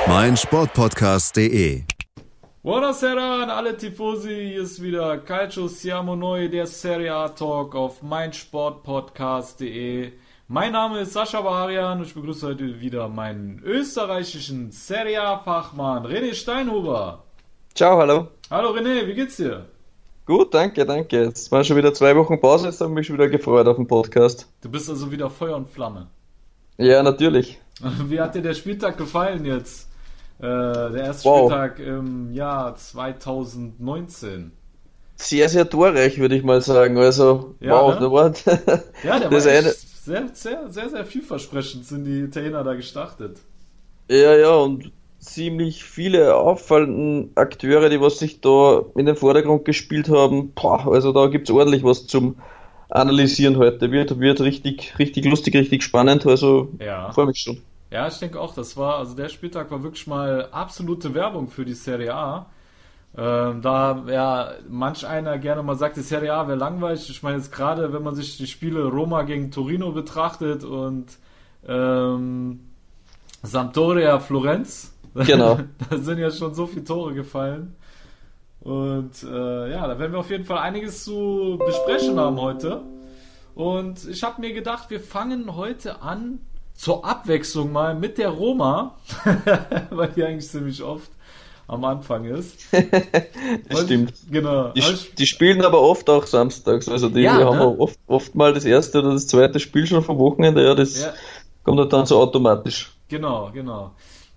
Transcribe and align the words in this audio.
Auf 0.00 0.06
meinsportpodcast.de. 0.06 1.82
Buonasera 2.62 3.42
an 3.42 3.50
alle 3.50 3.76
Tifosi, 3.76 4.52
hier 4.52 4.62
ist 4.62 4.82
wieder 4.82 5.18
Calcio 5.18 5.68
Siamo 5.68 6.16
Noi, 6.16 6.48
der 6.48 6.66
Serie 6.66 7.14
A 7.14 7.28
Talk 7.28 7.74
auf 7.74 8.02
meinsportpodcast.de. 8.02 10.12
Mein 10.48 10.72
Name 10.72 11.00
ist 11.00 11.12
Sascha 11.12 11.42
Baharian 11.42 11.98
und 11.98 12.06
ich 12.06 12.14
begrüße 12.14 12.46
heute 12.46 12.80
wieder 12.80 13.08
meinen 13.08 13.60
österreichischen 13.62 14.70
Serie 14.70 15.22
A 15.22 15.38
Fachmann 15.38 16.06
René 16.06 16.34
Steinhuber. 16.34 17.24
Ciao, 17.74 17.98
hallo. 17.98 18.28
Hallo 18.50 18.70
René, 18.70 19.06
wie 19.06 19.14
geht's 19.14 19.36
dir? 19.36 19.66
Gut, 20.24 20.54
danke, 20.54 20.86
danke. 20.86 21.24
Jetzt 21.24 21.52
waren 21.52 21.64
schon 21.64 21.76
wieder 21.76 21.92
zwei 21.92 22.16
Wochen 22.16 22.40
Pause, 22.40 22.68
jetzt 22.68 22.80
habe 22.80 22.90
ich 22.92 22.96
mich 22.96 23.12
wieder 23.12 23.28
gefreut 23.28 23.66
auf 23.66 23.76
den 23.76 23.86
Podcast. 23.86 24.48
Du 24.62 24.70
bist 24.70 24.88
also 24.88 25.12
wieder 25.12 25.28
Feuer 25.28 25.56
und 25.56 25.68
Flamme. 25.68 26.06
Ja, 26.78 27.02
natürlich. 27.02 27.60
Wie 28.08 28.18
hat 28.20 28.34
dir 28.34 28.42
der 28.42 28.54
Spieltag 28.54 28.96
gefallen 28.96 29.44
jetzt? 29.44 29.89
Äh, 30.40 30.46
der 30.92 31.04
erste 31.04 31.24
Wow. 31.24 31.28
Spieltag 31.28 31.78
im 31.78 32.32
Jahr 32.32 32.74
2019. 32.76 34.52
Sehr, 35.16 35.48
sehr 35.48 35.68
torreich, 35.68 36.18
würde 36.18 36.34
ich 36.36 36.42
mal 36.42 36.60
sagen. 36.62 36.96
Also, 36.98 37.56
Ja, 37.60 37.82
wow, 37.82 37.98
ne? 38.00 38.10
war 38.10 38.32
Ja, 39.02 39.18
der 39.18 39.30
das 39.30 39.46
war 39.46 39.52
eine, 39.52 39.76
sehr, 40.04 40.28
sehr, 40.34 40.70
sehr, 40.70 40.88
sehr 40.90 41.04
vielversprechend 41.06 41.84
sind 41.86 42.04
die 42.04 42.20
Italiener 42.20 42.64
da 42.64 42.74
gestartet. 42.74 43.40
Ja, 44.10 44.34
ja, 44.36 44.50
und 44.56 44.92
ziemlich 45.18 45.84
viele 45.84 46.34
auffallenden 46.36 47.32
Akteure, 47.36 47.88
die 47.88 48.00
was 48.00 48.18
sich 48.18 48.40
da 48.40 48.82
in 48.96 49.06
den 49.06 49.16
Vordergrund 49.16 49.64
gespielt 49.64 50.08
haben. 50.08 50.52
Boah, 50.54 50.86
also 50.92 51.12
da 51.12 51.26
gibt's 51.28 51.50
ordentlich 51.50 51.84
was 51.84 52.06
zum 52.06 52.40
Analysieren 52.88 53.56
heute. 53.56 53.92
Wird, 53.92 54.18
wird 54.18 54.40
richtig, 54.40 54.98
richtig 54.98 55.24
lustig, 55.26 55.54
richtig 55.54 55.82
spannend. 55.84 56.26
Also, 56.26 56.72
Ja. 56.78 57.14
freue 57.14 57.26
mich 57.26 57.38
schon. 57.38 57.62
Ja, 57.90 58.06
ich 58.06 58.18
denke 58.18 58.40
auch, 58.40 58.54
das 58.54 58.76
war, 58.76 58.98
also 58.98 59.14
der 59.14 59.28
Spieltag 59.28 59.70
war 59.70 59.82
wirklich 59.82 60.06
mal 60.06 60.48
absolute 60.52 61.14
Werbung 61.14 61.48
für 61.48 61.64
die 61.64 61.74
Serie 61.74 62.14
A. 62.14 62.46
Ähm, 63.16 63.60
da 63.62 64.04
ja 64.08 64.52
manch 64.68 65.04
einer 65.06 65.38
gerne 65.38 65.64
mal 65.64 65.74
sagt, 65.74 65.96
die 65.96 66.02
Serie 66.02 66.32
A 66.32 66.46
wäre 66.46 66.56
langweilig. 66.56 67.10
Ich 67.10 67.22
meine 67.22 67.38
jetzt 67.38 67.52
gerade, 67.52 67.92
wenn 67.92 68.04
man 68.04 68.14
sich 68.14 68.36
die 68.36 68.46
Spiele 68.46 68.84
Roma 68.84 69.22
gegen 69.22 69.50
Torino 69.50 69.90
betrachtet 69.90 70.62
und 70.62 71.18
ähm, 71.66 72.60
Sampdoria 73.42 74.20
Florenz, 74.20 74.92
Genau. 75.14 75.58
da 75.90 75.98
sind 75.98 76.18
ja 76.18 76.30
schon 76.30 76.54
so 76.54 76.66
viele 76.66 76.84
Tore 76.84 77.14
gefallen. 77.14 77.74
Und 78.60 79.22
äh, 79.22 79.70
ja, 79.70 79.86
da 79.86 79.98
werden 79.98 80.12
wir 80.12 80.18
auf 80.18 80.30
jeden 80.30 80.44
Fall 80.44 80.58
einiges 80.58 81.04
zu 81.04 81.58
besprechen 81.64 82.18
haben 82.18 82.40
heute. 82.40 82.82
Und 83.54 84.06
ich 84.08 84.22
habe 84.22 84.40
mir 84.40 84.52
gedacht, 84.52 84.90
wir 84.90 85.00
fangen 85.00 85.56
heute 85.56 86.02
an 86.02 86.40
zur 86.80 87.04
Abwechslung 87.04 87.72
mal 87.72 87.94
mit 87.94 88.16
der 88.16 88.30
Roma, 88.30 88.94
weil 89.90 90.08
die 90.08 90.24
eigentlich 90.24 90.48
ziemlich 90.48 90.82
oft 90.82 91.10
am 91.68 91.84
Anfang 91.84 92.24
ist. 92.24 92.58
Das 93.68 93.82
stimmt. 93.82 94.14
Genau. 94.30 94.68
Die, 94.72 94.82
die 95.18 95.26
spielen 95.26 95.62
aber 95.62 95.82
oft 95.82 96.08
auch 96.08 96.24
samstags. 96.26 96.88
Also 96.88 97.10
die 97.10 97.20
Ja, 97.20 97.34
haben 97.44 97.58
ne? 97.58 97.78
oft, 97.78 97.98
oft 98.06 98.34
mal 98.34 98.54
das 98.54 98.64
erste 98.64 99.00
oder 99.00 99.12
das 99.12 99.26
zweite 99.26 99.60
Spiel 99.60 99.86
schon 99.86 100.02
vom 100.02 100.18
Wochenende. 100.18 100.64
Ja, 100.64 100.74
das 100.74 100.98
Ja. 101.00 101.12
kommt 101.64 101.78
halt 101.80 101.92
dann 101.92 102.06
so 102.06 102.18
automatisch. 102.18 102.90
Genau, 103.08 103.50
genau. 103.52 103.92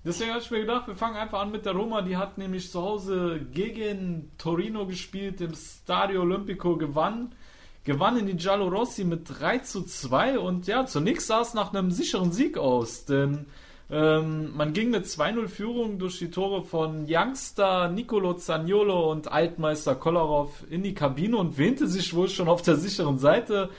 Deswegen 0.06 0.32
habe 0.32 0.42
ich 0.42 0.52
mir 0.52 0.60
gedacht, 0.60 0.88
wir 0.88 0.96
fangen 0.96 1.16
einfach 1.16 1.40
an 1.42 1.52
mit 1.52 1.66
der 1.66 1.74
Roma. 1.74 2.02
Die 2.02 2.18
hat 2.18 2.38
nämlich 2.38 2.70
zu 2.70 2.82
Hause 2.82 3.40
gegen 3.54 4.32
Torino 4.38 4.86
gespielt, 4.86 5.40
im 5.40 5.54
Stadio 5.56 6.22
Olimpico 6.22 6.76
gewann. 6.76 7.32
Gewann 7.84 8.18
in 8.18 8.28
die 8.28 8.38
Giallo 8.38 8.68
Rossi 8.68 9.04
mit 9.04 9.24
3 9.28 9.60
zu 9.60 9.84
2 9.84 10.40
und 10.40 10.68
ja, 10.68 10.86
zunächst 10.86 11.28
sah 11.28 11.42
es 11.42 11.54
nach 11.54 11.74
einem 11.74 11.92
sicheren 11.92 12.32
Sieg 12.32 12.58
aus, 12.58 13.06
denn 13.06 13.46
ähm, 13.92 14.56
man 14.56 14.74
ging 14.74 14.90
mit 14.90 15.06
2-0 15.06 15.48
Führung 15.48 16.00
durch 16.00 16.18
die 16.18 16.32
Tore 16.32 16.64
von 16.64 17.06
Youngster, 17.08 17.90
Nicolo 17.90 18.36
Zaniolo 18.36 19.12
und 19.12 19.32
Altmeister 19.32 19.96
Kolarov 19.96 20.64
in 20.70 20.82
die 20.82 20.94
Kabine 20.94 21.38
und 21.38 21.58
wähnte 21.58 21.88
sich 21.88 22.14
wohl 22.16 22.30
schon 22.30 22.48
auf 22.48 22.62
der 22.62 22.78
sicheren 22.78 23.20
Seite. 23.20 23.70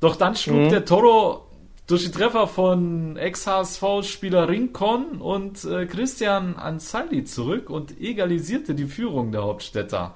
Doch 0.00 0.16
dann 0.16 0.36
schlug 0.36 0.68
der 0.68 0.84
Toro 0.84 1.46
durch 1.86 2.04
die 2.04 2.12
Treffer 2.12 2.46
von 2.46 3.16
Ex-HSV-Spieler 3.16 4.48
Rincon 4.48 5.20
und 5.20 5.64
äh, 5.64 5.86
Christian 5.86 6.56
Ansaldi 6.56 7.24
zurück 7.24 7.70
und 7.70 8.00
egalisierte 8.00 8.74
die 8.74 8.84
Führung 8.84 9.32
der 9.32 9.42
Hauptstädter. 9.42 10.14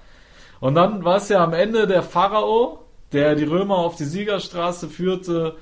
Und 0.61 0.77
dann 0.77 1.05
war 1.05 1.17
es 1.17 1.29
ja 1.29 1.43
am 1.43 1.53
Ende 1.53 1.89
der 1.89 2.05
Pharao, 2.05 2.84
der 3.15 3.35
die 3.35 3.45
Römer 3.45 3.79
auf 3.79 3.97
die 3.97 4.05
Siegerstraße 4.05 4.89
führte. 4.89 5.57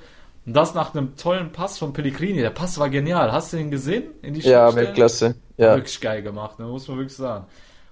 Und 0.45 0.53
das 0.53 0.73
nach 0.73 0.93
einem 0.93 1.15
tollen 1.15 1.51
Pass 1.53 1.77
von 1.77 1.93
Pellegrini. 1.93 2.41
Der 2.41 2.49
Pass 2.49 2.77
war 2.77 2.89
genial. 2.89 3.31
Hast 3.31 3.53
du 3.53 3.57
den 3.57 3.71
gesehen? 3.71 4.03
In 4.21 4.33
die 4.33 4.41
Ja? 4.41 4.75
Weltklasse. 4.75 5.35
Ja. 5.55 5.75
Wirklich 5.75 6.01
geil 6.01 6.21
gemacht, 6.21 6.59
ne? 6.59 6.65
muss 6.65 6.87
man 6.87 6.97
wirklich 6.97 7.15
sagen. 7.15 7.45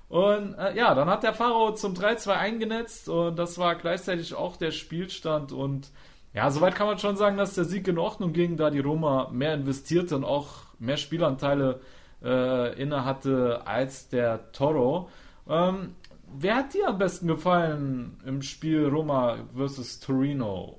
Und 0.10 0.56
äh, 0.56 0.76
ja, 0.76 0.94
dann 0.94 1.10
hat 1.10 1.24
der 1.24 1.34
Pharao 1.34 1.74
zum 1.74 1.94
3-2 1.94 2.32
eingenetzt 2.32 3.08
und 3.08 3.40
das 3.40 3.58
war 3.58 3.76
gleichzeitig 3.76 4.34
auch 4.34 4.58
der 4.58 4.72
Spielstand. 4.72 5.54
Und 5.54 5.90
ja, 6.34 6.52
soweit 6.52 6.76
kann 6.76 6.88
man 6.88 7.00
schon 7.00 7.16
sagen, 7.16 7.38
dass 7.38 7.56
der 7.56 7.64
Sieg 7.64 7.88
in 7.88 7.98
Ordnung 7.98 8.34
ging, 8.34 8.58
da 8.58 8.70
die 8.70 8.80
Roma 8.80 9.30
mehr 9.32 9.54
investierte 9.54 10.18
und 10.18 10.26
auch 10.26 10.48
mehr 10.80 10.98
Spielanteile 10.98 11.80
äh, 12.24 12.82
inne 12.82 13.06
hatte 13.06 13.62
als 13.66 14.10
der 14.10 14.52
Toro. 14.52 15.10
Ähm, 15.50 15.96
wer 16.38 16.56
hat 16.56 16.74
dir 16.74 16.88
am 16.88 16.98
besten 16.98 17.28
gefallen 17.28 18.18
im 18.26 18.42
Spiel 18.42 18.86
Roma 18.88 19.38
versus 19.56 20.00
Torino? 20.00 20.78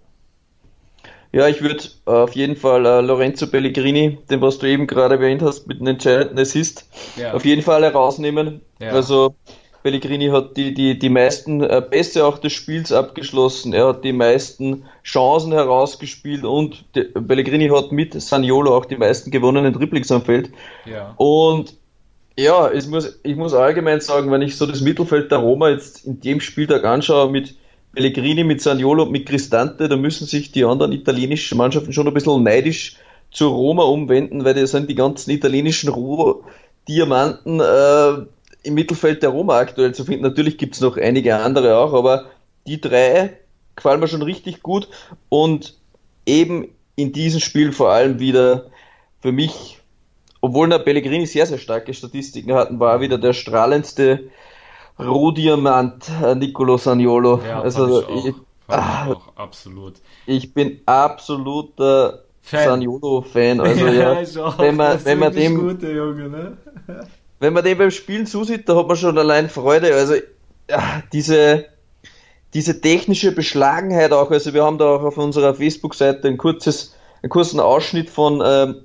Ja, 1.33 1.49
ich 1.49 1.63
würde 1.63 1.85
auf 2.05 2.35
jeden 2.37 2.57
Fall 2.57 2.85
äh, 2.85 3.01
Lorenzo 3.01 3.47
Pellegrini, 3.47 4.19
den 4.31 4.43
was 4.43 4.59
du 4.59 4.67
eben 4.67 4.87
gerade 4.87 5.15
erwähnt 5.15 5.41
hast, 5.41 5.67
mit 5.67 5.79
einem 5.79 5.87
entscheidenden 5.89 6.39
Assist, 6.39 6.87
Ja. 7.17 7.33
auf 7.33 7.45
jeden 7.47 7.63
Fall 7.63 7.83
herausnehmen. 7.83 8.61
Ja. 8.81 8.91
Also 8.91 9.35
Pellegrini 9.83 10.29
hat 10.29 10.57
die, 10.59 10.75
die, 10.75 10.99
die 10.99 11.09
meisten 11.09 11.63
äh, 11.63 11.81
Pässe 11.81 12.27
auch 12.27 12.37
des 12.39 12.53
Spiels 12.53 12.93
abgeschlossen. 12.93 13.73
Er 13.73 13.89
hat 13.89 14.05
die 14.05 14.13
meisten 14.13 14.85
Chancen 15.03 15.53
herausgespielt 15.53 16.45
und 16.45 16.85
der, 16.95 17.05
Pellegrini 17.05 17.69
hat 17.69 17.93
mit 17.93 18.21
Saniolo 18.21 18.77
auch 18.77 18.85
die 18.85 18.97
meisten 18.99 19.31
gewonnenen 19.31 19.73
Dribblings 19.73 20.13
am 20.13 20.23
Feld. 20.23 20.51
Ja. 20.85 21.15
Und 21.17 21.75
ja, 22.37 22.69
es 22.69 22.87
muss, 22.87 23.21
ich 23.23 23.37
muss 23.37 23.55
allgemein 23.55 24.01
sagen, 24.01 24.31
wenn 24.31 24.43
ich 24.43 24.57
so 24.57 24.67
das 24.67 24.81
Mittelfeld 24.81 25.31
der 25.31 25.39
Roma 25.39 25.71
jetzt 25.71 26.05
in 26.07 26.21
dem 26.21 26.41
Spieltag 26.41 26.85
anschaue 26.85 27.31
mit 27.31 27.55
Pellegrini, 27.95 28.45
mit 28.45 28.63
Saniolo 28.63 29.03
und 29.03 29.13
mit 29.13 29.27
Cristante, 29.27 29.89
da 29.89 29.97
müssen 29.97 30.27
sich 30.27 30.51
die 30.51 30.65
anderen 30.65 30.93
italienischen 30.93 31.59
Mannschaften 31.59 31.93
schon 31.93 32.09
ein 32.09 32.15
bisschen 32.15 32.43
neidisch 32.43 32.97
zur 33.31 33.53
Roma 33.53 33.85
umwenden, 33.85 34.45
weil 34.45 34.55
das 34.55 34.71
sind 34.71 34.89
die 34.89 34.95
ganzen 34.95 35.31
italienischen 35.31 35.91
Rohdiamanten 35.91 37.61
äh, 37.61 38.27
im 38.63 38.75
Mittelfeld 38.75 39.23
der 39.23 39.31
Roma 39.31 39.59
aktuell 39.59 39.95
zu 39.95 40.05
finden. 40.05 40.23
Natürlich 40.23 40.57
gibt's 40.57 40.81
noch 40.81 40.97
einige 40.97 41.37
andere 41.37 41.77
auch, 41.79 41.93
aber 41.93 42.27
die 42.67 42.81
drei 42.81 43.37
gefallen 43.77 44.01
mir 44.01 44.09
schon 44.09 44.23
richtig 44.23 44.63
gut 44.63 44.89
und 45.29 45.77
eben 46.27 46.69
in 46.97 47.13
diesem 47.13 47.41
Spiel 47.41 47.73
vor 47.73 47.91
allem 47.91 48.21
wieder 48.21 48.67
für 49.21 49.33
mich 49.33 49.82
obwohl 50.43 50.69
der 50.69 50.81
Pellegrini 50.81 51.25
sehr, 51.27 51.47
sehr 51.47 51.59
starke 51.59 51.95
Statistiken 51.95 52.53
hatten, 52.53 52.79
war 52.79 52.95
er 52.95 53.01
wieder 53.01 53.17
der 53.17 53.33
strahlendste 53.33 54.25
Rohdiamant, 54.99 56.11
äh, 56.23 56.35
Nicolo 56.35 56.77
Saniolo. 56.77 57.41
Ja, 57.47 57.63
also 57.63 58.07
ich 58.09 58.27
ich, 58.27 58.35
ah, 58.69 59.07
ich 59.11 59.39
absolut. 59.39 59.95
ich 60.27 60.53
bin 60.53 60.81
absoluter 60.85 62.25
Fan. 62.43 62.65
Saniolo-Fan. 62.65 63.61
Also 63.61 63.87
ja, 63.87 64.45
auch. 64.45 64.59
wenn 64.59 64.77
man, 64.77 65.05
wenn 65.05 65.19
man 65.19 65.33
dem, 65.33 65.59
gut, 65.59 65.83
der 65.83 65.93
Junge, 65.93 66.29
ne? 66.29 66.57
wenn 67.39 67.53
man 67.53 67.65
dem 67.65 67.79
beim 67.79 67.91
Spielen 67.91 68.27
zusieht, 68.27 68.69
da 68.69 68.77
hat 68.77 68.89
man 68.89 68.97
schon 68.97 69.17
allein 69.17 69.49
Freude. 69.49 69.95
Also 69.95 70.15
ja, 70.69 71.03
diese, 71.13 71.67
diese 72.53 72.81
technische 72.81 73.33
Beschlagenheit 73.33 74.13
auch. 74.13 74.31
Also 74.31 74.53
wir 74.55 74.65
haben 74.65 74.79
da 74.79 74.87
auch 74.87 75.03
auf 75.03 75.19
unserer 75.19 75.55
Facebook-Seite 75.55 76.27
ein 76.27 76.37
kurzes, 76.37 76.97
einen 77.23 77.31
kurzen 77.31 77.61
Ausschnitt 77.61 78.11
von, 78.11 78.43
ähm, 78.45 78.83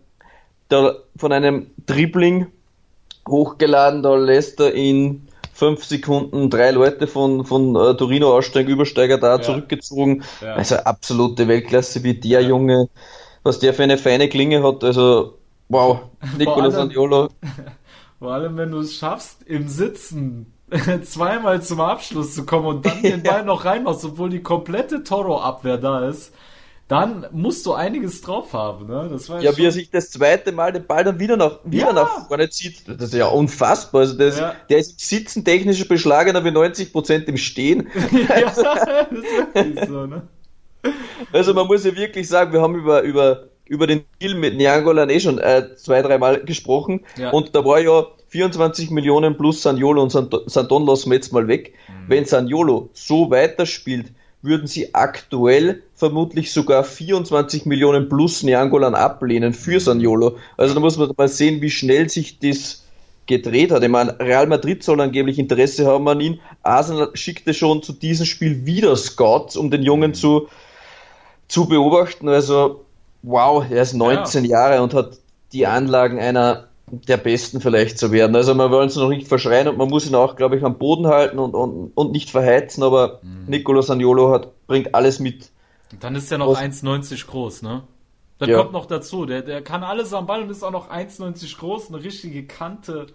der, 0.72 0.98
von 1.16 1.32
einem 1.32 1.68
Dribbling 1.86 2.48
hochgeladen. 3.28 4.04
Da 4.04 4.16
lässt 4.16 4.60
er 4.60 4.74
in 4.74 5.28
fünf 5.54 5.84
Sekunden 5.86 6.50
drei 6.50 6.72
Leute 6.72 7.08
von, 7.08 7.46
von 7.46 7.76
äh, 7.76 7.96
Torino 7.96 8.36
aussteigen, 8.36 8.70
Übersteiger 8.72 9.18
da 9.18 9.36
Ja. 9.38 9.42
zurückgezogen. 9.42 10.24
Ja. 10.42 10.54
Also 10.56 10.76
absolute 10.78 11.48
Weltklasse, 11.48 12.04
wie 12.04 12.14
der 12.14 12.42
Junge, 12.42 12.90
was 13.44 13.60
der 13.60 13.74
für 13.74 13.84
eine 13.84 13.98
feine 13.98 14.30
Klinge 14.30 14.62
hat. 14.64 14.84
Also 14.84 15.38
wow, 15.70 16.00
Nicola 16.38 16.64
allem- 16.66 16.72
Saniolo. 16.72 17.30
Vor 18.20 18.34
allem, 18.34 18.58
wenn 18.58 18.72
du 18.72 18.80
es 18.80 18.96
schaffst, 18.96 19.44
im 19.44 19.68
Sitzen 19.68 20.52
zweimal 21.04 21.62
zum 21.62 21.80
Abschluss 21.82 22.34
zu 22.34 22.46
kommen 22.48 22.66
und 22.66 22.86
dann 22.86 23.02
den 23.04 23.22
Ball 23.22 23.46
noch 23.46 23.64
reinmachst, 23.64 24.04
obwohl 24.06 24.30
die 24.32 24.42
komplette 24.42 25.04
Toro-Abwehr 25.04 25.78
da 25.78 26.08
ist, 26.10 26.34
dann 26.88 27.26
musst 27.32 27.66
du 27.66 27.74
einiges 27.74 28.22
drauf 28.22 28.54
haben. 28.54 28.88
Ne? 28.88 29.10
Das 29.12 29.30
war 29.30 29.42
ja, 29.42 29.56
wie 29.58 29.66
er 29.66 29.72
sich 29.72 29.92
das 29.92 30.10
zweite 30.10 30.54
Mal 30.54 30.72
den 30.72 30.86
Ball 30.86 31.04
dann 31.04 31.20
wieder 31.20 31.36
nach, 31.36 31.60
wieder 31.66 31.88
ja. 31.88 31.94
nach 31.94 32.28
vorne 32.28 32.50
zieht, 32.50 32.88
das 32.88 33.10
ist 33.10 33.14
ja 33.14 33.28
unfassbar. 33.28 34.02
Also 34.02 34.18
das, 34.18 34.40
ja. 34.40 34.56
Der 34.70 34.78
ist 34.78 35.00
Sitzen 35.00 35.44
technisch 35.44 35.86
beschlagener 35.88 36.46
wie 36.46 36.50
90% 36.50 37.26
im 37.26 37.38
Stehen. 37.38 37.90
ja, 38.30 38.50
ist 38.50 38.58
wirklich 38.58 39.88
so, 39.88 40.06
ne? 40.06 40.28
Also 41.34 41.54
man 41.54 41.68
muss 41.68 41.84
ja 41.84 41.94
wirklich 41.96 42.28
sagen, 42.28 42.54
wir 42.54 42.62
haben 42.62 42.76
über, 42.76 43.02
über, 43.02 43.48
über 43.66 43.88
den 43.88 44.06
Deal 44.22 44.36
mit 44.36 44.56
Nyangolan 44.56 45.10
eh 45.10 45.20
schon 45.20 45.40
äh, 45.40 45.76
zwei, 45.76 46.02
dreimal 46.02 46.42
gesprochen 46.46 47.06
ja. 47.18 47.32
und 47.32 47.54
da 47.54 47.66
war 47.66 47.80
ja 47.80 48.06
24 48.30 48.92
Millionen 48.92 49.36
plus 49.36 49.62
Saniolo 49.62 50.02
und 50.04 50.12
Santon 50.12 50.86
lassen 50.86 51.10
wir 51.10 51.16
jetzt 51.16 51.34
mal 51.34 51.48
weg. 51.48 51.74
Mhm. 51.88 51.94
Wenn 52.08 52.26
Saniolo 52.26 52.90
so 52.94 53.30
weiterspielt, 53.30 54.12
würden 54.42 54.68
sie 54.68 54.94
aktuell 54.94 55.84
vermutlich 55.96 56.52
sogar 56.52 56.84
24 56.84 57.66
Millionen 57.66 58.08
plus 58.08 58.44
Neangolan 58.44 58.96
ablehnen 58.96 59.54
für. 59.54 59.80
Saniolo. 59.80 60.38
Also 60.58 60.74
da 60.74 60.80
muss 60.80 60.98
man 60.98 61.12
mal 61.18 61.28
sehen, 61.28 61.62
wie 61.62 61.72
schnell 61.72 62.10
sich 62.10 62.40
das 62.40 62.84
gedreht 63.26 63.72
hat. 63.72 63.84
Ich 63.84 63.90
meine, 63.90 64.18
Real 64.20 64.48
Madrid 64.48 64.84
soll 64.84 65.02
angeblich 65.02 65.38
Interesse 65.38 65.86
haben 65.86 66.08
an 66.08 66.22
ihn. 66.22 66.40
Arsenal 66.64 67.10
schickte 67.14 67.54
schon 67.54 67.84
zu 67.84 67.94
diesem 67.94 68.26
Spiel 68.26 68.66
wieder 68.66 68.96
Scouts, 68.96 69.58
um 69.58 69.70
den 69.70 69.84
Jungen 69.84 70.14
zu, 70.14 70.48
zu 71.48 71.68
beobachten. 71.68 72.30
Also, 72.30 72.86
wow, 73.24 73.66
er 73.70 73.82
ist 73.82 73.94
19 73.94 74.46
ja. 74.46 74.52
Jahre 74.52 74.82
und 74.82 74.94
hat 74.94 75.18
die 75.52 75.68
Anlagen 75.68 76.20
einer 76.20 76.67
der 76.90 77.18
Besten 77.18 77.60
vielleicht 77.60 78.00
zu 78.00 78.12
werden. 78.12 78.36
Also 78.36 78.56
man 78.56 78.72
wollen 78.72 78.88
es 78.88 78.96
noch 78.96 79.10
nicht 79.10 79.28
verschreien 79.28 79.68
und 79.68 79.78
man 79.78 79.90
muss 79.90 80.08
ihn 80.08 80.16
auch, 80.16 80.36
glaube 80.36 80.58
ich, 80.58 80.64
am 80.64 80.78
Boden 80.78 81.08
halten 81.08 81.38
und, 81.38 81.54
und, 81.54 81.92
und 81.96 82.12
nicht 82.12 82.30
verheizen, 82.30 82.82
aber 82.82 83.20
mhm. 83.24 83.46
Nicolo 83.48 83.82
Saniolo 83.82 84.32
hat, 84.32 84.66
bringt 84.68 84.96
alles 84.96 85.20
mit. 85.20 85.52
Und 85.92 86.04
dann 86.04 86.16
ist 86.16 86.32
er 86.32 86.38
noch 86.38 86.58
1,90 86.58 87.28
groß, 87.28 87.62
ne? 87.62 87.84
Das 88.40 88.50
ja. 88.50 88.58
kommt 88.58 88.72
noch 88.72 88.86
dazu. 88.86 89.26
Der, 89.26 89.42
der 89.42 89.62
kann 89.64 89.84
alles 89.84 90.14
am 90.14 90.28
Ball 90.28 90.44
und 90.44 90.50
ist 90.50 90.64
auch 90.64 90.72
noch 90.72 90.90
1,90 90.90 91.58
groß, 91.58 91.90
eine 91.90 92.04
richtige 92.04 92.46
Kante. 92.46 93.08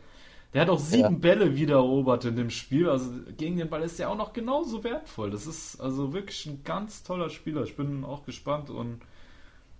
Der 0.52 0.62
hat 0.62 0.68
auch 0.68 0.80
sieben 0.80 1.14
ja. 1.14 1.18
Bälle 1.18 1.56
wieder 1.56 1.76
erobert 1.76 2.24
in 2.24 2.36
dem 2.36 2.50
Spiel. 2.50 2.88
Also 2.88 3.08
gegen 3.38 3.56
den 3.56 3.70
Ball 3.70 3.82
ist 3.82 3.98
er 4.00 4.10
auch 4.10 4.16
noch 4.16 4.32
genauso 4.32 4.84
wertvoll. 4.84 5.30
Das 5.30 5.46
ist 5.46 5.80
also 5.80 6.12
wirklich 6.12 6.44
ein 6.46 6.62
ganz 6.64 7.04
toller 7.04 7.30
Spieler. 7.30 7.62
Ich 7.62 7.76
bin 7.76 8.04
auch 8.04 8.24
gespannt 8.24 8.68
und 8.68 9.00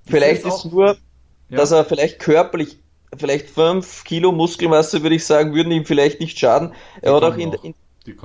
vielleicht 0.07 0.47
ist 0.47 0.65
nur, 0.67 0.97
ja. 1.49 1.57
dass 1.57 1.73
er 1.73 1.85
vielleicht 1.85 2.21
körperlich 2.21 2.79
vielleicht 3.17 3.51
fünf 3.51 4.05
Kilo 4.05 4.33
Muskelmasse, 4.33 5.03
würde 5.03 5.17
ich 5.17 5.25
sagen, 5.25 5.55
würden 5.55 5.73
ihm 5.73 5.85
vielleicht 5.85 6.21
nicht 6.21 6.39
schaden. 6.39 6.73
Er 7.01 7.15
hat 7.15 7.23
auch 7.23 7.37
in, 7.37 7.53
in, 7.63 7.75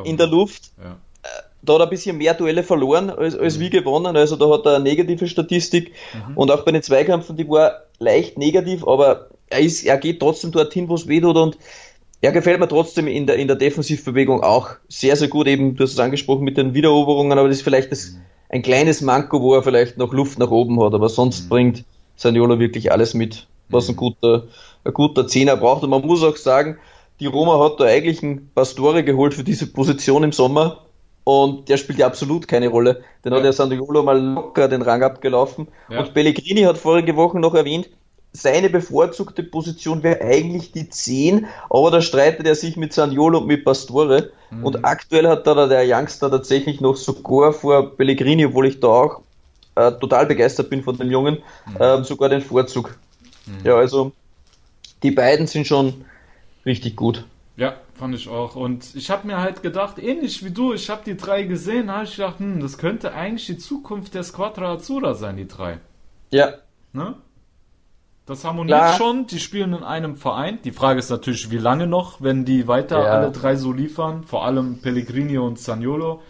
in 0.03 0.17
der 0.17 0.27
Luft 0.27 0.71
ja. 0.81 0.97
Äh, 1.23 1.27
da 1.63 1.73
hat 1.73 1.81
er 1.81 1.83
ein 1.85 1.89
bisschen 1.89 2.17
mehr 2.17 2.33
Duelle 2.33 2.63
verloren 2.63 3.09
als, 3.09 3.35
als 3.35 3.57
mhm. 3.57 3.61
wie 3.61 3.69
gewonnen. 3.69 4.15
Also 4.15 4.35
da 4.35 4.49
hat 4.49 4.65
er 4.65 4.75
eine 4.75 4.83
negative 4.83 5.27
Statistik 5.27 5.91
mhm. 6.13 6.37
und 6.37 6.51
auch 6.51 6.63
bei 6.63 6.71
den 6.71 6.83
Zweikämpfen, 6.83 7.35
die 7.35 7.47
war 7.47 7.83
leicht 7.99 8.37
negativ, 8.37 8.87
aber 8.87 9.29
er, 9.49 9.59
ist, 9.59 9.83
er 9.83 9.97
geht 9.97 10.19
trotzdem 10.19 10.51
dorthin, 10.51 10.87
wo 10.87 10.95
es 10.95 11.07
weh 11.07 11.19
tut 11.19 11.35
und 11.35 11.57
er 12.21 12.31
gefällt 12.31 12.59
mir 12.59 12.67
trotzdem 12.67 13.07
in 13.07 13.27
der, 13.27 13.35
in 13.37 13.47
der 13.47 13.57
Defensivbewegung 13.57 14.41
auch 14.41 14.71
sehr, 14.87 15.15
sehr 15.15 15.27
gut. 15.27 15.47
Eben, 15.47 15.75
du 15.75 15.83
hast 15.83 15.93
es 15.93 15.99
angesprochen 15.99 16.43
mit 16.43 16.57
den 16.57 16.73
Wiedereroberungen, 16.73 17.37
aber 17.37 17.47
das 17.47 17.57
ist 17.57 17.63
vielleicht 17.63 17.91
das, 17.91 18.11
mhm. 18.11 18.21
ein 18.49 18.61
kleines 18.61 19.01
Manko, 19.01 19.41
wo 19.41 19.53
er 19.53 19.63
vielleicht 19.63 19.97
noch 19.97 20.13
Luft 20.13 20.39
nach 20.39 20.51
oben 20.51 20.81
hat, 20.81 20.93
aber 20.93 21.09
sonst 21.09 21.45
mhm. 21.45 21.49
bringt 21.49 21.83
Saniolo 22.15 22.59
wirklich 22.59 22.91
alles 22.91 23.13
mit, 23.13 23.47
was 23.69 23.89
ein 23.89 23.95
guter, 23.95 24.43
ein 24.83 24.93
guter 24.93 25.27
Zehner 25.27 25.57
braucht. 25.57 25.83
Und 25.83 25.89
man 25.89 26.05
muss 26.05 26.23
auch 26.23 26.37
sagen, 26.37 26.77
die 27.19 27.25
Roma 27.25 27.59
hat 27.63 27.79
da 27.79 27.85
eigentlich 27.85 28.21
einen 28.23 28.51
Pastore 28.53 29.03
geholt 29.03 29.33
für 29.33 29.43
diese 29.43 29.67
Position 29.67 30.23
im 30.23 30.31
Sommer 30.31 30.83
und 31.23 31.67
der 31.67 31.75
spielt 31.77 31.99
ja 31.99 32.07
absolut 32.07 32.47
keine 32.47 32.69
Rolle. 32.69 33.03
Den 33.25 33.33
ja. 33.33 33.39
hat 33.39 33.45
ja 33.45 33.51
Sandriolo 33.51 34.03
mal 34.03 34.17
locker 34.17 34.67
den 34.67 34.81
Rang 34.81 35.03
abgelaufen. 35.03 35.67
Ja. 35.89 35.99
Und 35.99 36.13
Pellegrini 36.13 36.61
hat 36.61 36.77
vorige 36.77 37.15
Woche 37.15 37.39
noch 37.39 37.53
erwähnt, 37.53 37.89
seine 38.33 38.69
bevorzugte 38.69 39.43
Position 39.43 40.03
wäre 40.03 40.21
eigentlich 40.21 40.71
die 40.71 40.89
10, 40.89 41.47
aber 41.69 41.91
da 41.91 42.01
streitet 42.01 42.45
er 42.45 42.55
sich 42.55 42.77
mit 42.77 42.93
Saniolo 42.93 43.39
und 43.39 43.47
mit 43.47 43.65
Pastore. 43.65 44.31
Mhm. 44.51 44.63
Und 44.63 44.85
aktuell 44.85 45.27
hat 45.27 45.47
da 45.47 45.67
der 45.67 45.83
Youngster 45.85 46.29
tatsächlich 46.29 46.81
noch 46.81 46.95
sogar 46.95 47.51
vor 47.51 47.97
Pellegrini, 47.97 48.45
obwohl 48.45 48.67
ich 48.67 48.79
da 48.79 48.87
auch 48.87 49.21
äh, 49.75 49.91
total 49.93 50.27
begeistert 50.27 50.69
bin 50.69 50.83
von 50.83 50.97
dem 50.97 51.11
Jungen, 51.11 51.39
mhm. 51.65 51.81
äh, 51.81 52.03
sogar 52.03 52.29
den 52.29 52.41
Vorzug. 52.41 52.97
Mhm. 53.47 53.65
Ja, 53.65 53.75
also 53.75 54.11
die 55.03 55.11
beiden 55.11 55.47
sind 55.47 55.67
schon 55.67 56.05
richtig 56.65 56.95
gut. 56.95 57.25
Ja, 57.55 57.75
fand 57.95 58.13
ich 58.13 58.29
auch. 58.29 58.55
Und 58.55 58.95
ich 58.95 59.09
habe 59.09 59.25
mir 59.25 59.37
halt 59.37 59.63
gedacht, 59.63 59.97
ähnlich 59.97 60.45
wie 60.45 60.51
du, 60.51 60.73
ich 60.73 60.89
habe 60.89 61.01
die 61.05 61.17
drei 61.17 61.43
gesehen, 61.43 61.91
habe 61.91 62.03
ich 62.03 62.15
gedacht, 62.15 62.39
hm, 62.39 62.59
das 62.59 62.77
könnte 62.77 63.13
eigentlich 63.13 63.47
die 63.47 63.57
Zukunft 63.57 64.13
der 64.13 64.23
Squadra 64.23 64.73
Azzurra 64.73 65.15
sein, 65.15 65.37
die 65.37 65.47
drei. 65.47 65.79
Ja. 66.29 66.53
Ne? 66.93 67.15
Das 68.27 68.43
harmoniert 68.43 68.77
Klar. 68.77 68.97
schon, 68.97 69.25
die 69.25 69.39
spielen 69.39 69.73
in 69.73 69.83
einem 69.83 70.17
Verein. 70.17 70.59
Die 70.63 70.71
Frage 70.71 70.99
ist 70.99 71.09
natürlich, 71.09 71.49
wie 71.49 71.57
lange 71.57 71.87
noch, 71.87 72.21
wenn 72.21 72.45
die 72.45 72.67
weiter 72.67 72.99
ja. 72.99 73.11
alle 73.11 73.31
drei 73.31 73.55
so 73.55 73.71
liefern, 73.71 74.23
vor 74.25 74.45
allem 74.45 74.79
Pellegrini 74.79 75.37
und 75.37 75.57
Zaniolo. 75.57 76.21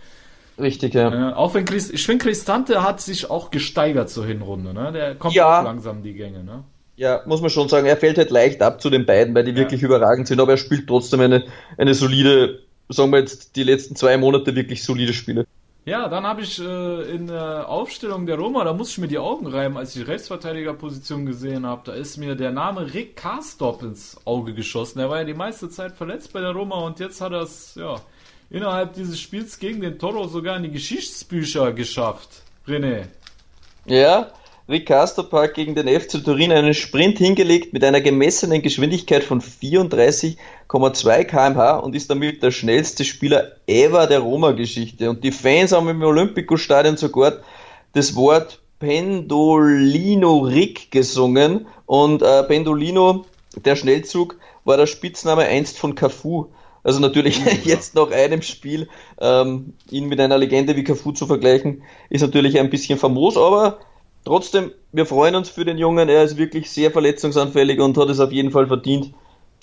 Richtig, 0.59 0.93
ja. 0.93 1.31
Äh, 1.31 1.33
auch 1.33 1.55
wenn 1.55 1.65
Chris, 1.65 1.89
ich 1.89 2.05
finde, 2.05 2.25
Cristante 2.25 2.83
hat 2.83 3.01
sich 3.01 3.29
auch 3.29 3.51
gesteigert 3.51 4.09
zur 4.09 4.25
Hinrunde, 4.25 4.73
ne? 4.73 4.91
Der 4.91 5.15
kommt 5.15 5.33
ja. 5.33 5.61
langsam 5.61 6.03
die 6.03 6.13
Gänge, 6.13 6.43
ne? 6.43 6.63
Ja, 6.97 7.21
muss 7.27 7.41
man 7.41 7.51
schon 7.51 7.69
sagen, 7.69 7.85
er 7.85 7.95
fällt 7.95 8.17
halt 8.17 8.31
leicht 8.31 8.61
ab 8.63 8.81
zu 8.81 8.89
den 8.89 9.05
beiden, 9.05 9.35
weil 9.35 9.44
die 9.44 9.51
ja. 9.51 9.57
wirklich 9.57 9.83
überragend 9.83 10.27
sind, 10.27 10.39
aber 10.39 10.53
er 10.53 10.57
spielt 10.57 10.88
trotzdem 10.88 11.19
eine, 11.19 11.45
eine 11.77 11.94
solide, 11.94 12.63
sagen 12.89 13.11
wir 13.11 13.19
jetzt 13.19 13.55
die 13.55 13.63
letzten 13.63 13.95
zwei 13.95 14.17
Monate 14.17 14.55
wirklich 14.55 14.83
solide 14.83 15.13
Spiele. 15.13 15.45
Ja, 15.85 16.09
dann 16.09 16.25
habe 16.25 16.41
ich 16.41 16.59
äh, 16.59 17.01
in 17.15 17.27
der 17.27 17.69
Aufstellung 17.69 18.25
der 18.25 18.38
Roma, 18.38 18.63
da 18.63 18.73
musste 18.73 18.94
ich 18.94 18.97
mir 18.97 19.07
die 19.07 19.19
Augen 19.19 19.45
reiben, 19.45 19.77
als 19.77 19.95
ich 19.95 20.03
die 20.03 20.11
Rechtsverteidigerposition 20.11 21.25
gesehen 21.25 21.65
habe. 21.67 21.83
Da 21.85 21.94
ist 21.94 22.17
mir 22.17 22.35
der 22.35 22.51
Name 22.51 22.94
Rick 22.94 23.15
Karstop 23.15 23.83
ins 23.83 24.17
Auge 24.25 24.53
geschossen. 24.53 25.00
Er 25.00 25.09
war 25.09 25.19
ja 25.19 25.23
die 25.23 25.35
meiste 25.35 25.69
Zeit 25.69 25.93
verletzt 25.93 26.33
bei 26.33 26.41
der 26.41 26.51
Roma 26.51 26.77
und 26.77 27.00
jetzt 27.00 27.21
hat 27.21 27.31
er 27.31 27.43
es 27.43 27.75
ja, 27.75 27.95
innerhalb 28.50 28.95
dieses 28.95 29.19
Spiels 29.19 29.59
gegen 29.59 29.79
den 29.79 30.00
Toro 30.00 30.27
sogar 30.27 30.57
in 30.57 30.63
die 30.63 30.71
Geschichtsbücher 30.71 31.71
geschafft. 31.71 32.41
René. 32.67 33.03
Ja, 33.85 34.31
Rick 34.69 34.87
Park 34.87 35.53
gegen 35.53 35.75
den 35.75 35.87
FC 35.87 36.21
Turin 36.21 36.51
einen 36.51 36.73
Sprint 36.73 37.19
hingelegt 37.19 37.71
mit 37.71 37.85
einer 37.85 38.01
gemessenen 38.01 38.61
Geschwindigkeit 38.61 39.23
von 39.23 39.39
34,2 39.39 41.23
kmh 41.23 41.77
und 41.77 41.95
ist 41.95 42.09
damit 42.09 42.43
der 42.43 42.51
schnellste 42.51 43.05
Spieler 43.05 43.53
ever 43.65 44.07
der 44.07 44.19
Roma-Geschichte. 44.19 45.09
Und 45.09 45.24
die 45.24 45.31
Fans 45.31 45.71
haben 45.71 45.88
im 45.88 46.03
Olympico-Stadion 46.03 46.97
sogar 46.97 47.38
das 47.93 48.13
Wort 48.15 48.59
Pendolino 48.79 50.39
Rick 50.39 50.91
gesungen 50.91 51.67
und 51.86 52.21
äh, 52.21 52.43
Pendolino, 52.43 53.25
der 53.63 53.77
Schnellzug, 53.77 54.38
war 54.65 54.75
der 54.75 54.88
Spitzname 54.88 55.43
einst 55.43 55.79
von 55.79 55.95
Cafu. 55.95 56.47
Also 56.83 57.00
natürlich 57.00 57.39
jetzt 57.63 57.95
nach 57.95 58.12
einem 58.12 58.41
Spiel 58.41 58.89
ähm, 59.21 59.75
ihn 59.89 60.09
mit 60.09 60.19
einer 60.19 60.38
Legende 60.38 60.75
wie 60.75 60.83
Cafu 60.83 61.13
zu 61.13 61.25
vergleichen, 61.25 61.83
ist 62.09 62.21
natürlich 62.21 62.59
ein 62.59 62.69
bisschen 62.69 63.00
famos, 63.00 63.38
aber 63.38 63.79
Trotzdem, 64.27 64.74
wir 64.91 65.05
freuen 65.05 65.36
uns 65.36 65.48
für 65.48 65.63
den 65.63 65.77
Jungen. 65.77 66.10
Er 66.10 66.22
ist 66.22 66.36
wirklich 66.36 66.69
sehr 66.69 66.91
verletzungsanfällig 66.91 67.79
und 67.79 67.98
hat 67.98 68.10
es 68.10 68.19
auf 68.19 68.34
jeden 68.34 68.51
Fall 68.51 68.67
verdient, 68.67 69.13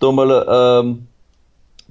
da 0.00 0.10
mal 0.10 0.82
ähm, 0.82 1.06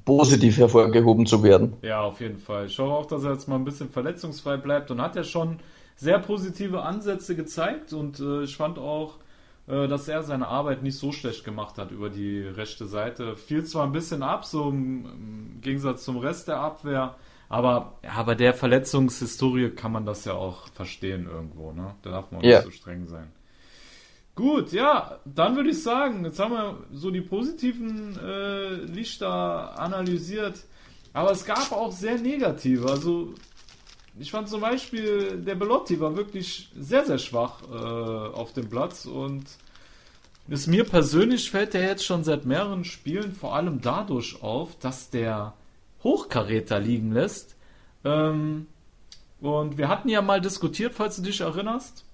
positiv 0.06 0.58
hervorgehoben 0.58 1.28
zu 1.28 1.44
werden. 1.44 1.74
Ja, 1.84 2.02
auf 2.02 2.20
jeden 2.20 2.40
Fall. 2.40 2.66
Ich 2.66 2.80
hoffe 2.80 2.92
auch, 2.92 3.06
dass 3.06 3.26
er 3.26 3.34
jetzt 3.34 3.48
mal 3.48 3.58
ein 3.58 3.64
bisschen 3.64 3.90
verletzungsfrei 3.90 4.58
bleibt 4.58 4.90
und 4.90 5.00
hat 5.00 5.16
ja 5.16 5.24
schon 5.24 5.60
sehr 5.98 6.18
positive 6.18 6.82
Ansätze 6.82 7.36
gezeigt 7.36 7.94
und 7.94 8.20
äh, 8.20 8.42
ich 8.42 8.58
fand 8.58 8.80
auch, 8.80 9.20
äh, 9.68 9.88
dass 9.88 10.08
er 10.08 10.24
seine 10.24 10.48
Arbeit 10.48 10.82
nicht 10.82 10.98
so 10.98 11.12
schlecht 11.12 11.44
gemacht 11.44 11.78
hat 11.78 11.92
über 11.92 12.10
die 12.10 12.40
rechte 12.42 12.88
Seite. 12.88 13.38
Fiel 13.38 13.66
zwar 13.66 13.86
ein 13.86 13.92
bisschen 13.92 14.24
ab, 14.24 14.46
so 14.46 14.70
im, 14.70 15.06
im 15.06 15.62
Gegensatz 15.62 16.06
zum 16.06 16.18
Rest 16.18 16.48
der 16.48 16.60
Abwehr, 16.60 17.14
aber 17.54 18.00
ja, 18.04 18.24
bei 18.24 18.34
der 18.34 18.56
Verletzungshistorie 18.56 19.70
kann 19.70 19.92
man 19.92 20.08
das 20.08 20.26
ja 20.26 20.34
auch 20.34 20.70
verstehen 20.70 21.28
irgendwo, 21.32 21.72
ne? 21.72 21.94
Da 22.02 22.10
darf 22.10 22.32
man 22.32 22.44
yeah. 22.44 22.58
nicht 22.58 22.66
so 22.66 22.72
streng 22.72 23.08
sein. 23.08 23.32
Gut, 24.34 24.72
ja, 24.72 25.20
dann 25.24 25.56
würde 25.56 25.70
ich 25.70 25.84
sagen, 25.84 26.26
jetzt 26.26 26.40
haben 26.40 26.54
wir 26.54 26.80
so 26.92 27.12
die 27.12 27.22
positiven 27.22 28.18
äh, 28.18 28.74
Lichter 28.86 29.80
analysiert, 29.80 30.64
aber 31.14 31.30
es 31.30 31.46
gab 31.46 31.72
auch 31.72 31.92
sehr 31.92 32.18
negative. 32.18 32.90
Also 32.90 33.36
ich 34.18 34.32
fand 34.32 34.50
zum 34.50 34.62
Beispiel, 34.62 35.38
der 35.38 35.54
Belotti 35.54 36.00
war 36.00 36.18
wirklich 36.18 36.72
sehr, 36.76 37.06
sehr 37.06 37.20
schwach 37.20 37.62
äh, 37.72 37.76
auf 37.76 38.54
dem 38.54 38.68
Platz 38.68 39.06
und 39.06 39.46
ist 40.48 40.66
mir 40.66 40.86
persönlich 40.86 41.52
fällt 41.52 41.76
der 41.76 41.84
jetzt 41.84 42.04
schon 42.04 42.24
seit 42.24 42.46
mehreren 42.46 42.84
Spielen 42.84 43.32
vor 43.32 43.56
allem 43.56 43.80
dadurch 43.80 44.42
auf, 44.42 44.76
dass 44.80 45.12
der 45.12 45.54
Hochkaräter 46.04 46.80
liegen 46.80 47.12
lässt. 47.12 47.56
Ähm, 48.04 48.68
und 49.42 49.78
wir 49.78 49.90
hatten 49.90 50.10
ja 50.10 50.22
mal 50.22 50.42
diskutiert, 50.42 50.94
falls 50.94 51.18
du 51.18 51.22
dich 51.22 51.42
erinnerst, 51.42 52.06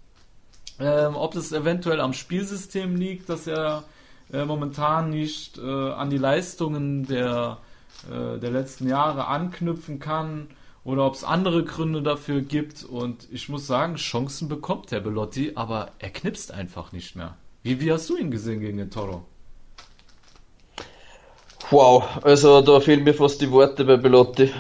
ähm, 0.80 1.16
ob 1.16 1.34
das 1.34 1.52
eventuell 1.52 2.00
am 2.00 2.14
Spielsystem 2.14 2.96
liegt, 2.96 3.30
dass 3.30 3.48
er 3.48 3.84
äh, 4.32 4.46
momentan 4.46 5.10
nicht 5.10 5.58
äh, 5.58 5.62
an 5.92 6.10
die 6.10 6.18
Leistungen 6.18 7.06
der, 7.06 7.58
äh, 8.10 8.40
der 8.40 8.52
letzten 8.52 8.88
Jahre 8.88 9.28
anknüpfen 9.28 10.00
kann 10.00 10.48
oder 10.84 11.06
ob 11.06 11.16
es 11.16 11.24
andere 11.24 11.64
Gründe 11.64 12.02
dafür 12.02 12.42
gibt. 12.42 12.84
Und 12.84 13.28
ich 13.32 13.50
muss 13.50 13.68
sagen, 13.68 13.96
Chancen 13.96 14.48
bekommt 14.48 14.92
der 14.92 15.02
Belotti, 15.02 15.54
aber 15.56 15.92
er 16.00 16.10
knipst 16.10 16.52
einfach 16.52 16.92
nicht 16.92 17.16
mehr. 17.16 17.36
Wie, 17.64 17.82
wie 17.82 17.92
hast 17.92 18.10
du 18.10 18.18
ihn 18.18 18.32
gesehen 18.32 18.62
gegen 18.62 18.78
den 18.78 18.90
Toro? 18.90 19.26
Wow, 21.72 22.04
also 22.24 22.62
da 22.62 22.80
fehlen 22.80 23.04
mir 23.04 23.14
fast 23.14 23.42
die 23.42 23.52
Worte 23.52 23.86
bei 23.86 23.98
Belotti. 23.98 24.52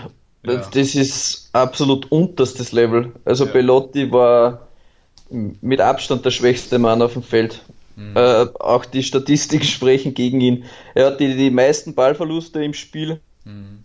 Ja. 0.45 0.55
Das 0.57 0.95
ist 0.95 1.49
absolut 1.53 2.11
unterstes 2.11 2.71
Level. 2.71 3.13
Also 3.25 3.45
ja. 3.45 3.51
Belotti 3.51 4.11
war 4.11 4.67
mit 5.29 5.81
Abstand 5.81 6.25
der 6.25 6.31
schwächste 6.31 6.79
Mann 6.79 7.01
auf 7.01 7.13
dem 7.13 7.23
Feld. 7.23 7.61
Mhm. 7.95 8.15
Äh, 8.15 8.47
auch 8.59 8.85
die 8.85 9.03
Statistiken 9.03 9.65
sprechen 9.65 10.13
gegen 10.13 10.39
ihn. 10.39 10.65
Er 10.95 11.07
hat 11.07 11.19
die, 11.19 11.35
die 11.35 11.51
meisten 11.51 11.95
Ballverluste 11.95 12.63
im 12.63 12.73
Spiel. 12.73 13.19
Mhm. 13.43 13.83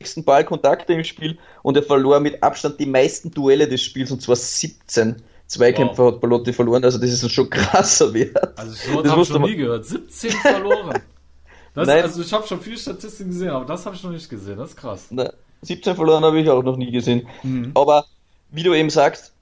Nächsten 0.00 0.24
Ballkontakte 0.24 0.92
im 0.92 1.04
Spiel 1.04 1.38
und 1.62 1.76
er 1.76 1.82
verlor 1.82 2.20
mit 2.20 2.42
Abstand 2.42 2.80
die 2.80 2.86
meisten 2.86 3.30
Duelle 3.30 3.68
des 3.68 3.82
Spiels 3.82 4.10
und 4.10 4.20
zwar 4.20 4.36
17. 4.36 5.22
Zweikämpfe 5.54 6.02
wow. 6.02 6.12
hat 6.12 6.20
Balotti 6.20 6.52
verloren, 6.52 6.84
also 6.84 6.98
das 6.98 7.10
ist 7.10 7.22
ein 7.22 7.30
schon 7.30 7.48
krasser 7.50 8.12
Wert. 8.12 8.58
Also 8.58 8.72
so 8.72 9.10
habe 9.10 9.22
ich 9.22 9.30
noch 9.30 9.38
nie 9.40 9.56
gehört. 9.56 9.84
17 9.84 10.30
verloren. 10.30 11.00
Das, 11.74 11.88
Nein. 11.88 12.02
Also 12.02 12.22
ich 12.22 12.32
habe 12.32 12.46
schon 12.46 12.60
viele 12.60 12.76
Statistiken 12.76 13.30
gesehen, 13.30 13.50
aber 13.50 13.64
das 13.64 13.84
habe 13.84 13.96
ich 13.96 14.02
noch 14.02 14.12
nicht 14.12 14.28
gesehen. 14.28 14.56
Das 14.56 14.70
ist 14.70 14.76
krass. 14.76 15.06
Nein. 15.10 15.30
17 15.62 15.96
verloren 15.96 16.24
habe 16.24 16.40
ich 16.40 16.48
auch 16.48 16.62
noch 16.62 16.76
nie 16.76 16.90
gesehen. 16.90 17.26
Mhm. 17.42 17.72
Aber 17.74 18.04
wie 18.50 18.62
du 18.62 18.74
eben 18.74 18.90
sagst, 18.90 19.32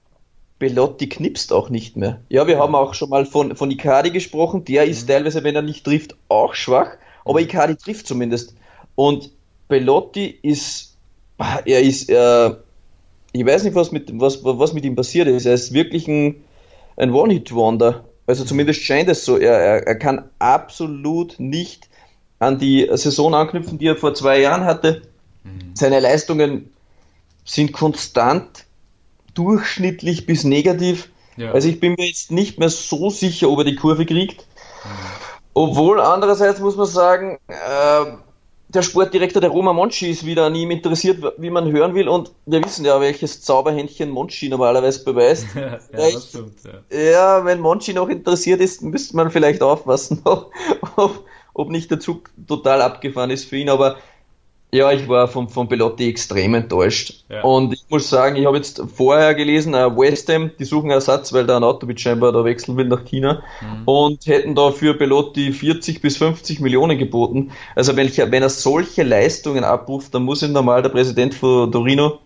Belotti 0.57 1.09
knipst 1.09 1.51
auch 1.51 1.69
nicht 1.69 1.97
mehr. 1.97 2.21
Ja, 2.29 2.47
wir 2.47 2.55
ja. 2.55 2.59
haben 2.61 2.73
auch 2.73 2.93
schon 2.93 3.09
mal 3.09 3.25
von, 3.25 3.55
von 3.55 3.69
Icardi 3.69 4.11
gesprochen. 4.11 4.65
Der 4.65 4.85
ist 4.85 5.03
mhm. 5.03 5.11
teilweise, 5.11 5.43
wenn 5.43 5.55
er 5.55 5.61
nicht 5.61 5.83
trifft, 5.83 6.15
auch 6.29 6.53
schwach. 6.55 6.91
Aber 7.25 7.39
mhm. 7.39 7.45
Icardi 7.45 7.75
trifft 7.75 8.07
zumindest. 8.07 8.55
Und 8.95 9.29
Belotti 9.67 10.39
ist, 10.41 10.95
er 11.37 11.81
ist, 11.81 12.09
äh, 12.09 12.55
ich 13.33 13.45
weiß 13.45 13.63
nicht, 13.63 13.75
was 13.75 13.91
mit, 13.91 14.09
was, 14.19 14.43
was 14.43 14.73
mit 14.73 14.85
ihm 14.85 14.95
passiert 14.95 15.27
ist. 15.27 15.45
Er 15.45 15.55
ist 15.55 15.73
wirklich 15.73 16.07
ein, 16.07 16.43
ein 16.95 17.11
One-Hit-Wonder. 17.11 18.05
Also 18.27 18.45
zumindest 18.45 18.81
scheint 18.81 19.09
es 19.09 19.25
so. 19.25 19.37
Er, 19.37 19.57
er, 19.57 19.87
er 19.87 19.95
kann 19.95 20.29
absolut 20.39 21.39
nicht 21.39 21.89
an 22.39 22.59
die 22.59 22.87
Saison 22.93 23.33
anknüpfen, 23.33 23.79
die 23.79 23.87
er 23.87 23.95
vor 23.95 24.13
zwei 24.13 24.39
Jahren 24.39 24.65
hatte. 24.65 25.01
Mhm. 25.43 25.71
Seine 25.73 25.99
Leistungen 25.99 26.71
sind 27.43 27.73
konstant 27.73 28.65
durchschnittlich 29.33 30.25
bis 30.27 30.43
negativ. 30.43 31.09
Ja. 31.35 31.51
Also 31.51 31.67
ich 31.67 31.79
bin 31.79 31.95
mir 31.97 32.05
jetzt 32.05 32.31
nicht 32.31 32.59
mehr 32.59 32.69
so 32.69 33.09
sicher, 33.09 33.49
ob 33.49 33.59
er 33.59 33.65
die 33.65 33.75
Kurve 33.75 34.05
kriegt. 34.05 34.45
Mhm. 34.85 34.89
Obwohl 35.55 35.99
andererseits 35.99 36.59
muss 36.59 36.75
man 36.75 36.85
sagen, 36.85 37.39
äh, 37.47 38.05
der 38.73 38.81
Sportdirektor 38.81 39.41
der 39.41 39.51
Roma 39.51 39.73
Monchi 39.73 40.09
ist 40.09 40.25
wieder 40.25 40.45
an 40.45 40.55
ihm 40.55 40.71
interessiert, 40.71 41.23
wie 41.37 41.49
man 41.49 41.71
hören 41.71 41.93
will. 41.93 42.07
Und 42.07 42.31
wir 42.45 42.63
wissen 42.63 42.85
ja, 42.85 42.99
welches 42.99 43.41
Zauberhändchen 43.41 44.09
Monchi 44.09 44.49
normalerweise 44.49 45.03
beweist. 45.03 45.47
ja, 45.55 45.79
das 45.91 46.29
stimmt, 46.29 46.55
ja. 46.63 46.97
ja, 46.97 47.45
wenn 47.45 47.59
Monchi 47.59 47.93
noch 47.93 48.09
interessiert 48.09 48.61
ist, 48.61 48.81
müsste 48.81 49.15
man 49.15 49.29
vielleicht 49.29 49.61
aufpassen, 49.61 50.21
ob, 50.25 51.23
ob 51.53 51.69
nicht 51.69 51.91
der 51.91 51.99
Zug 51.99 52.31
total 52.47 52.81
abgefahren 52.81 53.29
ist 53.29 53.45
für 53.45 53.57
ihn. 53.57 53.69
Aber 53.69 53.97
ja, 54.73 54.91
ich 54.91 55.07
war 55.07 55.27
von, 55.27 55.49
von 55.49 55.69
Pelotti 55.69 56.09
extrem 56.09 56.55
enttäuscht. 56.55 57.25
Ja. 57.29 57.41
Und 57.43 57.73
ich 57.73 57.85
muss 57.89 58.09
sagen, 58.09 58.35
ich 58.35 58.47
habe 58.47 58.57
jetzt 58.57 58.81
vorher 58.95 59.35
gelesen, 59.35 59.75
uh, 59.75 59.95
West 59.95 60.29
Ham, 60.29 60.49
die 60.57 60.65
suchen 60.65 60.89
Ersatz, 60.89 61.31
weil 61.31 61.45
da 61.45 61.57
ein 61.57 61.63
Autobit 61.63 62.01
scheinbar 62.01 62.31
da 62.31 62.43
wechseln 62.43 62.75
will 62.75 62.87
nach 62.87 63.05
China 63.05 63.43
mhm. 63.61 63.83
und 63.85 64.25
hätten 64.25 64.55
da 64.55 64.71
für 64.71 64.95
Pelotti 64.95 65.53
40 65.53 66.01
bis 66.01 66.17
50 66.17 66.59
Millionen 66.59 66.97
geboten. 66.97 67.51
Also 67.75 67.95
wenn, 67.95 68.07
ich, 68.07 68.17
wenn 68.17 68.41
er 68.41 68.49
solche 68.49 69.03
Leistungen 69.03 69.63
abruft, 69.63 70.15
dann 70.15 70.23
muss 70.23 70.41
ihn 70.41 70.53
normal 70.53 70.81
der 70.81 70.89
Präsident 70.89 71.35
von 71.35 71.71
Torino 71.71 72.19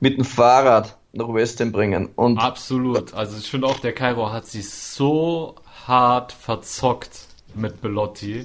mit 0.00 0.18
dem 0.18 0.24
Fahrrad 0.24 0.98
nach 1.14 1.32
West 1.32 1.60
Ham 1.60 1.72
bringen. 1.72 2.10
Und 2.16 2.38
Absolut. 2.38 3.14
Also 3.14 3.38
ich 3.38 3.50
finde 3.50 3.66
auch, 3.66 3.78
der 3.78 3.94
Cairo 3.94 4.30
hat 4.30 4.44
sich 4.46 4.68
so 4.68 5.54
hart 5.86 6.32
verzockt 6.32 7.28
mit 7.54 7.80
Belotti. 7.80 8.44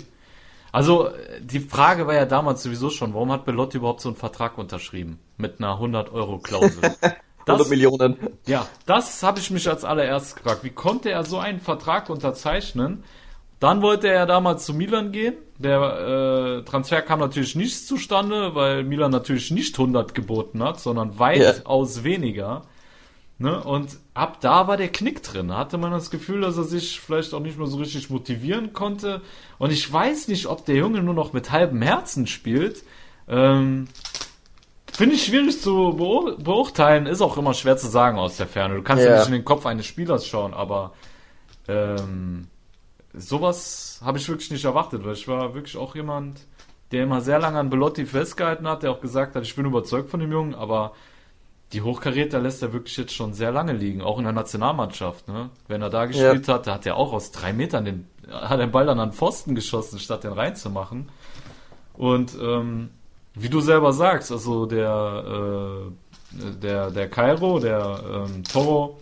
Also 0.71 1.09
die 1.41 1.59
Frage 1.59 2.07
war 2.07 2.13
ja 2.13 2.25
damals 2.25 2.63
sowieso 2.63 2.89
schon, 2.89 3.13
warum 3.13 3.31
hat 3.31 3.45
Belotti 3.45 3.77
überhaupt 3.77 4.01
so 4.01 4.09
einen 4.09 4.15
Vertrag 4.15 4.57
unterschrieben 4.57 5.19
mit 5.37 5.59
einer 5.59 5.79
100-Euro-Klausel? 5.79 6.95
100 7.45 7.69
Millionen. 7.69 8.17
Ja, 8.45 8.67
das 8.85 9.23
habe 9.23 9.39
ich 9.39 9.49
mich 9.51 9.67
als 9.67 9.83
allererstes 9.83 10.35
gefragt. 10.35 10.63
Wie 10.63 10.69
konnte 10.69 11.09
er 11.09 11.23
so 11.23 11.39
einen 11.39 11.59
Vertrag 11.59 12.09
unterzeichnen? 12.09 13.03
Dann 13.59 13.81
wollte 13.81 14.07
er 14.07 14.25
damals 14.25 14.65
zu 14.65 14.73
Milan 14.73 15.11
gehen. 15.11 15.35
Der 15.57 16.61
äh, 16.61 16.63
Transfer 16.63 17.01
kam 17.01 17.19
natürlich 17.19 17.55
nicht 17.55 17.85
zustande, 17.85 18.55
weil 18.55 18.83
Milan 18.83 19.11
natürlich 19.11 19.51
nicht 19.51 19.77
100 19.77 20.15
geboten 20.15 20.63
hat, 20.63 20.79
sondern 20.79 21.19
weitaus 21.19 21.97
ja. 21.97 22.03
weniger. 22.05 22.61
Ne? 23.41 23.63
Und 23.63 23.97
ab 24.13 24.41
da 24.41 24.67
war 24.67 24.75
der 24.75 24.89
Knick 24.89 25.23
drin. 25.23 25.47
Da 25.47 25.57
hatte 25.57 25.77
man 25.77 25.91
das 25.91 26.11
Gefühl, 26.11 26.41
dass 26.41 26.57
er 26.57 26.65
sich 26.65 26.99
vielleicht 26.99 27.33
auch 27.33 27.39
nicht 27.39 27.57
mehr 27.57 27.67
so 27.67 27.77
richtig 27.77 28.09
motivieren 28.09 28.73
konnte. 28.73 29.21
Und 29.57 29.71
ich 29.71 29.91
weiß 29.91 30.27
nicht, 30.27 30.45
ob 30.47 30.65
der 30.65 30.75
Junge 30.75 31.01
nur 31.01 31.13
noch 31.13 31.31
mit 31.31 31.49
halbem 31.49 31.81
Herzen 31.81 32.27
spielt. 32.27 32.83
Ähm, 33.29 33.87
Finde 34.91 35.15
ich 35.15 35.23
schwierig 35.23 35.61
zu 35.61 35.95
beurteilen. 36.43 37.05
Ist 37.05 37.21
auch 37.21 37.37
immer 37.37 37.53
schwer 37.53 37.77
zu 37.77 37.87
sagen 37.87 38.19
aus 38.19 38.35
der 38.35 38.47
Ferne. 38.47 38.75
Du 38.75 38.81
kannst 38.81 39.05
ja, 39.05 39.11
ja 39.11 39.17
nicht 39.19 39.27
in 39.27 39.33
den 39.33 39.45
Kopf 39.45 39.65
eines 39.65 39.85
Spielers 39.85 40.27
schauen, 40.27 40.53
aber 40.53 40.91
ähm, 41.69 42.47
sowas 43.13 44.01
habe 44.03 44.17
ich 44.17 44.27
wirklich 44.27 44.51
nicht 44.51 44.65
erwartet, 44.65 45.05
weil 45.05 45.13
ich 45.13 45.29
war 45.29 45.53
wirklich 45.53 45.77
auch 45.77 45.95
jemand, 45.95 46.41
der 46.91 47.03
immer 47.03 47.21
sehr 47.21 47.39
lange 47.39 47.59
an 47.59 47.69
Belotti 47.69 48.05
festgehalten 48.05 48.67
hat, 48.67 48.83
der 48.83 48.91
auch 48.91 48.99
gesagt 48.99 49.35
hat, 49.35 49.43
ich 49.43 49.55
bin 49.55 49.65
überzeugt 49.65 50.09
von 50.09 50.19
dem 50.19 50.33
Jungen, 50.33 50.55
aber 50.55 50.93
die 51.73 51.81
Hochkaräter 51.81 52.39
lässt 52.39 52.63
er 52.63 52.73
wirklich 52.73 52.97
jetzt 52.97 53.13
schon 53.13 53.33
sehr 53.33 53.51
lange 53.51 53.73
liegen, 53.73 54.01
auch 54.01 54.17
in 54.17 54.23
der 54.23 54.33
Nationalmannschaft. 54.33 55.27
Ne? 55.27 55.49
Wenn 55.67 55.81
er 55.81 55.89
da 55.89 56.05
gespielt 56.05 56.47
ja. 56.47 56.55
hat, 56.55 56.67
da 56.67 56.73
hat 56.75 56.85
er 56.85 56.95
auch 56.95 57.13
aus 57.13 57.31
drei 57.31 57.53
Metern 57.53 57.85
den, 57.85 58.07
hat 58.31 58.59
den 58.59 58.71
Ball 58.71 58.87
dann 58.87 58.99
an 58.99 59.13
Pfosten 59.13 59.53
geschossen, 59.53 59.99
statt 59.99 60.23
den 60.23 60.33
reinzumachen. 60.33 61.09
Und 61.93 62.35
ähm, 62.41 62.89
wie 63.35 63.49
du 63.49 63.61
selber 63.61 63.93
sagst, 63.93 64.31
also 64.31 64.65
der 64.65 65.91
äh, 65.91 66.41
der 66.61 66.91
der 66.91 67.09
Cairo, 67.09 67.59
der 67.59 68.25
ähm, 68.27 68.43
Toro, 68.43 68.99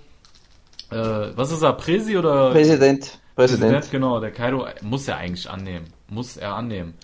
äh, 0.92 0.96
was 1.36 1.52
ist 1.52 1.62
er, 1.62 1.74
Präsi 1.74 2.18
oder 2.18 2.52
Präsident? 2.52 3.20
Präsident? 3.36 3.72
Präsident, 3.72 3.92
genau. 3.92 4.20
Der 4.20 4.32
Cairo 4.32 4.66
muss 4.82 5.08
er 5.08 5.18
eigentlich 5.18 5.50
annehmen, 5.50 5.86
muss 6.10 6.38
er 6.38 6.56
annehmen. 6.56 6.96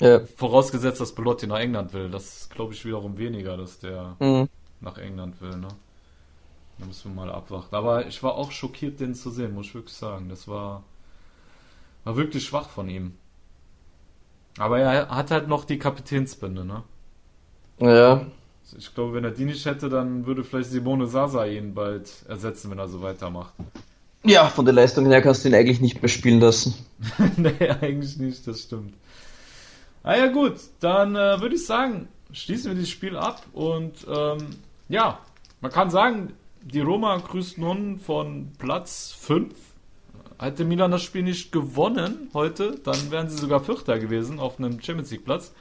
Ja. 0.00 0.20
Vorausgesetzt, 0.36 1.00
dass 1.00 1.12
Belotti 1.12 1.48
nach 1.48 1.58
England 1.58 1.92
will. 1.92 2.08
Das 2.08 2.48
glaube 2.50 2.72
ich 2.72 2.84
wiederum 2.84 3.18
weniger, 3.18 3.56
dass 3.56 3.80
der 3.80 4.14
mhm 4.20 4.48
nach 4.80 4.98
England 4.98 5.40
will, 5.40 5.56
ne? 5.56 5.68
Da 6.78 6.86
müssen 6.86 7.10
wir 7.10 7.24
mal 7.26 7.32
abwarten. 7.32 7.74
Aber 7.74 8.06
ich 8.06 8.22
war 8.22 8.34
auch 8.34 8.52
schockiert, 8.52 9.00
den 9.00 9.14
zu 9.14 9.30
sehen, 9.30 9.54
muss 9.54 9.66
ich 9.66 9.74
wirklich 9.74 9.96
sagen. 9.96 10.28
Das 10.28 10.46
war, 10.46 10.84
war 12.04 12.16
wirklich 12.16 12.44
schwach 12.44 12.68
von 12.68 12.88
ihm. 12.88 13.14
Aber 14.58 14.78
er 14.78 15.08
hat 15.08 15.30
halt 15.30 15.48
noch 15.48 15.64
die 15.64 15.78
Kapitänsbinde, 15.78 16.64
ne? 16.64 16.82
Ja. 17.80 18.26
Ich 18.76 18.94
glaube, 18.94 19.14
wenn 19.14 19.24
er 19.24 19.30
die 19.30 19.44
nicht 19.44 19.64
hätte, 19.64 19.88
dann 19.88 20.26
würde 20.26 20.44
vielleicht 20.44 20.70
Simone 20.70 21.06
Sasa 21.06 21.46
ihn 21.46 21.74
bald 21.74 22.24
ersetzen, 22.28 22.70
wenn 22.70 22.78
er 22.78 22.88
so 22.88 23.00
weitermacht. 23.02 23.54
Ja, 24.24 24.48
von 24.48 24.64
der 24.64 24.74
Leistung 24.74 25.06
her 25.06 25.22
kannst 25.22 25.44
du 25.44 25.48
ihn 25.48 25.54
eigentlich 25.54 25.80
nicht 25.80 26.02
mehr 26.02 26.08
spielen 26.08 26.40
lassen. 26.40 26.74
nee, 27.36 27.68
eigentlich 27.80 28.18
nicht, 28.18 28.46
das 28.46 28.62
stimmt. 28.62 28.94
Ah 30.02 30.16
ja, 30.16 30.26
gut, 30.26 30.54
dann 30.80 31.14
äh, 31.14 31.40
würde 31.40 31.54
ich 31.54 31.64
sagen, 31.64 32.08
schließen 32.32 32.70
wir 32.70 32.74
dieses 32.74 32.90
Spiel 32.90 33.16
ab 33.16 33.42
und 33.52 34.06
ähm, 34.08 34.38
ja, 34.88 35.18
man 35.60 35.70
kann 35.70 35.90
sagen, 35.90 36.32
die 36.62 36.80
Roma 36.80 37.16
grüßt 37.16 37.58
nun 37.58 37.98
von 37.98 38.52
Platz 38.58 39.14
5. 39.20 39.54
Hätte 40.38 40.64
Milan 40.64 40.90
das 40.90 41.02
Spiel 41.02 41.22
nicht 41.22 41.50
gewonnen 41.50 42.30
heute, 42.32 42.78
dann 42.84 43.10
wären 43.10 43.28
sie 43.28 43.36
sogar 43.36 43.60
Vierter 43.60 43.98
gewesen 43.98 44.38
auf 44.38 44.58
einem 44.58 44.80
Champions 44.80 45.10
League 45.10 45.24
Platz. 45.24 45.52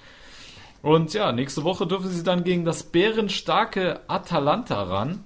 Und 0.82 1.14
ja, 1.14 1.32
nächste 1.32 1.64
Woche 1.64 1.88
dürfen 1.88 2.10
sie 2.12 2.24
dann 2.24 2.44
gegen 2.44 2.64
das 2.64 2.84
bärenstarke 2.84 4.02
Atalanta 4.08 4.84
ran. 4.84 5.24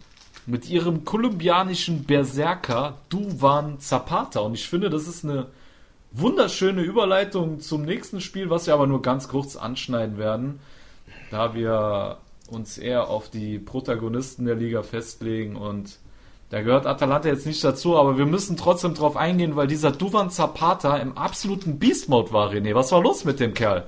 Mit 0.47 0.69
ihrem 0.69 1.05
kolumbianischen 1.05 2.05
Berserker 2.05 2.97
Duvan 3.09 3.79
Zapata. 3.79 4.39
Und 4.39 4.55
ich 4.55 4.67
finde, 4.67 4.89
das 4.89 5.07
ist 5.07 5.23
eine 5.23 5.47
wunderschöne 6.11 6.81
Überleitung 6.81 7.59
zum 7.59 7.83
nächsten 7.83 8.21
Spiel, 8.21 8.49
was 8.49 8.65
wir 8.65 8.73
aber 8.73 8.87
nur 8.87 9.01
ganz 9.01 9.27
kurz 9.27 9.55
anschneiden 9.55 10.17
werden. 10.17 10.59
Da 11.29 11.53
wir 11.53 12.17
uns 12.51 12.77
eher 12.77 13.09
auf 13.09 13.29
die 13.29 13.59
Protagonisten 13.59 14.45
der 14.45 14.55
Liga 14.55 14.83
festlegen 14.83 15.55
und 15.55 15.99
da 16.49 16.61
gehört 16.61 16.85
Atalanta 16.85 17.29
jetzt 17.29 17.45
nicht 17.45 17.63
dazu, 17.63 17.95
aber 17.95 18.17
wir 18.17 18.25
müssen 18.25 18.57
trotzdem 18.57 18.93
drauf 18.93 19.15
eingehen, 19.15 19.55
weil 19.55 19.67
dieser 19.67 19.91
Duvan 19.91 20.29
Zapata 20.29 20.97
im 20.97 21.17
absoluten 21.17 21.79
Beast-Mode 21.79 22.33
war, 22.33 22.51
René. 22.51 22.75
Was 22.75 22.91
war 22.91 23.01
los 23.01 23.23
mit 23.23 23.39
dem 23.39 23.53
Kerl? 23.53 23.87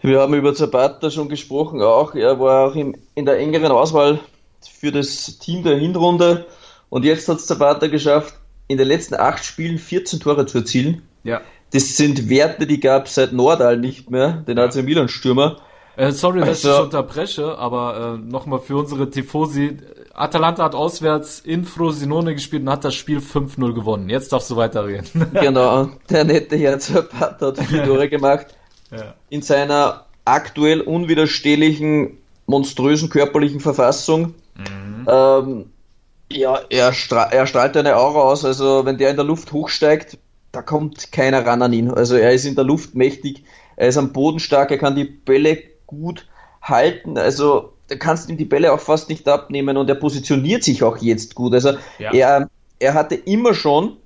Wir 0.00 0.20
haben 0.20 0.32
über 0.32 0.54
Zapata 0.54 1.10
schon 1.10 1.28
gesprochen, 1.28 1.82
auch. 1.82 2.14
Er 2.14 2.40
war 2.40 2.70
auch 2.70 2.74
in, 2.74 2.96
in 3.14 3.26
der 3.26 3.38
engeren 3.38 3.72
Auswahl 3.72 4.20
für 4.62 4.90
das 4.90 5.38
Team 5.38 5.64
der 5.64 5.76
Hinrunde 5.76 6.46
und 6.88 7.04
jetzt 7.04 7.28
hat 7.28 7.40
Zapata 7.40 7.88
geschafft, 7.88 8.34
in 8.66 8.78
den 8.78 8.88
letzten 8.88 9.14
acht 9.14 9.44
Spielen 9.44 9.78
14 9.78 10.20
Tore 10.20 10.46
zu 10.46 10.58
erzielen. 10.58 11.02
Ja. 11.24 11.42
Das 11.72 11.96
sind 11.96 12.30
Werte, 12.30 12.66
die 12.66 12.80
gab 12.80 13.06
es 13.06 13.16
seit 13.16 13.32
Nordal 13.32 13.76
nicht 13.76 14.10
mehr, 14.10 14.44
den 14.46 14.58
AC 14.58 14.76
Milan 14.76 15.08
Stürmer. 15.08 15.58
Äh, 15.98 16.12
sorry, 16.12 16.40
dass 16.40 16.48
Also- 16.64 16.72
ich 16.74 16.80
unterbreche, 16.84 17.58
aber 17.58 18.18
äh, 18.18 18.30
nochmal 18.30 18.60
für 18.60 18.76
unsere 18.76 19.10
Tifosi. 19.10 19.78
Atalanta 20.14 20.64
hat 20.64 20.74
auswärts 20.74 21.40
in 21.40 21.64
Frosinone 21.64 22.34
gespielt 22.34 22.62
und 22.62 22.70
hat 22.70 22.84
das 22.84 22.94
Spiel 22.94 23.18
5-0 23.20 23.72
gewonnen. 23.74 24.08
Jetzt 24.08 24.32
darfst 24.32 24.50
du 24.50 24.56
weiterreden. 24.56 25.26
Genau, 25.34 25.88
der 26.10 26.24
nette 26.24 26.78
Zapata 26.78 27.46
hat 27.48 27.58
vier 27.58 27.84
Tore 27.84 28.08
gemacht. 28.08 28.46
ja. 28.90 29.14
In 29.28 29.42
seiner 29.42 30.06
aktuell 30.24 30.80
unwiderstehlichen, 30.80 32.18
monströsen 32.46 33.10
körperlichen 33.10 33.60
Verfassung. 33.60 34.34
Ähm, 35.08 35.70
ja, 36.30 36.60
er, 36.68 36.92
stra 36.92 37.24
er 37.32 37.46
strahlt 37.46 37.76
eine 37.76 37.96
Aura 37.96 38.20
aus. 38.22 38.44
Also, 38.44 38.84
wenn 38.84 38.98
der 38.98 39.10
in 39.10 39.16
der 39.16 39.24
Luft 39.24 39.52
hochsteigt, 39.52 40.18
da 40.52 40.62
kommt 40.62 41.12
keiner 41.12 41.46
ran 41.46 41.62
an 41.62 41.72
ihn. 41.72 41.90
Also, 41.90 42.16
er 42.16 42.32
ist 42.32 42.44
in 42.44 42.54
der 42.56 42.64
Luft 42.64 42.94
mächtig, 42.94 43.44
er 43.76 43.88
ist 43.88 43.96
am 43.96 44.12
Boden 44.12 44.38
stark, 44.40 44.70
er 44.70 44.78
kann 44.78 44.96
die 44.96 45.04
Bälle 45.04 45.58
gut 45.88 46.26
halten. 46.62 47.18
Also, 47.18 47.72
da 47.88 47.96
kannst 47.96 48.28
ihm 48.28 48.36
die 48.36 48.44
Bälle 48.44 48.72
auch 48.72 48.80
fast 48.80 49.08
nicht 49.08 49.26
abnehmen 49.26 49.76
und 49.76 49.88
er 49.88 49.96
positioniert 49.96 50.62
sich 50.62 50.84
auch 50.84 50.98
jetzt 50.98 51.34
gut. 51.34 51.52
Also, 51.54 51.72
Ja. 51.98 52.12
er, 52.12 52.50
er 52.78 52.94
hatte 52.94 53.16
immer 53.16 53.54
schon 53.54 53.96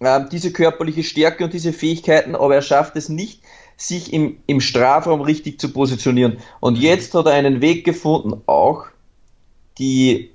ähm, 0.00 0.28
diese 0.30 0.52
körperliche 0.52 1.02
Stärke 1.04 1.44
und 1.44 1.54
diese 1.54 1.72
Fähigkeiten, 1.72 2.34
aber 2.34 2.54
er 2.56 2.62
schafft 2.62 2.96
es 2.96 3.08
nicht, 3.08 3.40
sich 3.76 4.12
im, 4.12 4.38
im 4.46 4.60
Strafraum 4.60 5.22
richtig 5.22 5.58
zu 5.60 5.72
positionieren. 5.72 6.38
Und 6.60 6.76
jetzt 6.76 7.14
hat 7.14 7.26
er 7.26 7.32
einen 7.32 7.60
Weg 7.62 7.84
gefunden, 7.84 8.42
auch 8.46 8.84
die 9.78 10.30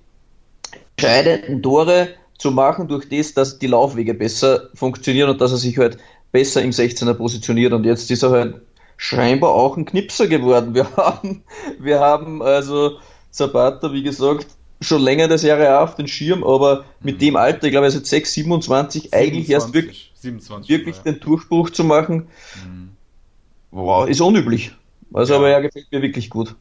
entscheidenden 0.98 1.62
Tore 1.62 2.10
zu 2.38 2.51
machen, 2.51 2.88
durch 2.88 3.08
das, 3.10 3.34
dass 3.34 3.60
die 3.60 3.67
Laufwege 3.67 4.13
besser 4.13 4.70
funktionieren 4.74 5.29
und 5.29 5.41
dass 5.41 5.51
er 5.51 5.58
sich 5.58 5.77
halt 5.77 5.98
besser 6.32 6.62
im 6.62 6.72
16er 6.72 7.13
positioniert. 7.13 7.74
Und 7.74 7.86
jetzt 7.86 8.10
ist 8.10 8.24
er 8.24 8.32
halt 8.32 8.62
scheinbar 8.98 9.51
auch 9.51 9.77
ein 9.77 9.86
Knipser 9.86 10.27
geworden. 10.27 10.74
Wir 10.74 10.92
haben, 10.98 11.44
wir 11.80 12.00
haben 12.00 12.42
also 12.42 12.98
Zapata, 13.32 13.94
wie 13.94 14.04
gesagt, 14.04 14.48
schon 14.82 15.01
länger 15.01 15.27
der 15.27 15.38
Serie 15.38 15.70
A 15.70 15.84
auf 15.84 15.96
den 15.96 16.08
Schirm, 16.08 16.44
aber 16.44 16.86
mit 17.01 17.22
dem 17.22 17.36
Alter, 17.36 17.66
ich 17.66 17.72
glaube, 17.72 17.86
er 17.86 17.89
ist 17.89 17.96
jetzt 17.96 18.10
6, 18.10 18.34
27, 18.34 19.13
eigentlich 19.13 19.50
erst 19.50 19.74
wirklich 19.74 20.12
27 20.16 20.70
wirklich 20.70 20.98
ja. 20.98 21.04
den 21.04 21.20
Durchbruch 21.20 21.70
zu 21.70 21.84
machen, 21.84 22.27
wow, 23.72 24.08
ist 24.08 24.22
unüblich. 24.22 24.72
Also, 25.13 25.34
Ja. 25.34 25.39
aber 25.39 25.50
er 25.50 25.62
gefällt 25.62 25.92
mir 25.92 26.01
wirklich 26.01 26.30
gut. 26.30 26.56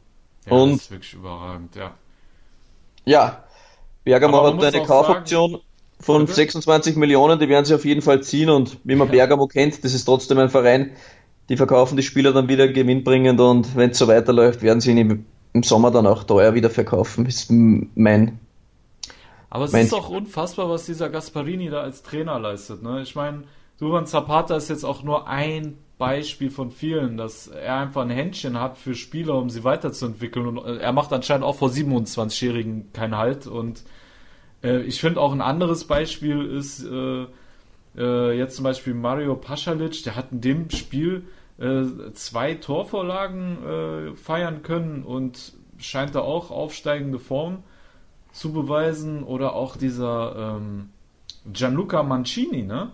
ja, 0.45 0.51
und- 0.53 0.73
das 0.73 0.81
ist 0.83 0.91
wirklich 0.91 1.13
überragend, 1.13 1.75
ja. 1.75 1.93
Ja, 3.05 3.43
Bergamo 4.03 4.43
hat 4.43 4.63
eine 4.63 4.85
Kaufoption 4.85 5.59
von 5.99 6.21
Bitte? 6.23 6.33
26 6.35 6.95
Millionen, 6.95 7.39
die 7.39 7.49
werden 7.49 7.65
sie 7.65 7.73
auf 7.75 7.85
jeden 7.85 8.01
Fall 8.01 8.21
ziehen 8.21 8.49
und 8.49 8.77
wie 8.83 8.95
man 8.95 9.09
Bergamo 9.09 9.47
kennt, 9.47 9.83
das 9.83 9.93
ist 9.93 10.05
trotzdem 10.05 10.37
ein 10.39 10.49
Verein, 10.49 10.91
die 11.49 11.57
verkaufen 11.57 11.95
die 11.97 12.03
Spieler 12.03 12.33
dann 12.33 12.49
wieder 12.49 12.67
gewinnbringend 12.67 13.39
und 13.39 13.75
wenn 13.75 13.91
es 13.91 13.97
so 13.97 14.07
weiterläuft, 14.07 14.61
werden 14.61 14.81
sie 14.81 14.91
ihn 14.91 14.97
im, 14.97 15.25
im 15.53 15.63
Sommer 15.63 15.91
dann 15.91 16.05
auch 16.07 16.23
teuer 16.23 16.53
wieder 16.53 16.69
verkaufen, 16.69 17.25
ist 17.25 17.49
mein 17.51 18.39
Aber 19.49 19.65
es 19.65 19.71
Mein- 19.71 19.85
ist 19.85 19.93
auch 19.93 20.09
unfassbar, 20.09 20.69
was 20.69 20.85
dieser 20.85 21.09
Gasparini 21.09 21.69
da 21.69 21.81
als 21.81 22.03
Trainer 22.03 22.37
leistet. 22.39 22.83
Ne? 22.83 23.01
Ich 23.01 23.15
meine, 23.15 23.43
Duvan 23.79 24.05
Zapata 24.05 24.55
ist 24.57 24.69
jetzt 24.69 24.83
auch 24.83 25.03
nur 25.03 25.27
ein 25.27 25.77
Beispiel 25.97 26.51
von 26.51 26.69
vielen, 26.71 27.17
dass 27.17 27.47
er 27.47 27.75
einfach 27.77 28.01
ein 28.03 28.09
Händchen 28.09 28.59
hat 28.59 28.77
für 28.77 28.93
Spieler, 28.93 29.35
um 29.35 29.49
sie 29.49 29.63
weiterzuentwickeln. 29.63 30.45
Und 30.47 30.57
äh, 30.65 30.77
er 30.77 30.91
macht 30.91 31.11
anscheinend 31.13 31.43
auch 31.45 31.55
vor 31.55 31.69
27-Jährigen 31.69 32.91
keinen 32.93 33.17
Halt. 33.17 33.47
Und 33.47 33.83
äh, 34.63 34.81
ich 34.81 34.99
finde 35.01 35.19
auch 35.21 35.31
ein 35.31 35.41
anderes 35.41 35.85
Beispiel 35.85 36.45
ist 36.45 36.83
äh, 36.83 37.25
äh, 37.97 38.37
jetzt 38.37 38.55
zum 38.55 38.63
Beispiel 38.63 38.93
Mario 38.93 39.35
Pasalic, 39.35 40.03
der 40.03 40.15
hat 40.15 40.31
in 40.31 40.41
dem 40.41 40.69
Spiel 40.69 41.27
äh, 41.57 41.83
zwei 42.13 42.53
Torvorlagen 42.55 43.63
äh, 43.63 44.15
feiern 44.15 44.61
können 44.61 45.03
und 45.03 45.53
scheint 45.77 46.15
da 46.15 46.21
auch 46.21 46.51
aufsteigende 46.51 47.19
Form 47.19 47.63
zu 48.31 48.53
beweisen. 48.53 49.23
Oder 49.23 49.53
auch 49.53 49.75
dieser 49.75 50.57
ähm, 50.57 50.89
Gianluca 51.51 52.03
Mancini, 52.03 52.63
ne? 52.63 52.91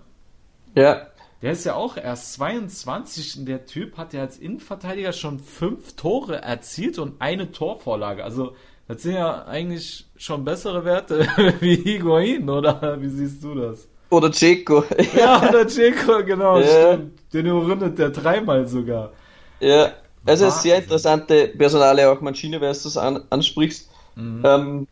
ja, 0.75 1.07
Der 1.41 1.51
ist 1.51 1.65
ja 1.65 1.75
auch 1.75 1.97
erst 1.97 2.33
22 2.33 3.39
und 3.39 3.45
der 3.45 3.65
Typ 3.65 3.97
hat 3.97 4.13
ja 4.13 4.21
als 4.21 4.37
Innenverteidiger 4.37 5.11
schon 5.11 5.39
fünf 5.39 5.95
Tore 5.95 6.41
erzielt 6.41 6.99
und 6.99 7.21
eine 7.21 7.51
Torvorlage. 7.51 8.23
Also 8.23 8.55
das 8.87 9.03
sind 9.03 9.15
ja 9.15 9.45
eigentlich 9.45 10.05
schon 10.15 10.45
bessere 10.45 10.85
Werte 10.85 11.27
wie 11.59 11.75
Higuain, 11.75 12.49
oder 12.49 13.01
wie 13.01 13.09
siehst 13.09 13.43
du 13.43 13.55
das? 13.55 13.89
Oder 14.13 14.32
Ceco. 14.32 14.84
Ja, 15.15 15.39
der 15.52 15.65
Dzeko, 15.65 16.23
genau, 16.26 16.60
Ja. 16.60 16.99
Den 17.34 17.45
überrundet 17.45 17.97
der 17.97 18.10
dreimal 18.10 18.67
sogar. 18.67 19.12
Ja, 19.60 19.91
also 20.26 20.45
ist 20.47 20.62
sehr 20.62 20.73
Wahnsinn. 20.76 20.84
interessante 20.84 21.47
Personale, 21.58 22.10
auch 22.10 22.21
Mancini, 22.21 22.54
weil 22.62 22.73
du 22.73 22.80
das 22.84 22.97
an, 22.97 23.23
ansprichst. 23.30 23.89
Ähm, 24.17 24.88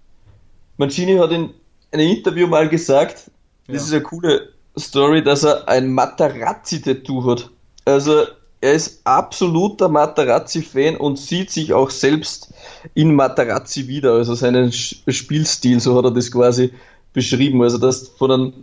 Mancini 0.77 1.15
hat 1.17 1.31
in 1.31 1.51
einem 1.91 2.07
Interview 2.09 2.47
mal 2.47 2.67
gesagt, 2.67 3.29
das 3.67 3.75
Ja. 3.75 3.75
ist 3.75 3.93
eine 3.93 4.01
coole 4.01 4.49
Story, 4.79 5.23
dass 5.23 5.43
er 5.43 5.67
ein 5.67 5.93
Materazzi-Tattoo 5.93 7.29
hat. 7.29 7.49
Also 7.85 8.23
er 8.61 8.73
ist 8.73 9.01
absoluter 9.05 9.89
Materazzi-Fan 9.89 10.95
und 10.97 11.17
sieht 11.19 11.51
sich 11.51 11.73
auch 11.73 11.89
selbst 11.89 12.53
in 12.93 13.13
Materazzi 13.15 13.87
wieder, 13.87 14.13
also 14.13 14.33
seinen 14.35 14.71
Spielstil, 14.71 15.79
so 15.79 15.97
hat 15.97 16.05
er 16.05 16.11
das 16.11 16.31
quasi 16.31 16.71
beschrieben. 17.13 17.61
Also 17.61 17.77
dass 17.77 18.07
von 18.09 18.31
einem, 18.31 18.53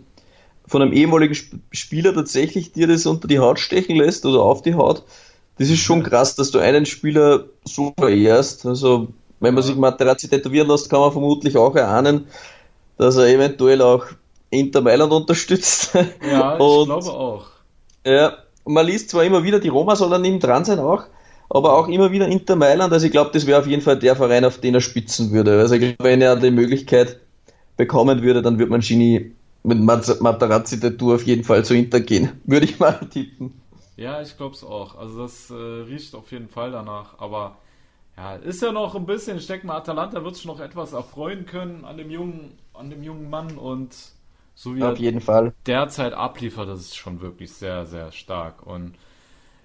von 0.69 0.81
einem 0.81 0.93
ehemaligen 0.93 1.33
Sp 1.35 1.59
Spieler 1.71 2.13
tatsächlich 2.13 2.71
dir 2.71 2.87
das 2.87 3.05
unter 3.05 3.27
die 3.27 3.39
Haut 3.39 3.59
stechen 3.59 3.97
lässt 3.97 4.25
oder 4.25 4.41
auf 4.41 4.61
die 4.61 4.75
Haut, 4.75 5.03
das 5.57 5.69
ist 5.69 5.79
schon 5.79 6.03
krass, 6.03 6.35
dass 6.35 6.51
du 6.51 6.59
einen 6.59 6.85
Spieler 6.85 7.45
so 7.65 7.93
verehrst. 7.97 8.65
Also 8.65 9.07
wenn 9.41 9.53
man 9.53 9.63
sich 9.63 9.75
Materazzi 9.75 10.29
tätowieren 10.29 10.67
lässt, 10.69 10.89
kann 10.89 11.01
man 11.01 11.11
vermutlich 11.11 11.57
auch 11.57 11.75
erahnen, 11.75 12.27
dass 12.97 13.17
er 13.17 13.27
eventuell 13.27 13.81
auch 13.81 14.05
Inter 14.51 14.81
Mailand 14.81 15.11
unterstützt. 15.11 15.93
Ja, 15.95 16.55
ich 16.55 16.59
Und- 16.65 16.85
glaube 16.85 17.11
auch. 17.11 17.45
ja, 18.05 18.37
man 18.65 18.85
liest 18.85 19.09
zwar 19.09 19.23
immer 19.23 19.43
wieder, 19.43 19.59
die 19.59 19.69
Roma 19.69 19.95
soll 19.95 20.13
an 20.13 20.23
ihm 20.25 20.39
dran 20.39 20.63
sein 20.65 20.79
auch, 20.79 21.03
aber 21.49 21.77
auch 21.77 21.87
immer 21.87 22.11
wieder 22.11 22.27
Inter 22.27 22.55
Mailand. 22.55 22.93
Also 22.93 23.05
ich 23.07 23.11
glaube, 23.11 23.31
das 23.33 23.45
wäre 23.47 23.59
auf 23.59 23.67
jeden 23.67 23.81
Fall 23.81 23.97
der 23.97 24.15
Verein, 24.15 24.45
auf 24.45 24.59
den 24.59 24.75
er 24.75 24.81
spitzen 24.81 25.31
würde. 25.31 25.59
Also 25.59 25.75
ich 25.75 25.81
glaube, 25.81 26.03
wenn 26.03 26.21
er 26.21 26.35
die 26.35 26.51
Möglichkeit 26.51 27.19
bekommen 27.77 28.21
würde, 28.21 28.41
dann 28.41 28.59
würde 28.59 28.71
man 28.71 28.81
Gini 28.81 29.31
mit 29.63 29.79
Mat- 29.81 30.21
Materazzi-Tattoo 30.21 31.15
auf 31.15 31.23
jeden 31.25 31.43
Fall 31.43 31.65
zu 31.65 31.75
Inter 31.75 31.99
gehen. 32.01 32.41
Würde 32.45 32.65
ich 32.65 32.79
mal 32.79 32.93
tippen. 33.09 33.61
Ja, 33.97 34.21
ich 34.21 34.37
glaube 34.37 34.55
es 34.55 34.63
auch. 34.63 34.95
Also 34.97 35.19
das 35.23 35.49
äh, 35.49 35.53
riecht 35.53 36.15
auf 36.15 36.31
jeden 36.31 36.47
Fall 36.47 36.71
danach. 36.71 37.19
Aber 37.19 37.57
ja, 38.17 38.35
ist 38.35 38.61
ja 38.61 38.71
noch 38.71 38.95
ein 38.95 39.05
bisschen. 39.05 39.37
Ich 39.37 39.47
denke 39.47 39.67
mal, 39.67 39.77
Atalanta 39.77 40.23
wird 40.23 40.35
sich 40.35 40.45
noch 40.45 40.59
etwas 40.59 40.93
erfreuen 40.93 41.45
können 41.45 41.85
an 41.85 41.97
dem 41.97 42.11
jungen, 42.11 42.57
an 42.73 42.89
dem 42.89 43.03
jungen 43.03 43.29
Mann 43.29 43.57
und 43.57 43.95
so 44.55 44.75
wie 44.75 44.83
er 44.83 44.93
Auf 44.93 44.99
jeden 44.99 45.21
Fall. 45.21 45.53
derzeit 45.67 46.13
abliefert, 46.13 46.69
das 46.69 46.81
ist 46.81 46.97
schon 46.97 47.21
wirklich 47.21 47.53
sehr, 47.53 47.85
sehr 47.85 48.11
stark. 48.13 48.65
Und 48.67 48.95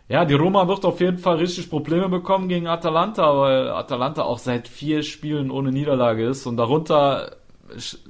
ja, 0.09 0.25
die 0.25 0.35
Roma 0.35 0.69
wird 0.69 0.85
auf 0.85 1.01
jeden 1.01 1.19
Fall 1.19 1.37
richtig 1.39 1.71
Probleme 1.71 2.09
bekommen 2.09 2.49
gegen 2.49 2.67
Atalanta, 2.69 3.39
weil 3.41 3.71
Atalanta 3.71 4.23
auch 4.25 4.39
seit 4.39 4.69
vier 4.69 5.03
Spielen 5.03 5.51
ohne 5.51 5.73
Niederlage 5.73 6.27
ist 6.29 6.47
und 6.47 6.57
darunter 6.59 7.37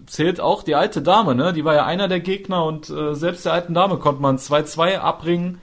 zählt 0.06 0.40
auch 0.40 0.62
die 0.62 0.74
alte 0.74 1.02
Dame, 1.02 1.34
ne? 1.34 1.52
Die 1.52 1.64
war 1.64 1.74
ja 1.74 1.84
einer 1.86 2.08
der 2.08 2.20
Gegner 2.20 2.64
und 2.64 2.90
äh, 2.90 3.14
selbst 3.14 3.44
der 3.44 3.52
alten 3.52 3.74
Dame 3.74 3.96
konnte 3.98 4.20
man 4.22 4.38
2-2 4.38 4.98
abbringen. 4.98 5.60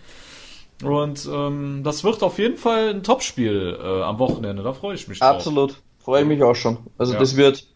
Und 0.83 1.29
ähm, 1.31 1.81
das 1.83 2.03
wird 2.03 2.23
auf 2.23 2.39
jeden 2.39 2.57
Fall 2.57 2.89
ein 2.89 3.03
Topspiel 3.03 3.77
äh, 3.81 4.01
am 4.01 4.17
Wochenende, 4.19 4.63
da 4.63 4.73
freue 4.73 4.95
ich 4.95 5.07
mich 5.07 5.19
drauf. 5.19 5.35
Absolut. 5.35 5.75
Freue 5.99 6.23
ich 6.23 6.27
mich 6.27 6.41
auch 6.41 6.55
schon. 6.55 6.77
Also 6.97 7.13
Ja. 7.13 7.19
das 7.19 7.35
wird 7.35 7.67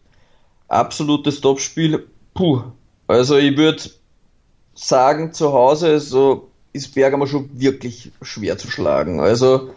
absolutes 0.68 1.40
Topspiel. 1.40 2.06
Puh. 2.34 2.62
Also 3.06 3.36
ich 3.36 3.56
würde 3.56 3.82
sagen, 4.74 5.32
zu 5.32 5.52
Hause 5.52 6.00
so 6.00 6.50
ist 6.72 6.94
Bergamo 6.94 7.26
schon 7.26 7.48
wirklich 7.54 8.10
schwer 8.22 8.58
zu 8.58 8.68
schlagen. 8.70 9.20
Also, 9.20 9.70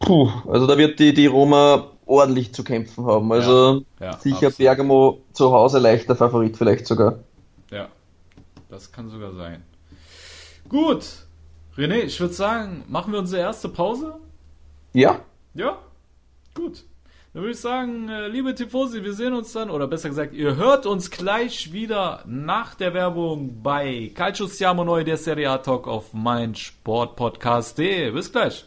puh, 0.00 0.30
also 0.48 0.66
da 0.66 0.76
wird 0.78 0.98
die, 0.98 1.14
die 1.14 1.26
Roma 1.26 1.88
ordentlich 2.06 2.52
zu 2.54 2.64
kämpfen 2.64 3.06
haben. 3.06 3.30
Also 3.32 3.82
Ja, 4.00 4.18
sicher 4.18 4.48
absolut. 4.48 4.58
Bergamo 4.58 5.20
zu 5.32 5.52
Hause 5.52 5.78
leichter 5.78 6.16
Favorit 6.16 6.56
vielleicht 6.56 6.86
sogar. 6.86 7.18
Ja, 7.70 7.88
das 8.68 8.92
kann 8.92 9.08
sogar 9.08 9.32
sein. 9.32 9.62
Gut, 10.68 11.04
René, 11.76 12.02
ich 12.02 12.20
würde 12.20 12.34
sagen, 12.34 12.84
machen 12.88 13.12
wir 13.12 13.18
unsere 13.18 13.42
erste 13.42 13.68
Pause? 13.68 14.14
Ja, 14.92 15.20
Ja, 15.54 15.78
gut. 16.54 16.84
Dann 17.34 17.44
würde 17.44 17.52
ich 17.52 17.60
sagen, 17.60 18.10
äh, 18.10 18.28
liebe 18.28 18.54
Tifosi, 18.54 19.02
wir 19.04 19.14
sehen 19.14 19.32
uns 19.32 19.52
dann, 19.54 19.70
oder 19.70 19.86
besser 19.86 20.10
gesagt, 20.10 20.34
ihr 20.34 20.56
hört 20.56 20.84
uns 20.84 21.10
gleich 21.10 21.72
wieder 21.72 22.22
nach 22.26 22.74
der 22.74 22.92
Werbung 22.92 23.62
bei 23.62 24.12
Calcio 24.14 24.46
Siamo 24.46 24.84
Neu, 24.84 25.02
der 25.02 25.16
Serie 25.16 25.48
A 25.48 25.56
Talk 25.56 25.88
auf 25.88 26.12
mein 26.12 26.54
Sportpodcast.de. 26.54 28.10
Bis 28.10 28.30
gleich. 28.30 28.66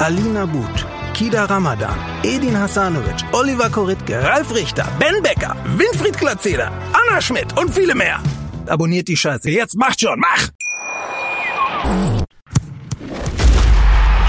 Alina 0.00 0.46
But, 0.46 0.86
Kida 1.12 1.44
Ramadan, 1.50 1.98
Edin 2.22 2.54
Hasanovic, 2.54 3.24
Oliver 3.32 3.68
Koritke, 3.68 4.22
Ralf 4.22 4.54
Richter, 4.54 4.86
Ben 5.00 5.20
Becker, 5.22 5.56
Winfried 5.76 6.16
Glatzeder, 6.16 6.70
Anna 6.92 7.20
Schmidt 7.20 7.58
und 7.58 7.74
viele 7.74 7.96
mehr. 7.96 8.20
Abonniert 8.68 9.08
die 9.08 9.16
Scheiße. 9.16 9.50
Jetzt 9.50 9.76
macht 9.76 10.00
schon, 10.00 10.20
mach! 10.20 10.48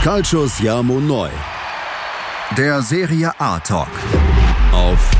Calcius 0.03 0.59
Jamo 0.59 0.99
Neu. 0.99 1.29
Der 2.57 2.81
Serie 2.81 3.31
A 3.37 3.59
Talk. 3.59 3.89
Auf 4.71 5.11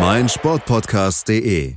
meinsportpodcast.de. 0.00 1.76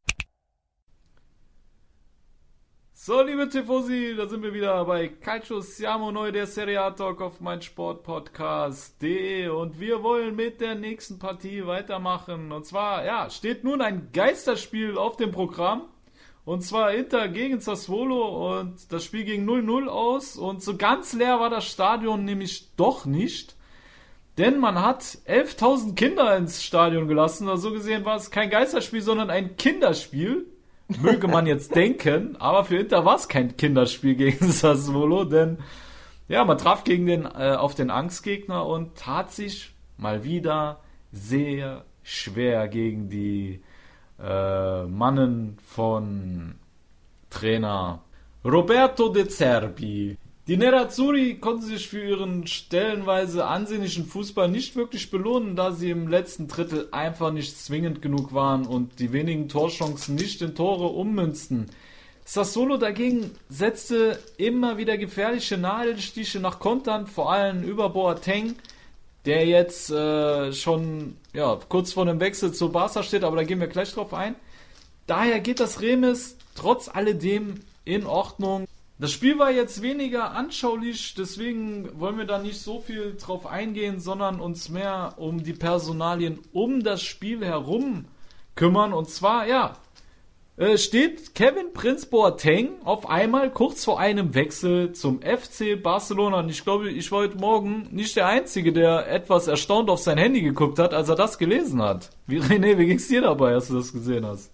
So, 3.11 3.21
liebe 3.23 3.49
Tifosi, 3.49 4.15
da 4.15 4.25
sind 4.25 4.41
wir 4.41 4.53
wieder 4.53 4.85
bei 4.85 5.09
Calcio 5.09 5.59
Siamo 5.59 6.13
Neu, 6.13 6.31
der 6.31 6.47
Serie 6.47 6.81
A 6.81 6.91
Talk 6.91 7.19
auf 7.19 7.41
mein 7.41 7.61
Sportpodcast.de 7.61 9.49
und 9.49 9.81
wir 9.81 10.01
wollen 10.01 10.33
mit 10.33 10.61
der 10.61 10.75
nächsten 10.75 11.19
Partie 11.19 11.67
weitermachen. 11.67 12.53
Und 12.53 12.65
zwar, 12.65 13.03
ja, 13.03 13.29
steht 13.29 13.65
nun 13.65 13.81
ein 13.81 14.11
Geisterspiel 14.13 14.97
auf 14.97 15.17
dem 15.17 15.31
Programm. 15.31 15.89
Und 16.45 16.61
zwar 16.61 16.93
Inter 16.93 17.27
gegen 17.27 17.59
Sassuolo 17.59 18.59
und 18.59 18.89
das 18.93 19.03
Spiel 19.03 19.25
ging 19.25 19.45
0-0 19.45 19.87
aus 19.87 20.37
und 20.37 20.63
so 20.63 20.77
ganz 20.77 21.11
leer 21.11 21.37
war 21.41 21.49
das 21.49 21.65
Stadion 21.65 22.23
nämlich 22.23 22.73
doch 22.77 23.05
nicht. 23.05 23.57
Denn 24.37 24.57
man 24.57 24.81
hat 24.81 25.01
11.000 25.27 25.95
Kinder 25.95 26.37
ins 26.37 26.63
Stadion 26.63 27.09
gelassen. 27.09 27.49
Also 27.49 27.67
so 27.67 27.73
gesehen 27.75 28.05
war 28.05 28.15
es 28.15 28.31
kein 28.31 28.49
Geisterspiel, 28.49 29.01
sondern 29.01 29.29
ein 29.29 29.57
Kinderspiel 29.57 30.50
möge 30.99 31.27
man 31.27 31.45
jetzt 31.45 31.75
denken, 31.75 32.35
aber 32.37 32.65
für 32.65 32.77
Inter 32.77 33.05
war 33.05 33.15
es 33.15 33.27
kein 33.27 33.55
Kinderspiel 33.55 34.15
gegen 34.15 34.47
Sassuolo, 34.51 35.25
denn 35.25 35.59
ja, 36.27 36.43
man 36.45 36.57
traf 36.57 36.83
gegen 36.83 37.05
den 37.05 37.25
äh, 37.25 37.55
auf 37.57 37.75
den 37.75 37.89
Angstgegner 37.89 38.65
und 38.65 38.97
tat 38.97 39.31
sich 39.31 39.73
mal 39.97 40.23
wieder 40.23 40.79
sehr 41.11 41.85
schwer 42.03 42.67
gegen 42.67 43.09
die 43.09 43.61
äh, 44.19 44.83
Mannen 44.83 45.57
von 45.65 46.55
Trainer 47.29 48.01
Roberto 48.43 49.09
De 49.09 49.27
Zerbi. 49.27 50.17
Die 50.47 50.57
Nerazzurri 50.57 51.35
konnten 51.35 51.67
sich 51.67 51.87
für 51.87 52.03
ihren 52.03 52.47
stellenweise 52.47 53.45
ansehnlichen 53.45 54.05
Fußball 54.05 54.49
nicht 54.49 54.75
wirklich 54.75 55.11
belohnen, 55.11 55.55
da 55.55 55.71
sie 55.71 55.91
im 55.91 56.07
letzten 56.07 56.47
Drittel 56.47 56.87
einfach 56.91 57.31
nicht 57.31 57.55
zwingend 57.59 58.01
genug 58.01 58.33
waren 58.33 58.65
und 58.65 58.99
die 58.99 59.13
wenigen 59.13 59.49
Torchancen 59.49 60.15
nicht 60.15 60.41
in 60.41 60.55
Tore 60.55 60.87
ummünzten. 60.87 61.69
Sassolo 62.25 62.77
dagegen 62.77 63.31
setzte 63.49 64.17
immer 64.37 64.79
wieder 64.79 64.97
gefährliche 64.97 65.57
Nadelstiche 65.57 66.39
nach 66.39 66.59
Kontern, 66.59 67.05
vor 67.05 67.31
allem 67.31 67.61
über 67.63 67.89
Boateng, 67.89 68.55
der 69.25 69.45
jetzt 69.45 69.91
äh, 69.91 70.53
schon 70.53 71.17
ja, 71.33 71.59
kurz 71.69 71.93
vor 71.93 72.05
dem 72.05 72.19
Wechsel 72.19 72.51
zu 72.51 72.71
Barca 72.71 73.03
steht, 73.03 73.23
aber 73.23 73.35
da 73.35 73.43
gehen 73.43 73.59
wir 73.59 73.67
gleich 73.67 73.93
drauf 73.93 74.11
ein. 74.13 74.35
Daher 75.05 75.39
geht 75.39 75.59
das 75.59 75.81
Remis 75.81 76.37
trotz 76.55 76.89
alledem 76.89 77.55
in 77.85 78.07
Ordnung. 78.07 78.65
Das 79.01 79.11
Spiel 79.11 79.39
war 79.39 79.49
jetzt 79.49 79.81
weniger 79.81 80.33
anschaulich, 80.35 81.15
deswegen 81.15 81.99
wollen 81.99 82.19
wir 82.19 82.25
da 82.25 82.37
nicht 82.37 82.61
so 82.61 82.79
viel 82.79 83.15
drauf 83.19 83.47
eingehen, 83.47 83.99
sondern 83.99 84.39
uns 84.39 84.69
mehr 84.69 85.15
um 85.17 85.41
die 85.41 85.53
Personalien 85.53 86.37
um 86.53 86.83
das 86.83 87.01
Spiel 87.01 87.43
herum 87.43 88.05
kümmern. 88.53 88.93
Und 88.93 89.09
zwar, 89.09 89.47
ja, 89.47 89.75
äh, 90.55 90.77
steht 90.77 91.33
Kevin 91.33 91.73
Prinz 91.73 92.05
Boateng 92.05 92.73
auf 92.83 93.09
einmal 93.09 93.49
kurz 93.49 93.83
vor 93.83 93.99
einem 93.99 94.35
Wechsel 94.35 94.91
zum 94.91 95.21
FC 95.23 95.81
Barcelona. 95.81 96.41
Und 96.41 96.49
ich 96.49 96.63
glaube, 96.63 96.91
ich 96.91 97.11
war 97.11 97.21
heute 97.21 97.37
Morgen 97.37 97.87
nicht 97.89 98.15
der 98.15 98.27
Einzige, 98.27 98.71
der 98.71 99.11
etwas 99.11 99.47
erstaunt 99.47 99.89
auf 99.89 99.97
sein 99.97 100.19
Handy 100.19 100.43
geguckt 100.43 100.77
hat, 100.77 100.93
als 100.93 101.09
er 101.09 101.15
das 101.15 101.39
gelesen 101.39 101.81
hat. 101.81 102.11
Wie 102.27 102.39
René, 102.39 102.77
wie 102.77 102.85
ging's 102.85 103.07
dir 103.07 103.21
dabei, 103.21 103.53
als 103.55 103.69
du 103.69 103.73
das 103.73 103.91
gesehen 103.91 104.27
hast? 104.27 104.51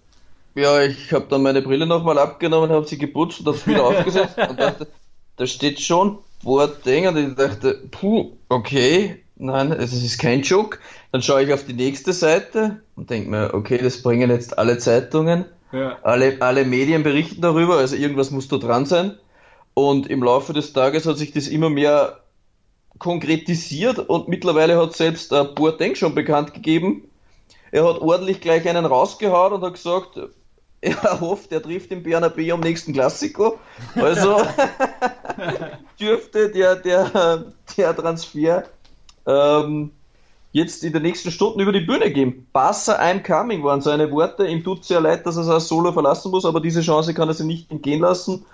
Ja, 0.58 0.82
ich 0.82 1.12
habe 1.12 1.26
dann 1.28 1.42
meine 1.42 1.62
Brille 1.62 1.86
nochmal 1.86 2.18
abgenommen, 2.18 2.70
habe 2.70 2.84
sie 2.86 2.98
geputzt 2.98 3.40
und 3.40 3.46
habe 3.46 3.66
wieder 3.66 3.84
aufgesetzt 3.86 4.36
und 4.38 4.58
dachte, 4.58 4.88
da 5.36 5.46
steht 5.46 5.80
schon 5.80 6.18
Boateng 6.42 7.06
und 7.06 7.16
ich 7.16 7.34
dachte, 7.36 7.80
puh, 7.92 8.32
okay, 8.48 9.22
nein, 9.36 9.70
es 9.70 9.92
ist 9.92 10.18
kein 10.18 10.42
Joke. 10.42 10.78
Dann 11.12 11.22
schaue 11.22 11.44
ich 11.44 11.52
auf 11.52 11.64
die 11.64 11.74
nächste 11.74 12.12
Seite 12.12 12.80
und 12.96 13.08
denke 13.08 13.30
mir, 13.30 13.54
okay, 13.54 13.78
das 13.78 14.02
bringen 14.02 14.30
jetzt 14.30 14.58
alle 14.58 14.78
Zeitungen, 14.78 15.44
Ja. 15.70 15.96
alle, 16.02 16.38
alle 16.40 16.64
Medien 16.64 17.04
berichten 17.04 17.40
darüber, 17.40 17.76
also 17.76 17.94
irgendwas 17.94 18.32
muss 18.32 18.48
da 18.48 18.56
dran 18.56 18.84
sein. 18.84 19.16
Und 19.74 20.08
im 20.08 20.24
Laufe 20.24 20.52
des 20.52 20.72
Tages 20.72 21.06
hat 21.06 21.18
sich 21.18 21.30
das 21.30 21.46
immer 21.46 21.70
mehr 21.70 22.18
konkretisiert 22.98 24.00
und 24.00 24.26
mittlerweile 24.26 24.76
hat 24.76 24.96
selbst 24.96 25.30
äh, 25.30 25.44
Boateng 25.44 25.94
schon 25.94 26.16
bekannt 26.16 26.52
gegeben. 26.52 27.04
Er 27.70 27.86
hat 27.86 28.00
ordentlich 28.00 28.40
gleich 28.40 28.68
einen 28.68 28.86
rausgehauen 28.86 29.52
und 29.52 29.62
hat 29.62 29.74
gesagt, 29.74 30.18
er 30.80 31.20
hofft, 31.20 31.52
er 31.52 31.62
trifft 31.62 31.90
den 31.90 32.02
Bernabeu 32.02 32.52
am 32.52 32.60
nächsten 32.60 32.92
Klassiko. 32.92 33.58
Also 33.94 34.36
dürfte 36.00 36.50
der, 36.50 36.76
der, 36.76 37.44
der 37.76 37.96
Transfer 37.96 38.64
ähm, 39.26 39.90
jetzt 40.52 40.84
in 40.84 40.92
den 40.92 41.02
nächsten 41.02 41.30
Stunden 41.30 41.60
über 41.60 41.72
die 41.72 41.80
Bühne 41.80 42.10
gehen. 42.10 42.46
Barca 42.52 42.98
I'm 43.00 43.22
coming 43.22 43.62
waren 43.64 43.80
seine 43.80 44.10
Worte. 44.10 44.46
Ihm 44.46 44.64
tut 44.64 44.84
sehr 44.84 45.00
leid, 45.00 45.26
dass 45.26 45.36
er 45.36 45.44
sein 45.44 45.60
Solo 45.60 45.92
verlassen 45.92 46.30
muss, 46.30 46.44
aber 46.44 46.60
diese 46.60 46.80
Chance 46.80 47.14
kann 47.14 47.28
er 47.28 47.34
sich 47.34 47.46
nicht 47.46 47.70
entgehen 47.70 48.00
lassen. 48.00 48.44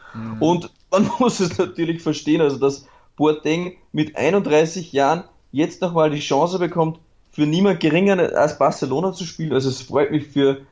Und 0.40 0.70
man 0.90 1.10
muss 1.18 1.40
es 1.40 1.58
natürlich 1.58 2.02
verstehen, 2.02 2.40
also 2.40 2.56
dass 2.58 2.86
Boateng 3.16 3.76
mit 3.92 4.16
31 4.16 4.92
Jahren 4.92 5.24
jetzt 5.52 5.82
nochmal 5.82 6.10
die 6.10 6.20
Chance 6.20 6.58
bekommt, 6.58 6.98
für 7.30 7.46
niemand 7.46 7.80
geringer 7.80 8.36
als 8.36 8.58
Barcelona 8.58 9.12
zu 9.12 9.24
spielen. 9.24 9.52
Also 9.52 9.68
es 9.68 9.82
freut 9.82 10.10
mich 10.10 10.26
für, 10.28 10.62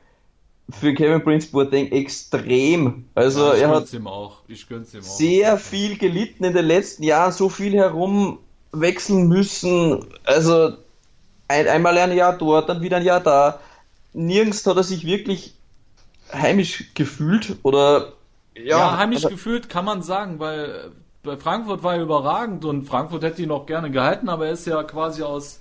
für 0.69 0.93
Kevin 0.93 1.23
Prince 1.23 1.49
Boateng 1.51 1.91
extrem. 1.91 3.05
Also 3.15 3.53
ich 3.53 3.61
er 3.61 3.69
hat 3.69 3.91
ihm 3.93 4.07
auch. 4.07 4.37
Ich 4.47 4.67
gönn's 4.67 4.93
ihm 4.93 5.01
auch. 5.01 5.03
sehr 5.03 5.57
viel 5.57 5.97
gelitten 5.97 6.43
in 6.45 6.53
den 6.53 6.65
letzten 6.65 7.03
Jahren, 7.03 7.31
so 7.31 7.49
viel 7.49 7.73
herumwechseln 7.73 9.27
müssen. 9.27 10.05
Also 10.23 10.73
ein, 11.47 11.67
einmal 11.67 11.97
ein 11.97 12.15
Jahr 12.15 12.37
dort, 12.37 12.69
dann 12.69 12.81
wieder 12.81 12.97
ein 12.97 13.03
Jahr 13.03 13.19
da. 13.19 13.59
Nirgends 14.13 14.65
hat 14.65 14.77
er 14.77 14.83
sich 14.83 15.05
wirklich 15.05 15.53
heimisch 16.31 16.85
gefühlt 16.93 17.57
oder 17.63 18.13
ja, 18.55 18.63
Ja, 18.77 18.97
heimisch 18.97 19.25
aber- 19.25 19.31
gefühlt 19.33 19.69
kann 19.69 19.85
man 19.85 20.01
sagen, 20.01 20.39
weil 20.39 20.65
äh, 20.65 20.89
bei 21.23 21.37
Frankfurt 21.37 21.83
war 21.83 21.95
er 21.95 22.01
überragend 22.03 22.65
und 22.65 22.85
Frankfurt 22.85 23.23
hätte 23.23 23.41
ihn 23.41 23.51
auch 23.51 23.65
gerne 23.65 23.91
gehalten, 23.91 24.29
aber 24.29 24.47
er 24.47 24.53
ist 24.53 24.65
ja 24.67 24.81
quasi 24.83 25.23
aus 25.23 25.59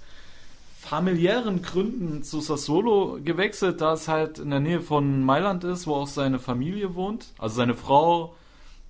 familiären 0.82 1.62
Gründen 1.62 2.22
zu 2.22 2.40
Sassuolo 2.40 3.18
gewechselt, 3.22 3.80
da 3.80 3.94
es 3.94 4.08
halt 4.08 4.38
in 4.38 4.50
der 4.50 4.60
Nähe 4.60 4.80
von 4.80 5.22
Mailand 5.24 5.64
ist, 5.64 5.86
wo 5.86 5.94
auch 5.96 6.06
seine 6.06 6.38
Familie 6.38 6.94
wohnt. 6.94 7.34
Also 7.38 7.56
seine 7.56 7.74
Frau 7.74 8.34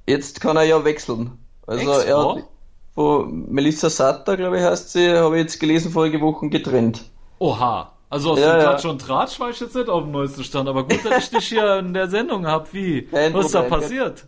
Jetzt 0.08 0.40
kann 0.42 0.56
er 0.58 0.64
ja 0.64 0.84
wechseln. 0.86 1.46
Also 1.68 1.92
er 1.92 2.18
Ex-Frau? 2.18 2.32
hat 2.36 2.50
von 2.94 3.52
Melissa 3.52 3.90
Satter, 3.90 4.38
glaube 4.38 4.58
ich, 4.60 4.64
heißt 4.64 4.92
sie, 4.94 5.10
habe 5.18 5.36
ich 5.38 5.44
jetzt 5.44 5.60
gelesen, 5.60 5.92
vorige 5.92 6.22
Wochen 6.22 6.50
getrennt. 6.50 7.12
Oha. 7.40 8.00
Also 8.10 8.32
aus 8.32 8.44
Ja, 8.44 8.46
dem 8.46 8.58
ja. 8.60 8.60
Klatsch 8.60 8.86
und 8.86 9.00
Tratsch 9.02 9.40
war 9.40 9.50
ich 9.50 9.60
jetzt 9.60 9.76
nicht 9.76 9.90
auf 9.90 10.04
dem 10.04 10.12
neuesten 10.12 10.44
Stand, 10.44 10.70
aber 10.70 10.88
gut, 10.88 11.04
dass 11.06 11.18
ich 11.18 11.30
dich 11.32 11.48
hier 11.48 11.78
in 11.80 11.94
der 11.94 12.08
Sendung 12.10 12.46
hab. 12.48 12.74
Wie? 12.74 13.10
Kein 13.12 13.34
Was 13.34 13.48
ist 13.48 13.56
da 13.56 13.64
passiert? 13.64 14.28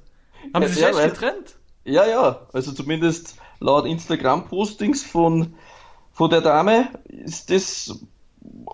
Haben 0.54 0.63
Ja, 0.63 0.67
sie 0.67 0.73
sich 0.73 0.82
ja, 0.82 0.89
echt 0.89 1.04
getrennt? 1.04 1.58
Ja, 1.86 2.06
ja, 2.08 2.47
also 2.54 2.73
zumindest 2.73 3.36
laut 3.59 3.85
Instagram-Postings 3.85 5.03
von, 5.03 5.53
von 6.13 6.29
der 6.29 6.41
Dame 6.41 6.89
ist 7.07 7.49
das 7.49 7.99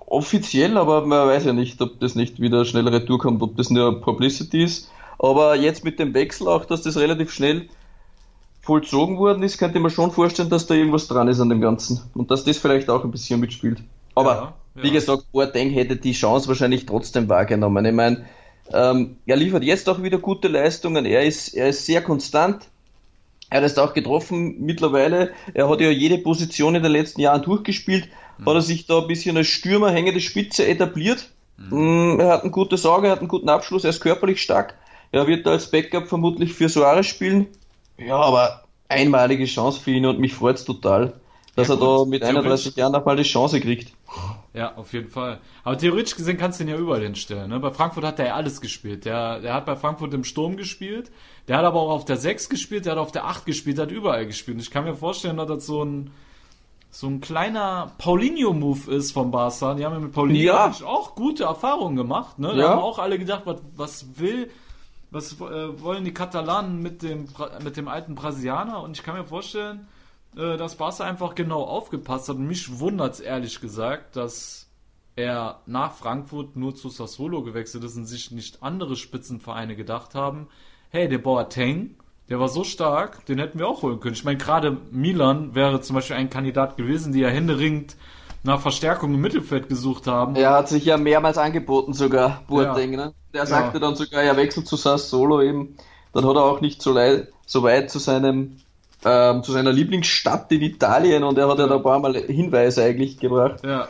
offiziell, 0.02 0.78
aber 0.78 1.06
man 1.06 1.28
weiß 1.28 1.46
ja 1.46 1.54
nicht, 1.54 1.82
ob 1.82 2.00
das 2.00 2.16
nicht 2.16 2.40
wieder 2.40 2.66
schnell 2.66 2.88
retour 2.88 3.20
kommt, 3.20 3.42
ob 3.42 3.56
das 3.58 3.70
nur 3.70 4.02
Publicity 4.02 4.64
ist. 4.64 4.92
Aber 5.20 5.56
jetzt 5.56 5.84
mit 5.84 6.00
dem 6.00 6.14
Wechsel 6.14 6.48
auch, 6.48 6.66
dass 6.66 6.82
das 6.82 6.98
relativ 6.98 7.32
schnell 7.32 7.70
vollzogen 8.62 9.18
worden 9.18 9.44
ist, 9.44 9.58
könnte 9.58 9.80
mir 9.80 9.90
schon 9.90 10.12
vorstellen, 10.12 10.50
dass 10.50 10.68
da 10.68 10.74
irgendwas 10.74 11.08
dran 11.08 11.28
ist 11.28 11.40
an 11.40 11.50
dem 11.50 11.62
Ganzen. 11.62 12.02
Und 12.14 12.32
dass 12.32 12.44
das 12.44 12.58
vielleicht 12.58 12.90
auch 12.90 13.04
ein 13.04 13.12
bisschen 13.12 13.40
mitspielt. 13.40 13.82
Aber 14.16 14.36
Ja, 14.36 14.54
ja. 14.76 14.84
wie 14.84 14.92
gesagt, 14.92 15.32
Boateng 15.32 15.70
hätte 15.70 15.96
die 15.96 16.14
Chance 16.14 16.48
wahrscheinlich 16.48 16.86
trotzdem 16.86 17.30
wahrgenommen. 17.30 17.86
Ich 17.86 17.94
meine, 17.94 18.26
ähm, 18.72 19.18
er 19.26 19.36
liefert 19.36 19.64
jetzt 19.64 19.90
auch 19.90 20.02
wieder 20.02 20.18
gute 20.18 20.48
Leistungen. 20.48 21.06
Er 21.06 21.24
ist, 21.24 21.50
er 21.50 21.70
ist 21.70 21.86
sehr 21.86 22.02
konstant. 22.02 22.68
Er 23.52 23.58
hat 23.58 23.66
es 23.66 23.78
auch 23.78 23.94
getroffen 23.94 24.56
mittlerweile. 24.62 25.32
Er 25.54 25.70
hat 25.70 25.82
ja 25.82 25.90
jede 25.92 26.18
Position 26.18 26.74
in 26.74 26.82
den 26.84 26.92
letzten 26.92 27.22
Jahren 27.22 27.44
durchgespielt. 27.44 28.08
Hat 28.44 28.56
er 28.56 28.62
sich 28.62 28.88
da 28.88 29.00
ein 29.00 29.08
bisschen 29.08 29.38
als 29.38 29.48
Stürmer, 29.48 29.92
hängende 29.92 30.20
Spitze 30.22 30.66
etabliert. 30.68 31.30
Mm, 31.58 32.20
Er 32.20 32.30
hat 32.30 32.44
ein 32.44 32.52
gutes 32.52 32.86
Auge, 32.88 33.08
er 33.08 33.12
hat 33.12 33.20
einen 33.20 33.28
guten 33.28 33.50
Abschluss, 33.50 33.84
er 33.84 33.92
ist 33.92 34.00
körperlich 34.00 34.42
stark. 34.42 34.74
Er 35.12 35.28
wird 35.28 35.46
da 35.46 35.52
als 35.52 35.70
Backup 35.70 36.08
vermutlich 36.08 36.54
für 36.54 36.70
Suarez 36.70 37.06
spielen. 37.06 37.46
Ja, 38.00 38.16
aber 38.16 38.64
einmalige 38.88 39.46
Chance 39.46 39.80
für 39.82 39.92
ihn 39.92 40.06
und 40.08 40.20
mich 40.20 40.34
freut's 40.34 40.64
total, 40.66 41.14
dass 41.56 41.68
Ja, 41.68 41.76
er 41.76 41.80
da 41.80 42.06
mit 42.06 42.22
theoretisch- 42.24 42.28
31 42.30 42.76
Jahren 42.78 42.94
nochmal 42.94 43.18
die 43.18 43.24
Chance 43.24 43.60
kriegt. 43.60 43.92
Ja, 44.54 44.76
auf 44.76 44.92
jeden 44.92 45.08
Fall. 45.10 45.40
Aber 45.64 45.78
theoretisch 45.78 46.16
gesehen 46.16 46.38
kannst 46.38 46.60
du 46.60 46.66
ihn 46.66 46.70
ja 46.70 46.76
überall 46.78 47.02
hinstellen. 47.02 47.50
Ne? 47.50 47.60
Bei 47.62 47.72
Frankfurt 47.72 48.04
hat 48.04 48.20
er 48.20 48.26
ja 48.28 48.36
alles 48.36 48.60
gespielt. 48.60 49.06
Der, 49.06 49.40
der 49.40 49.54
hat 49.54 49.66
bei 49.66 49.78
Frankfurt 49.78 50.14
im 50.14 50.26
Sturm 50.26 50.58
gespielt. 50.58 51.10
Der 51.48 51.58
hat 51.58 51.64
aber 51.66 51.80
auch 51.80 51.92
auf 51.92 52.06
der 52.06 52.18
6 52.18 52.50
gespielt, 52.50 52.86
der 52.86 52.92
hat 52.94 53.00
auf 53.00 53.12
der 53.14 53.26
8 53.26 53.46
gespielt, 53.46 53.78
der 53.78 53.86
hat 53.86 53.92
überall 53.92 54.26
gespielt. 54.26 54.56
Und 54.58 54.62
ich 54.62 54.70
kann 54.70 54.84
mir 54.84 54.94
vorstellen, 54.96 55.38
dass 55.38 55.48
das 55.48 55.66
so 55.66 55.84
ein, 55.86 56.12
so 56.90 57.08
ein 57.08 57.22
kleiner 57.22 57.94
Paulinho-Move 57.98 58.92
ist 58.94 59.14
vom 59.14 59.32
Barca. 59.32 59.74
Die 59.74 59.86
haben 59.86 59.94
ja 59.94 60.00
mit 60.00 60.12
Paulinho 60.12 60.42
Ja. 60.44 60.72
auch 60.86 61.16
gute 61.16 61.46
Erfahrungen 61.46 61.96
gemacht. 61.96 62.38
Ne? 62.38 62.50
Da 62.50 62.56
Ja. 62.56 62.70
haben 62.72 62.82
auch 62.82 63.00
alle 63.00 63.18
gedacht, 63.18 63.44
was, 63.46 63.58
was 63.78 64.06
will, 64.20 64.52
was 65.12 65.34
äh, 65.40 65.82
wollen 65.82 66.04
die 66.04 66.14
Katalanen 66.14 66.82
mit 66.82 67.04
dem, 67.04 67.28
mit 67.64 67.78
dem 67.78 67.88
alten 67.88 68.16
Brasilianer? 68.16 68.84
Und 68.84 68.98
ich 68.98 69.04
kann 69.04 69.16
mir 69.16 69.24
vorstellen, 69.24 69.88
äh, 70.36 70.58
dass 70.58 70.76
Barca 70.76 71.04
einfach 71.04 71.36
genau 71.36 71.64
aufgepasst 71.64 72.30
hat. 72.30 72.38
Und 72.38 72.48
mich 72.48 72.80
wundert's 72.80 73.20
ehrlich 73.20 73.60
gesagt, 73.62 74.16
dass 74.16 74.70
er 75.16 75.60
nach 75.66 75.94
Frankfurt 75.94 76.56
nur 76.56 76.76
zu 76.76 76.90
Sassuolo 76.90 77.44
gewechselt 77.44 77.84
ist 77.84 77.98
und 77.98 78.06
sich 78.06 78.32
nicht 78.32 78.64
andere 78.64 78.96
Spitzenvereine 78.96 79.76
gedacht 79.76 80.16
haben, 80.16 80.48
hey, 80.90 81.08
der 81.10 81.18
Boateng, 81.18 81.96
der 82.30 82.40
war 82.40 82.48
so 82.48 82.64
stark, 82.64 83.26
den 83.26 83.40
hätten 83.40 83.60
wir 83.60 83.68
auch 83.68 83.82
holen 83.82 84.00
können. 84.00 84.16
Ich 84.16 84.24
meine, 84.24 84.38
gerade 84.38 84.78
Milan 84.92 85.54
wäre 85.54 85.82
zum 85.82 85.96
Beispiel 85.96 86.16
ein 86.16 86.30
Kandidat 86.30 86.78
gewesen, 86.78 87.12
die 87.12 87.20
ja 87.20 87.28
händeringend 87.28 87.98
nach 88.44 88.62
Verstärkung 88.62 89.14
im 89.14 89.22
Mittelfeld 89.22 89.70
gesucht 89.70 90.08
haben. 90.08 90.36
Er 90.36 90.52
hat 90.52 90.70
sich 90.70 90.86
ja 90.86 90.98
mehrmals 90.98 91.38
angeboten 91.38 91.94
sogar, 91.94 92.44
Boateng. 92.48 92.92
Ne? 92.92 93.14
Der 93.34 93.46
sagte 93.46 93.80
dann 93.80 93.96
sogar, 93.96 94.24
er 94.24 94.38
wechselt 94.38 94.68
zu 94.68 94.76
Sassuolo 94.78 95.42
eben. 95.42 95.76
Dann 96.14 96.26
hat 96.26 96.36
er 96.36 96.44
auch 96.44 96.62
nicht 96.62 96.82
so, 96.82 96.98
so 97.46 97.64
weit 97.64 97.92
zu 97.92 98.00
seinem 98.00 98.58
ähm, 99.04 99.44
zu 99.44 99.52
seiner 99.52 99.72
Lieblingsstadt 99.72 100.52
in 100.52 100.62
Italien 100.62 101.24
und 101.24 101.38
er 101.38 101.48
hat 101.48 101.60
ja 101.60 101.68
da 101.68 101.76
ein 101.78 101.84
paar 101.84 102.00
Mal 102.00 102.16
Hinweise 102.16 102.84
eigentlich 102.84 103.18
gebracht, 103.20 103.64
Ja, 103.64 103.88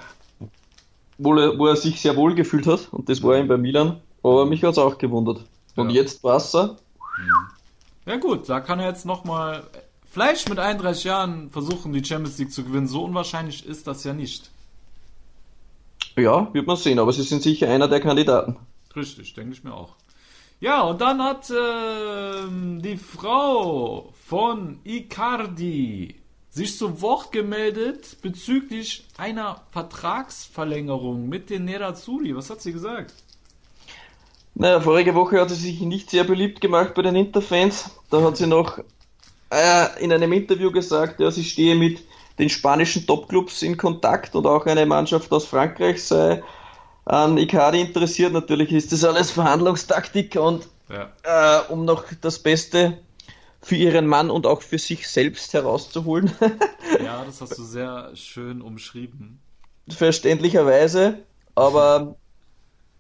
wo 1.18 1.36
er, 1.36 1.58
wo 1.60 1.68
er 1.68 1.76
sich 1.76 2.02
sehr 2.02 2.16
wohl 2.16 2.34
gefühlt 2.36 2.66
hat 2.68 2.88
und 2.92 3.10
das 3.10 3.22
war 3.22 3.38
ihm 3.38 3.48
bei 3.48 3.58
Milan. 3.58 4.02
Aber 4.24 4.46
mich 4.46 4.64
hat's 4.64 4.78
auch 4.78 4.98
gewundert. 4.98 5.42
Und 5.76 5.90
Ja. 5.90 6.02
jetzt 6.02 6.24
Wasser. 6.24 6.78
Ja 8.06 8.18
gut, 8.18 8.50
da 8.50 8.60
kann 8.60 8.80
er 8.80 8.88
jetzt 8.88 9.06
nochmal 9.06 9.64
vielleicht 10.12 10.50
mit 10.50 10.60
31 10.60 11.04
Jahren 11.06 11.50
versuchen, 11.50 11.94
die 11.94 12.04
Champions 12.04 12.38
League 12.38 12.52
zu 12.52 12.64
gewinnen. 12.64 12.88
So 12.88 13.04
unwahrscheinlich 13.04 13.66
ist 13.66 13.88
das 13.88 14.04
ja 14.04 14.14
nicht. 14.14 14.50
Ja, 16.18 16.54
wird 16.54 16.68
man 16.68 16.76
sehen, 16.76 17.00
aber 17.00 17.14
sie 17.14 17.24
sind 17.24 17.42
sicher 17.42 17.70
einer 17.70 17.88
der 17.88 18.00
Kandidaten. 18.02 18.58
Richtig, 18.96 19.34
denke 19.34 19.54
ich 19.54 19.64
mir 19.64 19.74
auch. 19.74 19.96
Ja, 20.62 20.84
und 20.84 21.02
dann 21.02 21.24
hat 21.24 21.50
ähm, 21.50 22.84
die 22.84 22.98
Frau 22.98 24.14
von 24.28 24.80
Icardi 24.84 26.16
sich 26.52 26.78
zu 26.78 27.02
Wort 27.02 27.32
gemeldet 27.32 28.18
bezüglich 28.22 29.08
einer 29.18 29.64
Vertragsverlängerung 29.72 31.28
mit 31.28 31.50
den 31.50 31.66
Nerazzurri. 31.66 32.36
Was 32.36 32.52
hat 32.52 32.62
sie 32.62 32.74
gesagt? 32.74 33.16
Naja, 34.54 34.80
vorige 34.80 35.16
Woche 35.16 35.42
hat 35.42 35.50
sie 35.50 35.56
sich 35.56 35.82
nicht 35.82 36.12
sehr 36.12 36.26
beliebt 36.26 36.62
gemacht 36.62 36.94
bei 36.94 37.02
den 37.02 37.16
Interfans. 37.16 37.90
Da 38.12 38.22
hat 38.22 38.38
sie 38.38 38.46
noch 38.46 38.78
äh, 39.50 40.04
in 40.04 40.14
einem 40.14 40.32
Interview 40.32 40.70
gesagt, 40.72 41.22
ja, 41.22 41.32
sie 41.32 41.44
stehe 41.44 41.76
mit 41.76 42.04
den 42.38 42.50
spanischen 42.50 43.08
Topclubs 43.08 43.64
in 43.64 43.78
Kontakt 43.78 44.36
und 44.36 44.46
auch 44.46 44.68
eine 44.68 44.86
Mannschaft 44.86 45.32
aus 45.32 45.46
Frankreich 45.46 46.04
sei 46.04 46.44
an 47.06 47.38
Icardi 47.38 47.82
interessiert. 47.82 48.34
Natürlich 48.34 48.72
ist 48.72 48.92
das 48.92 49.04
alles 49.04 49.32
Verhandlungstaktik 49.32 50.36
und 50.36 50.68
Ja. 50.90 51.10
äh, 51.24 51.72
um 51.72 51.86
noch 51.86 52.06
das 52.22 52.40
Beste 52.40 52.98
für 53.62 53.76
ihren 53.76 54.08
Mann 54.08 54.30
und 54.32 54.46
auch 54.48 54.62
für 54.62 54.78
sich 54.80 55.08
selbst 55.08 55.54
herauszuholen. 55.54 56.32
ja, 57.04 57.24
das 57.26 57.42
hast 57.42 57.58
du 57.58 57.64
sehr 57.64 58.12
schön 58.16 58.62
umschrieben. 58.62 59.40
verständlicherweise, 59.90 61.20
aber 61.56 62.16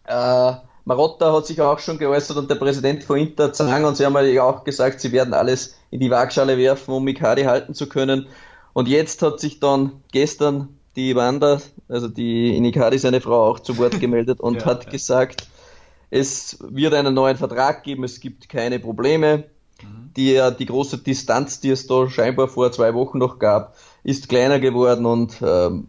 äh, 0.05 0.53
Marotta 0.85 1.33
hat 1.33 1.45
sich 1.47 1.61
auch 1.61 1.79
schon 1.79 1.97
geäußert 1.97 2.37
und 2.37 2.49
der 2.49 2.55
Präsident 2.55 3.03
von 3.03 3.17
Inter 3.17 3.53
Zang 3.53 3.85
und 3.85 3.97
sie 3.97 4.05
haben 4.05 4.15
ja 4.33 4.43
auch 4.43 4.63
gesagt, 4.63 4.99
sie 4.99 5.11
werden 5.11 5.33
alles 5.33 5.75
in 5.91 5.99
die 5.99 6.09
Waagschale 6.09 6.57
werfen, 6.57 6.93
um 6.93 7.07
Icardi 7.07 7.43
halten 7.43 7.73
zu 7.73 7.87
können. 7.87 8.27
Und 8.73 8.87
jetzt 8.87 9.21
hat 9.21 9.39
sich 9.39 9.59
dann 9.59 10.01
gestern 10.11 10.77
die 10.95 11.15
Wanda, 11.15 11.61
also 11.87 12.07
die 12.07 12.55
in 12.55 12.65
Icardi 12.65 12.97
seine 12.97 13.21
Frau 13.21 13.49
auch 13.49 13.59
zu 13.59 13.77
Wort 13.77 13.99
gemeldet 13.99 14.39
und 14.39 14.61
Ja, 14.61 14.65
hat 14.65 14.85
ja. 14.85 14.91
gesagt, 14.91 15.47
es 16.09 16.57
wird 16.61 16.93
einen 16.93 17.13
neuen 17.13 17.37
Vertrag 17.37 17.83
geben, 17.83 18.03
es 18.03 18.19
gibt 18.19 18.49
keine 18.49 18.79
Probleme. 18.79 19.45
Die, 20.15 20.35
äh, 20.35 20.53
die 20.55 20.67
große 20.67 20.99
Distanz, 20.99 21.59
die 21.59 21.69
es 21.69 21.87
da 21.87 22.07
scheinbar 22.09 22.47
vor 22.47 22.71
zwei 22.71 22.93
Wochen 22.93 23.17
noch 23.17 23.39
gab, 23.39 23.75
ist 24.03 24.29
kleiner 24.29 24.59
geworden 24.59 25.05
und 25.05 25.41
ähm, 25.41 25.87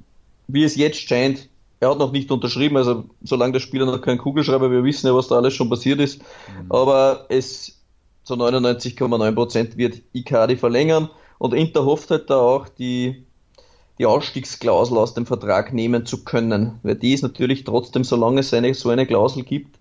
wie 0.48 0.64
es 0.64 0.76
jetzt 0.76 1.00
scheint, 1.00 1.48
er 1.80 1.90
hat 1.90 1.98
noch 1.98 2.12
nicht 2.12 2.30
unterschrieben, 2.30 2.76
also 2.76 3.04
solange 3.22 3.54
der 3.54 3.60
Spieler 3.60 3.84
noch 3.84 4.00
kein 4.00 4.16
Kugelschreiber, 4.16 4.70
wir 4.70 4.84
wissen 4.84 5.08
ja, 5.08 5.14
was 5.14 5.28
da 5.28 5.36
alles 5.36 5.54
schon 5.54 5.68
passiert 5.68 6.00
ist, 6.00 6.22
aber 6.68 7.26
es 7.28 7.82
zu 8.22 8.34
99,9 8.34 9.34
Prozent 9.34 9.76
wird 9.76 10.00
Icardi 10.12 10.56
verlängern 10.56 11.10
und 11.38 11.52
Inter 11.52 11.84
hofft 11.84 12.10
halt 12.10 12.30
da 12.30 12.38
auch 12.38 12.68
die, 12.68 13.26
die 14.02 14.06
Ausstiegsklausel 14.06 14.98
aus 14.98 15.14
dem 15.14 15.26
Vertrag 15.26 15.72
nehmen 15.72 16.04
zu 16.04 16.24
können, 16.24 16.80
weil 16.82 16.96
die 16.96 17.12
ist 17.14 17.22
natürlich 17.22 17.62
trotzdem, 17.62 18.02
solange 18.02 18.40
es 18.40 18.52
eine, 18.52 18.74
so 18.74 18.90
eine 18.90 19.06
Klausel 19.06 19.44
gibt, 19.44 19.78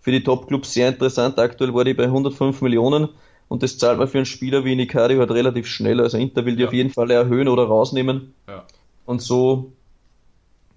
für 0.00 0.10
die 0.10 0.24
Topclubs 0.24 0.72
sehr 0.72 0.88
interessant. 0.88 1.38
Aktuell 1.38 1.74
war 1.74 1.84
die 1.84 1.92
bei 1.92 2.04
105 2.04 2.62
Millionen 2.62 3.10
und 3.48 3.62
das 3.62 3.76
zahlt 3.76 3.98
man 3.98 4.08
für 4.08 4.18
einen 4.18 4.24
Spieler 4.26 4.64
wie 4.64 4.72
Icardi 4.72 5.16
halt 5.16 5.30
relativ 5.30 5.66
schnell. 5.66 6.00
Also 6.00 6.16
Inter 6.16 6.46
will 6.46 6.56
die 6.56 6.62
Ja. 6.62 6.68
auf 6.68 6.72
jeden 6.72 6.88
Fall 6.88 7.10
erhöhen 7.10 7.46
oder 7.46 7.64
rausnehmen 7.64 8.32
Ja. 8.48 8.64
und 9.04 9.20
so 9.20 9.72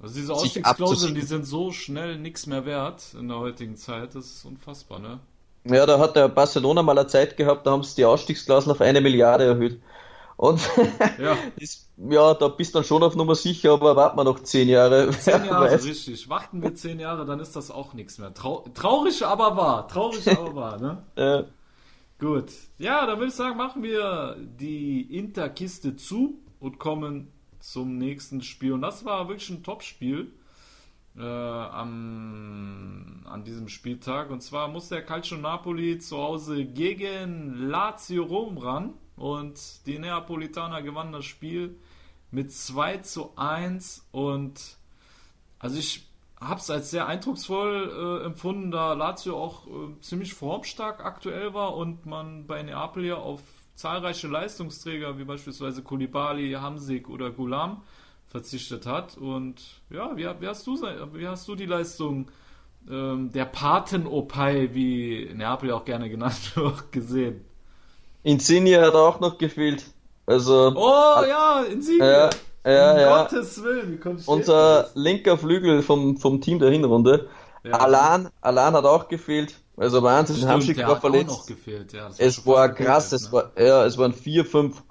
Also 0.01 0.15
diese 0.15 0.33
Ausstiegsklauseln, 0.33 1.15
die 1.15 1.21
sind 1.21 1.45
so 1.45 1.71
schnell 1.71 2.17
nichts 2.17 2.45
mehr 2.45 2.65
wert 2.65 3.15
in 3.17 3.29
der 3.29 3.39
heutigen 3.39 3.77
Zeit. 3.77 4.15
Das 4.15 4.25
ist 4.25 4.43
unfassbar, 4.45 4.99
ne? 4.99 5.19
Ja, 5.63 5.85
da 5.85 5.97
hat 5.99 6.15
der 6.17 6.27
Barcelona 6.27 6.81
mal 6.81 6.97
eine 6.97 7.07
Zeit 7.07 7.37
gehabt, 7.37 7.65
da 7.67 7.71
haben 7.71 7.83
sie 7.83 7.95
die 7.95 8.05
Ausstiegsklausel 8.05 8.71
auf 8.71 8.81
eine 8.81 8.99
Milliarde 8.99 9.45
erhöht. 9.45 9.79
Und 10.41 10.59
Ja. 11.19 11.37
das, 11.59 11.87
ja, 11.97 12.33
da 12.33 12.47
bist 12.47 12.73
du 12.73 12.79
dann 12.79 12.83
schon 12.83 13.03
auf 13.03 13.15
Nummer 13.15 13.35
sicher, 13.35 13.73
aber 13.73 13.95
warten 13.95 14.17
wir 14.17 14.23
noch 14.23 14.39
zehn 14.39 14.69
Jahre. 14.69 15.11
Zehn 15.11 15.33
Jahre, 15.45 15.83
richtig. 15.83 16.27
Warten 16.29 16.63
wir 16.63 16.73
zehn 16.73 16.99
Jahre, 16.99 17.27
dann 17.27 17.39
ist 17.39 17.55
das 17.55 17.69
auch 17.69 17.93
nichts 17.93 18.17
mehr. 18.17 18.33
Trau 18.33 18.65
traurig, 18.73 19.23
aber 19.23 19.55
wahr. 19.55 19.87
Traurig, 19.87 20.27
aber 20.27 20.55
wahr, 20.55 20.79
ne? 20.79 21.03
Äh, 21.15 21.43
Gut. 22.17 22.51
Ja, 22.79 23.05
dann 23.05 23.19
würde 23.19 23.29
ich 23.29 23.35
sagen, 23.35 23.55
machen 23.55 23.83
wir 23.83 24.35
die 24.59 25.15
Interkiste 25.15 25.95
zu 25.95 26.39
und 26.59 26.79
kommen 26.79 27.27
zum 27.59 27.99
nächsten 27.99 28.41
Spiel. 28.41 28.73
Und 28.73 28.81
das 28.81 29.05
war 29.05 29.27
wirklich 29.27 29.51
ein 29.51 29.61
Top-Spiel 29.61 30.31
äh, 31.17 31.21
am, 31.21 33.21
an 33.25 33.43
diesem 33.43 33.67
Spieltag. 33.67 34.31
Und 34.31 34.41
zwar 34.41 34.69
muss 34.69 34.89
der 34.89 35.03
Calcio 35.03 35.37
Napoli 35.37 35.99
zu 35.99 36.17
Hause 36.17 36.65
gegen 36.65 37.69
Lazio 37.69 38.23
Rom 38.23 38.57
ran. 38.57 38.95
Und 39.15 39.85
die 39.85 39.99
Neapolitaner 39.99 40.81
gewannen 40.81 41.11
das 41.11 41.25
Spiel 41.25 41.77
mit 42.31 42.51
2 42.51 42.97
zu 42.97 43.31
1. 43.35 44.07
Und 44.11 44.77
also 45.59 45.77
ich 45.77 46.07
hab's 46.39 46.69
als 46.69 46.89
sehr 46.89 47.07
eindrucksvoll 47.07 48.21
äh, 48.21 48.25
empfunden, 48.25 48.71
da 48.71 48.93
Lazio 48.93 49.37
auch 49.37 49.67
äh, 49.67 49.99
ziemlich 50.01 50.33
formstark 50.33 51.05
aktuell 51.05 51.53
war 51.53 51.75
und 51.75 52.05
man 52.05 52.47
bei 52.47 52.63
Neapel 52.63 53.05
ja 53.05 53.15
auf 53.15 53.41
zahlreiche 53.75 54.27
Leistungsträger 54.27 55.17
wie 55.17 55.23
beispielsweise 55.23 55.83
Kulibali, 55.83 56.53
Hamsik 56.53 57.09
oder 57.09 57.29
Gulam 57.31 57.83
verzichtet 58.27 58.85
hat. 58.85 59.17
Und 59.17 59.61
ja, 59.89 60.15
wie, 60.15 60.25
wie, 60.39 60.47
hast, 60.47 60.65
du, 60.65 60.81
wie 61.13 61.27
hast 61.27 61.47
du 61.47 61.55
die 61.55 61.65
Leistung 61.65 62.31
ähm, 62.89 63.31
der 63.31 63.45
Paten-Opei, 63.45 64.73
wie 64.73 65.31
Neapel 65.33 65.71
auch 65.71 65.85
gerne 65.85 66.09
genannt 66.09 66.51
wird, 66.55 66.91
gesehen? 66.91 67.45
Insigne 68.23 68.81
hat 68.81 68.93
auch 68.93 69.19
noch 69.19 69.37
gefehlt. 69.37 69.83
Also, 70.25 70.73
oh 70.75 71.23
ja, 71.27 71.63
Insigne. 71.63 72.29
Äh, 72.63 72.73
ja, 72.73 72.93
um 72.93 72.99
ja. 72.99 73.23
Gottes 73.23 73.63
Willen, 73.63 73.99
Unser 74.25 74.89
linker 74.93 75.37
Flügel 75.37 75.81
vom, 75.81 76.17
vom 76.17 76.41
Team 76.41 76.59
der 76.59 76.69
Hinrunde. 76.69 77.27
Ja. 77.63 77.73
Alan, 77.73 78.29
Alan 78.41 78.73
hat 78.73 78.85
auch 78.85 79.07
gefehlt. 79.07 79.55
Also 79.77 80.03
Wahnsinn, 80.03 80.47
Hamschick 80.47 80.77
war 80.77 80.99
verletzt. 80.99 81.47
Gefehlt, 81.47 81.93
ja, 81.93 82.09
es 82.17 82.45
war 82.45 82.69
krass, 82.69 83.11
es 83.13 83.27
ne? 83.27 83.31
war, 83.31 83.51
ja, 83.57 83.85
es 83.85 83.97
waren 83.97 84.13
vier, 84.13 84.45
fünf 84.45 84.83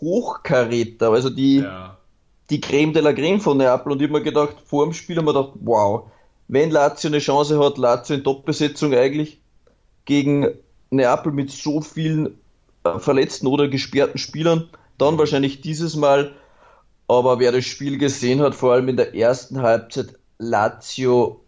Hochkaräter, 0.00 1.10
also 1.10 1.30
die, 1.30 1.60
ja. 1.60 1.96
die 2.50 2.60
Creme 2.60 2.92
de 2.92 3.02
la 3.02 3.12
Creme 3.12 3.40
von 3.40 3.56
Neapel 3.56 3.92
und 3.92 4.02
ich 4.02 4.08
habe 4.08 4.18
mir 4.18 4.24
gedacht, 4.24 4.56
vor 4.64 4.84
dem 4.84 4.92
Spiel 4.92 5.16
haben 5.16 5.24
wir 5.24 5.32
gedacht, 5.32 5.54
wow, 5.60 6.10
wenn 6.48 6.70
Lazio 6.70 7.08
eine 7.08 7.18
Chance 7.18 7.58
hat, 7.58 7.78
Lazio 7.78 8.14
in 8.14 8.24
Top-Besetzung 8.24 8.94
eigentlich 8.94 9.40
gegen 10.04 10.48
Neapel 10.90 11.32
mit 11.32 11.50
so 11.50 11.80
vielen 11.80 12.38
verletzten 12.98 13.46
oder 13.46 13.68
gesperrten 13.68 14.18
Spielern, 14.18 14.68
dann 14.98 15.18
wahrscheinlich 15.18 15.60
dieses 15.60 15.96
Mal 15.96 16.34
aber 17.08 17.38
wer 17.38 17.52
das 17.52 17.64
Spiel 17.64 17.98
gesehen 17.98 18.40
hat, 18.40 18.54
vor 18.54 18.72
allem 18.72 18.88
in 18.88 18.96
der 18.96 19.14
ersten 19.14 19.62
Halbzeit, 19.62 20.14
Lazio, 20.38 21.44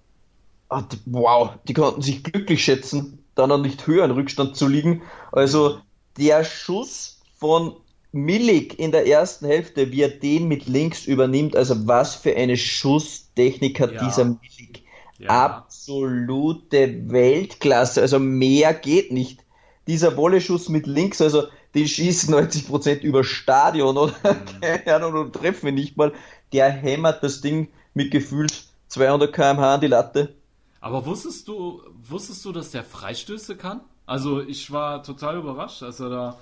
hat, 0.70 0.98
wow, 1.06 1.50
die 1.66 1.74
konnten 1.74 2.02
sich 2.02 2.22
glücklich 2.22 2.62
schätzen, 2.62 3.24
dann 3.34 3.48
noch 3.48 3.58
nicht 3.58 3.86
höher 3.86 4.04
in 4.04 4.10
Rückstand 4.10 4.56
zu 4.56 4.68
liegen. 4.68 5.02
Also 5.32 5.78
der 6.18 6.44
Schuss 6.44 7.20
von 7.38 7.74
Milik 8.12 8.78
in 8.78 8.92
der 8.92 9.06
ersten 9.06 9.46
Hälfte, 9.46 9.90
wie 9.92 10.02
er 10.02 10.08
den 10.08 10.48
mit 10.48 10.66
links 10.66 11.06
übernimmt, 11.06 11.56
also 11.56 11.86
was 11.86 12.14
für 12.14 12.34
eine 12.36 12.56
Schusstechnik 12.56 13.80
hat 13.80 13.92
ja. 13.92 14.04
dieser 14.04 14.24
Milik. 14.24 14.84
Ja. 15.18 15.28
Absolute 15.28 17.10
Weltklasse, 17.10 18.00
also 18.00 18.18
mehr 18.18 18.72
geht 18.72 19.10
nicht. 19.10 19.44
Dieser 19.88 20.16
Wolleschuss 20.16 20.68
mit 20.68 20.86
links, 20.86 21.20
also 21.20 21.48
die 21.74 21.88
schießen 21.88 22.32
90% 22.32 23.00
über 23.00 23.24
Stadion 23.24 23.96
oder 23.96 24.14
mhm. 24.22 24.60
keine 24.60 24.94
Ahnung 24.94 25.14
und 25.14 25.32
treffen 25.32 25.68
ihn 25.68 25.74
nicht 25.74 25.96
mal. 25.96 26.12
Der 26.52 26.70
hämmert 26.70 27.22
das 27.22 27.40
Ding 27.40 27.68
mit 27.94 28.10
gefühlt 28.10 28.66
200 28.88 29.32
km/h 29.32 29.74
an 29.74 29.80
die 29.80 29.86
Latte. 29.86 30.34
Aber 30.80 31.04
wusstest 31.06 31.48
du, 31.48 31.82
wusstest 32.08 32.44
du, 32.44 32.52
dass 32.52 32.70
der 32.70 32.84
Freistöße 32.84 33.56
kann? 33.56 33.80
Also 34.06 34.40
ich 34.40 34.70
war 34.70 35.02
total 35.02 35.38
überrascht, 35.38 35.82
als 35.82 36.00
er 36.00 36.08
da 36.08 36.38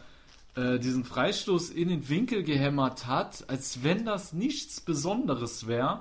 äh, 0.56 0.78
diesen 0.78 1.04
Freistoß 1.04 1.70
in 1.70 1.88
den 1.88 2.08
Winkel 2.08 2.42
gehämmert 2.42 3.06
hat, 3.06 3.44
als 3.48 3.82
wenn 3.82 4.04
das 4.04 4.32
nichts 4.32 4.80
Besonderes 4.80 5.66
wäre. 5.66 6.00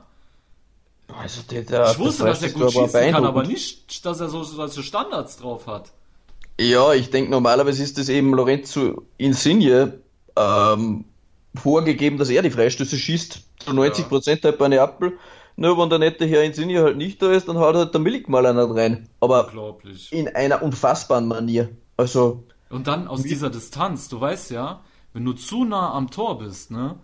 Also 1.07 1.41
der, 1.43 1.63
der, 1.63 1.91
ich 1.91 1.99
wusste, 1.99 2.25
dass 2.25 2.41
er 2.41 2.49
gut 2.49 2.71
schießen 2.71 3.11
kann, 3.11 3.25
aber 3.25 3.43
nicht, 3.43 4.05
dass 4.05 4.19
er 4.19 4.29
so 4.29 4.43
solche 4.43 4.81
Standards 4.81 5.37
drauf 5.37 5.67
hat. 5.67 5.91
Ja, 6.59 6.93
ich 6.93 7.09
denke 7.09 7.31
normalerweise 7.31 7.83
ist 7.83 7.97
es 7.97 8.09
eben 8.09 8.33
Lorenzo 8.33 9.03
Insigne 9.17 9.99
ähm, 10.35 11.05
vorgegeben, 11.53 12.17
dass 12.17 12.29
er 12.29 12.41
die 12.41 12.51
Freistöße 12.51 12.97
schießt. 12.97 13.41
Zu 13.59 13.73
90 13.73 14.07
Prozent 14.07 14.43
ja. 14.43 14.49
halt 14.49 14.59
bei 14.59 14.67
Neapel. 14.67 15.17
Nur 15.57 15.77
wenn 15.77 15.89
der 15.89 15.99
nette 15.99 16.25
Herr 16.25 16.43
Insigne 16.43 16.81
halt 16.81 16.97
nicht 16.97 17.21
da 17.21 17.31
ist, 17.31 17.47
dann 17.47 17.57
haut 17.57 17.75
halt 17.75 17.93
der 17.93 18.01
Milik 18.01 18.27
mal 18.27 18.45
einer 18.45 18.69
rein. 18.73 19.07
Aber 19.21 19.49
in 20.11 20.27
einer 20.29 20.61
unfassbaren 20.61 21.27
Manier. 21.27 21.69
Also. 21.97 22.43
Und 22.69 22.87
dann 22.87 23.07
aus 23.07 23.23
dieser 23.23 23.49
Distanz, 23.49 24.09
du 24.09 24.19
weißt 24.19 24.51
ja, 24.51 24.81
wenn 25.13 25.23
du 25.23 25.33
zu 25.33 25.63
nah 25.63 25.93
am 25.93 26.11
Tor 26.11 26.39
bist, 26.39 26.71
ne, 26.71 26.95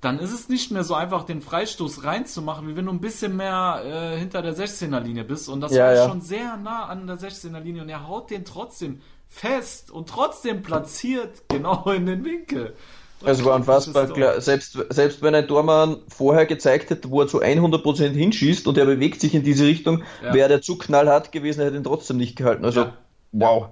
dann 0.00 0.18
ist 0.18 0.32
es 0.32 0.48
nicht 0.48 0.70
mehr 0.70 0.82
so 0.82 0.94
einfach, 0.94 1.24
den 1.24 1.42
Freistoß 1.42 2.04
reinzumachen, 2.04 2.66
wie 2.68 2.76
wenn 2.76 2.86
du 2.86 2.92
ein 2.92 3.00
bisschen 3.00 3.36
mehr 3.36 3.82
äh, 3.84 4.18
hinter 4.18 4.40
der 4.40 4.54
16er 4.54 5.00
Linie 5.00 5.24
bist. 5.24 5.48
Und 5.48 5.60
das 5.60 5.72
ja, 5.72 5.84
war 5.84 5.94
ja. 5.94 6.08
schon 6.08 6.22
sehr 6.22 6.56
nah 6.56 6.86
an 6.86 7.06
der 7.06 7.18
16er 7.18 7.60
Linie 7.60 7.82
und 7.82 7.88
er 7.88 8.08
haut 8.08 8.30
den 8.30 8.44
trotzdem 8.44 9.02
fest 9.28 9.90
und 9.90 10.08
trotzdem 10.08 10.62
platziert 10.62 11.42
genau 11.48 11.90
in 11.90 12.06
den 12.06 12.24
Winkel. 12.24 12.74
Und 13.20 13.28
also 13.28 13.44
war 13.44 13.56
unfassbar 13.56 14.06
klar. 14.06 14.40
Selbst, 14.40 14.78
selbst 14.88 15.22
wenn 15.22 15.34
ein 15.34 15.46
Tormann 15.46 15.98
vorher 16.08 16.46
gezeigt 16.46 16.88
hätte, 16.88 17.10
wo 17.10 17.20
er 17.20 17.28
zu 17.28 17.42
100% 17.42 18.12
hinschießt 18.12 18.66
und 18.66 18.78
er 18.78 18.86
bewegt 18.86 19.20
sich 19.20 19.34
in 19.34 19.42
diese 19.42 19.66
Richtung, 19.66 20.02
ja. 20.24 20.32
wäre 20.32 20.48
der 20.48 20.62
zu 20.62 20.78
knallhart 20.78 21.30
gewesen, 21.30 21.62
hätte 21.62 21.76
ihn 21.76 21.84
trotzdem 21.84 22.16
nicht 22.16 22.36
gehalten. 22.36 22.64
Also, 22.64 22.80
ja. 22.80 22.96
wow. 23.32 23.66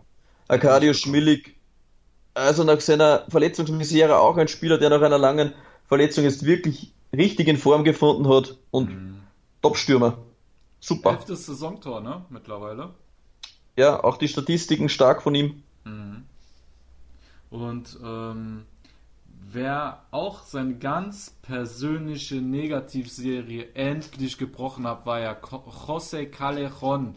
Arcadio 0.48 0.92
Schmillig, 0.92 1.56
also 2.34 2.64
nach 2.64 2.80
seiner 2.80 3.24
Verletzungsmisere 3.30 4.18
auch 4.18 4.36
ein 4.36 4.48
Spieler, 4.48 4.76
der 4.76 4.90
nach 4.90 5.02
einer 5.02 5.18
langen 5.18 5.54
Verletzung 5.88 6.24
jetzt 6.24 6.44
wirklich 6.44 6.92
richtig 7.16 7.48
in 7.48 7.56
Form 7.56 7.84
gefunden 7.84 8.28
hat 8.28 8.56
und 8.70 8.90
mhm. 8.90 9.20
Top-Stürmer. 9.62 10.18
Super. 10.80 11.12
Elftes 11.12 11.46
Saisontor, 11.46 12.00
ne? 12.00 12.24
Mittlerweile. 12.30 12.90
Ja, 13.76 14.02
auch 14.04 14.16
die 14.16 14.28
Statistiken 14.28 14.88
stark 14.88 15.22
von 15.22 15.34
ihm. 15.34 15.62
Mhm. 15.84 16.24
Und 17.50 17.98
ähm, 18.04 18.66
wer 19.50 20.02
auch 20.10 20.42
seine 20.42 20.76
ganz 20.76 21.34
persönliche 21.42 22.36
Negativserie 22.36 23.68
endlich 23.74 24.36
gebrochen 24.36 24.86
hat, 24.86 25.06
war 25.06 25.20
ja 25.20 25.32
José 25.32 26.26
Callejon. 26.26 27.14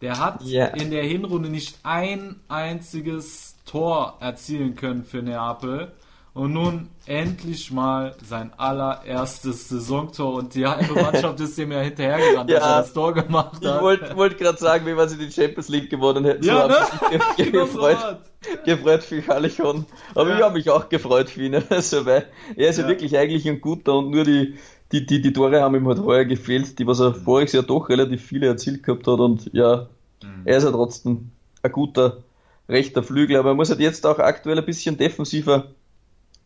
Der 0.00 0.18
hat 0.18 0.44
yeah. 0.44 0.68
in 0.68 0.90
der 0.90 1.04
Hinrunde 1.04 1.48
nicht 1.48 1.78
ein 1.82 2.40
einziges 2.48 3.56
Tor 3.64 4.16
erzielen 4.20 4.74
können 4.74 5.04
für 5.04 5.22
Neapel. 5.22 5.92
Und 6.34 6.54
nun 6.54 6.88
endlich 7.04 7.70
mal 7.70 8.16
sein 8.26 8.52
allererstes 8.56 9.68
Saisontor 9.68 10.32
und 10.32 10.54
die 10.54 10.66
halbe 10.66 10.94
Mannschaft 10.94 11.38
ist 11.40 11.58
dem 11.58 11.72
ja 11.72 11.80
hinterhergerannt, 11.80 12.48
ja, 12.48 12.58
dass 12.58 12.68
er 12.68 12.82
das 12.82 12.92
Tor 12.94 13.12
gemacht 13.12 13.62
hat. 13.62 13.76
Ich 13.76 13.82
wollte 13.82 14.16
wollt 14.16 14.38
gerade 14.38 14.56
sagen, 14.56 14.86
wie 14.86 14.94
man 14.94 15.10
sie 15.10 15.18
die 15.18 15.30
Champions 15.30 15.68
League 15.68 15.90
gewonnen 15.90 16.24
hätten. 16.24 16.42
Ja, 16.42 16.68
ne? 16.68 16.76
Ge 17.36 17.50
genau 17.50 17.66
gefreut, 17.66 18.18
gefreut 18.64 19.02
für 19.02 19.20
Kalichon. 19.20 19.84
Aber 20.14 20.30
ja. 20.30 20.36
ich 20.38 20.42
habe 20.42 20.54
mich 20.54 20.70
auch 20.70 20.88
gefreut 20.88 21.28
für 21.28 21.42
ihn. 21.42 21.62
Also, 21.68 22.06
weil 22.06 22.26
er 22.56 22.70
ist 22.70 22.78
ja. 22.78 22.84
ja. 22.84 22.88
wirklich 22.88 23.18
eigentlich 23.18 23.46
ein 23.46 23.60
guter 23.60 23.94
und 23.98 24.10
nur 24.10 24.24
die, 24.24 24.54
die, 24.90 25.04
die, 25.04 25.20
die 25.20 25.32
Tore 25.34 25.60
haben 25.60 25.74
ihm 25.74 25.86
halt 25.86 26.00
heuer 26.00 26.24
gefehlt, 26.24 26.78
die 26.78 26.86
was 26.86 27.00
er 27.00 27.10
mhm. 27.10 27.16
voriges 27.16 27.52
Jahr 27.52 27.62
doch 27.62 27.90
relativ 27.90 28.24
viele 28.24 28.46
erzielt 28.46 28.82
gehabt 28.82 29.06
hat 29.06 29.20
und 29.20 29.50
ja, 29.52 29.88
mhm. 30.22 30.42
er 30.46 30.56
ist 30.56 30.64
ja 30.64 30.70
trotzdem 30.70 31.30
ein 31.62 31.72
guter 31.72 32.22
rechter 32.70 33.02
Flügel, 33.02 33.36
aber 33.36 33.50
er 33.50 33.54
muss 33.54 33.68
halt 33.68 33.80
jetzt 33.80 34.06
auch 34.06 34.18
aktuell 34.18 34.58
ein 34.58 34.64
bisschen 34.64 34.96
defensiver 34.96 35.72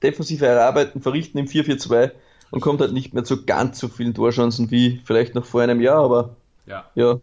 defensive 0.02 0.46
Erarbeiten 0.46 1.00
verrichten 1.00 1.38
im 1.38 1.46
4-4-2 1.46 2.12
und 2.50 2.60
kommt 2.60 2.80
halt 2.80 2.92
nicht 2.92 3.14
mehr 3.14 3.24
zu 3.24 3.44
ganz 3.44 3.78
so 3.78 3.88
vielen 3.88 4.14
Torchancen 4.14 4.70
wie 4.70 5.00
vielleicht 5.04 5.34
noch 5.34 5.44
vor 5.44 5.62
einem 5.62 5.80
Jahr, 5.80 6.02
aber 6.02 6.36
ja. 6.66 6.84
ja. 6.94 7.20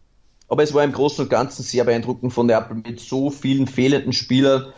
Aber 0.50 0.64
es 0.64 0.74
war 0.74 0.84
im 0.84 0.92
Großen 0.92 1.24
und 1.24 1.30
Ganzen 1.30 1.64
sehr 1.64 1.84
beeindruckend 1.84 2.34
von 2.34 2.46
Neapel. 2.46 2.78
Mit 2.78 3.00
so 3.00 3.30
vielen 3.30 3.68
fehlenden 3.68 4.14
Spielern 4.14 4.74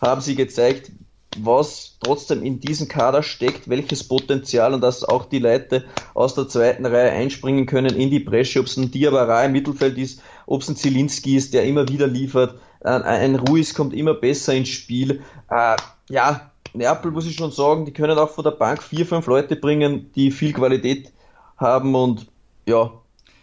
haben 0.00 0.20
sie 0.20 0.36
gezeigt, 0.36 0.92
was 1.36 1.98
trotzdem 2.00 2.42
in 2.42 2.60
diesem 2.60 2.88
Kader 2.88 3.22
steckt, 3.22 3.68
welches 3.68 4.06
Potenzial 4.06 4.72
und 4.72 4.80
dass 4.80 5.04
auch 5.04 5.26
die 5.26 5.38
Leute 5.38 5.84
aus 6.14 6.34
der 6.34 6.48
zweiten 6.48 6.86
Reihe 6.86 7.10
einspringen 7.10 7.66
können 7.66 7.94
in 7.94 8.10
die 8.10 8.20
Bresche, 8.20 8.60
ob 8.60 8.66
es 8.66 8.76
ein 8.76 8.90
Diabara 8.90 9.44
im 9.44 9.52
Mittelfeld 9.52 9.98
ist, 9.98 10.22
ob 10.46 10.62
es 10.62 10.68
ein 10.68 10.76
Zielinski 10.76 11.36
ist, 11.36 11.52
der 11.52 11.64
immer 11.64 11.88
wieder 11.88 12.06
liefert, 12.06 12.58
ein 12.80 13.34
Ruiz 13.34 13.74
kommt 13.74 13.92
immer 13.92 14.14
besser 14.14 14.54
ins 14.54 14.68
Spiel. 14.68 15.22
Äh, 15.50 15.76
ja, 16.08 16.50
Neapel 16.78 17.10
muss 17.10 17.26
ich 17.26 17.36
schon 17.36 17.50
sagen, 17.50 17.84
die 17.84 17.92
können 17.92 18.18
auch 18.18 18.30
von 18.30 18.44
der 18.44 18.52
Bank 18.52 18.82
vier, 18.82 19.04
fünf 19.04 19.26
Leute 19.26 19.56
bringen, 19.56 20.10
die 20.14 20.30
viel 20.30 20.52
Qualität 20.52 21.12
haben 21.56 21.94
und 21.94 22.26
ja. 22.66 22.92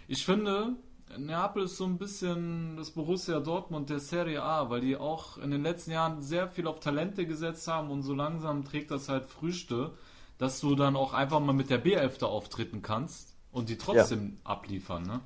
Ich 0.08 0.26
finde, 0.26 0.76
Neapel 1.18 1.64
ist 1.64 1.78
so 1.78 1.86
ein 1.86 1.98
bisschen 1.98 2.78
das 2.78 2.92
Borussia 2.92 3.40
Dortmund 3.40 3.90
der 3.90 4.00
Serie 4.00 4.42
A, 4.42 4.70
weil 4.70 4.82
die 4.82 4.96
auch 4.96 5.38
in 5.38 5.52
den 5.52 5.64
letzten 5.64 5.92
Jahren 5.92 6.22
sehr 6.22 6.48
viel 6.48 6.68
auf 6.68 6.80
Talente 6.80 7.26
gesetzt 7.26 7.68
haben 7.68 7.92
und 7.92 8.04
so 8.04 8.14
langsam 8.14 8.66
trägt 8.66 8.92
das 8.92 9.10
halt 9.10 9.26
Früchte, 9.26 9.92
dass 10.38 10.60
du 10.62 10.76
dann 10.76 10.96
auch 10.96 11.14
einfach 11.14 11.40
mal 11.40 11.54
mit 11.54 11.70
der 11.70 11.84
B11 11.84 12.20
da 12.20 12.26
auftreten 12.28 12.82
kannst 12.82 13.36
und 13.52 13.70
die 13.70 13.78
trotzdem 13.78 14.38
ja. 14.44 14.52
abliefern, 14.52 15.04
ne? 15.04 15.22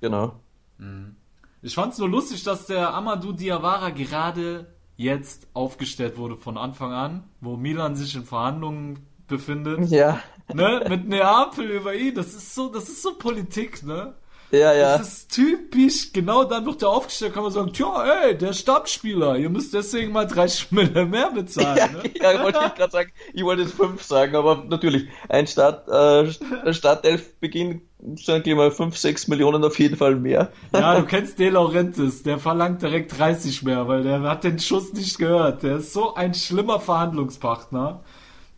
Genau. 0.00 0.40
Mhm. 0.78 1.16
Ich 1.62 1.74
fand 1.74 1.92
es 1.92 1.98
nur 1.98 2.08
lustig, 2.08 2.42
dass 2.44 2.66
der 2.66 2.92
Amadou 2.92 3.32
Diawara 3.32 3.90
gerade 3.90 4.73
jetzt 4.96 5.48
aufgestellt 5.54 6.16
wurde 6.16 6.36
von 6.36 6.56
Anfang 6.56 6.92
an, 6.92 7.24
wo 7.40 7.56
Milan 7.56 7.96
sich 7.96 8.14
in 8.14 8.24
Verhandlungen 8.24 9.06
befindet. 9.26 9.90
Ja. 9.90 10.20
Ne, 10.52 10.84
mit 10.88 11.08
Neapel 11.08 11.70
über 11.70 11.94
ihn. 11.94 12.14
Das 12.14 12.34
ist 12.34 12.54
so, 12.54 12.68
das 12.68 12.88
ist 12.88 13.02
so 13.02 13.14
Politik, 13.14 13.82
ne? 13.82 14.14
Ja, 14.50 14.72
ja. 14.72 14.98
Das 14.98 15.08
ist 15.08 15.34
typisch, 15.34 16.12
genau 16.12 16.44
dann 16.44 16.64
wird 16.64 16.82
der 16.82 16.88
aufgestellt, 16.88 17.34
kann 17.34 17.42
man 17.42 17.52
sagen, 17.52 17.72
tja, 17.72 18.04
ey, 18.22 18.38
der 18.38 18.52
Stammspieler, 18.52 19.36
ihr 19.36 19.50
müsst 19.50 19.74
deswegen 19.74 20.12
mal 20.12 20.26
drei 20.26 20.48
Schmille 20.48 21.06
mehr 21.06 21.30
bezahlen. 21.30 21.76
Ja, 21.76 21.88
ne? 21.88 22.02
ja 22.20 22.42
wollte 22.42 22.60
ich 22.66 22.74
gerade 22.74 22.92
sagen, 22.92 23.12
ich 23.32 23.44
wollte 23.44 23.62
jetzt 23.62 23.74
fünf 23.74 24.02
sagen, 24.02 24.36
aber 24.36 24.64
natürlich, 24.68 25.08
ein 25.28 25.46
Start, 25.46 25.88
äh, 25.88 26.72
Startelfbeginn 26.72 27.82
sagen 28.16 28.44
wir 28.44 28.56
mal 28.56 28.70
fünf, 28.70 28.96
sechs 28.96 29.28
Millionen 29.28 29.64
auf 29.64 29.78
jeden 29.78 29.96
Fall 29.96 30.16
mehr. 30.16 30.52
Ja, 30.72 31.00
du 31.00 31.06
kennst 31.06 31.38
De 31.38 31.48
Laurentiis, 31.48 32.22
der 32.22 32.38
verlangt 32.38 32.82
direkt 32.82 33.18
30 33.18 33.62
mehr, 33.62 33.88
weil 33.88 34.02
der 34.02 34.20
hat 34.22 34.44
den 34.44 34.58
Schuss 34.58 34.92
nicht 34.92 35.18
gehört. 35.18 35.62
Der 35.62 35.76
ist 35.76 35.92
so 35.92 36.14
ein 36.14 36.34
schlimmer 36.34 36.80
Verhandlungspartner. 36.80 38.02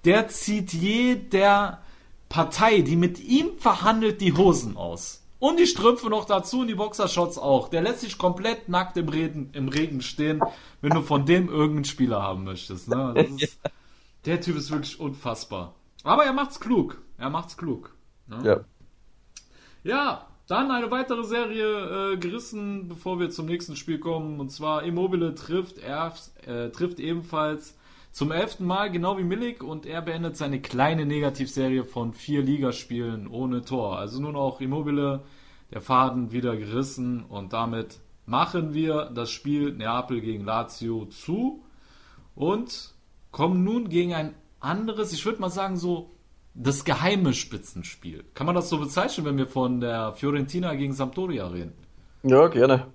Der 0.05 0.29
zieht 0.29 0.73
jeder 0.73 1.81
Partei, 2.29 2.81
die 2.81 2.97
mit 2.97 3.21
ihm 3.21 3.59
verhandelt, 3.59 4.21
die 4.21 4.33
Hosen 4.33 4.77
aus. 4.77 5.23
Und 5.39 5.59
die 5.59 5.67
Strümpfe 5.67 6.09
noch 6.09 6.25
dazu 6.25 6.61
und 6.61 6.69
die 6.69 6.75
Boxershorts 6.75 7.39
auch. 7.39 7.69
Der 7.69 7.83
lässt 7.83 8.01
sich 8.01 8.17
komplett 8.17 8.69
nackt 8.69 8.97
im, 8.97 9.09
Regen, 9.09 9.51
im 9.53 9.69
Regen 9.69 10.01
stehen, 10.01 10.41
wenn 10.81 10.91
du 10.91 11.03
von 11.03 11.27
dem 11.27 11.49
irgendeinen 11.49 11.85
Spieler 11.85 12.23
haben 12.23 12.45
möchtest. 12.45 12.89
Ne? 12.89 13.15
Ist, 13.39 13.61
der 14.25 14.41
Typ 14.41 14.57
ist 14.57 14.71
wirklich 14.71 14.99
unfassbar. 14.99 15.75
Aber 16.05 16.25
er 16.25 16.33
macht's 16.33 16.59
klug. 16.59 17.03
Er 17.19 17.31
macht's 17.31 17.57
klug. 17.57 17.95
Ne? 18.27 18.41
Ja. 18.45 18.61
Ja, 19.85 20.27
dann 20.49 20.71
eine 20.71 20.91
weitere 20.91 21.25
Serie 21.25 22.13
äh, 22.13 22.17
gerissen, 22.17 22.89
bevor 22.89 23.21
wir 23.21 23.31
zum 23.31 23.47
nächsten 23.47 23.77
Spiel 23.77 23.99
kommen. 23.99 24.41
Und 24.41 24.51
zwar 24.51 24.85
Immobile 24.85 25.35
trifft, 25.35 25.79
er, 25.79 26.15
äh, 26.47 26.71
trifft 26.71 26.99
ebenfalls 26.99 27.76
zum 28.17 28.33
elften 28.33 28.65
Mal, 28.65 28.91
genau 28.91 29.19
wie 29.19 29.25
Milik. 29.25 29.63
Und 29.63 29.85
er 29.85 30.01
beendet 30.01 30.39
seine 30.39 30.59
kleine 30.63 31.05
Negativserie 31.05 31.85
von 31.85 32.15
vier 32.15 32.41
Ligaspielen 32.41 33.29
ohne 33.29 33.61
Tor. 33.61 33.99
Also 33.99 34.23
nur 34.23 34.33
noch 34.33 34.63
Immobile, 34.63 35.23
der 35.71 35.83
Faden 35.83 36.33
wieder 36.33 36.57
gerissen. 36.57 37.25
Und 37.25 37.53
damit 37.53 38.01
machen 38.25 38.73
wir 38.73 39.11
das 39.15 39.31
Spiel 39.31 39.75
Neapel 39.75 40.23
gegen 40.23 40.47
Lazio 40.47 41.05
zu. 41.05 41.63
Und 42.35 42.95
kommen 43.33 43.65
nun 43.65 43.91
gegen 43.91 44.15
ein 44.15 44.35
anderes, 44.61 45.13
ich 45.13 45.27
würde 45.27 45.43
mal 45.43 45.51
sagen 45.51 45.77
so 45.77 46.17
das 46.55 46.87
geheime 46.87 47.35
Spitzenspiel. 47.35 48.25
Kann 48.33 48.47
man 48.47 48.55
das 48.55 48.71
so 48.71 48.79
bezeichnen, 48.79 49.27
wenn 49.27 49.37
wir 49.37 49.47
von 49.47 49.79
der 49.83 50.15
Fiorentina 50.15 50.75
gegen 50.75 50.95
Sampdoria 50.95 51.49
reden? 51.49 51.75
Ja, 52.23 52.49
gerne. 52.49 52.87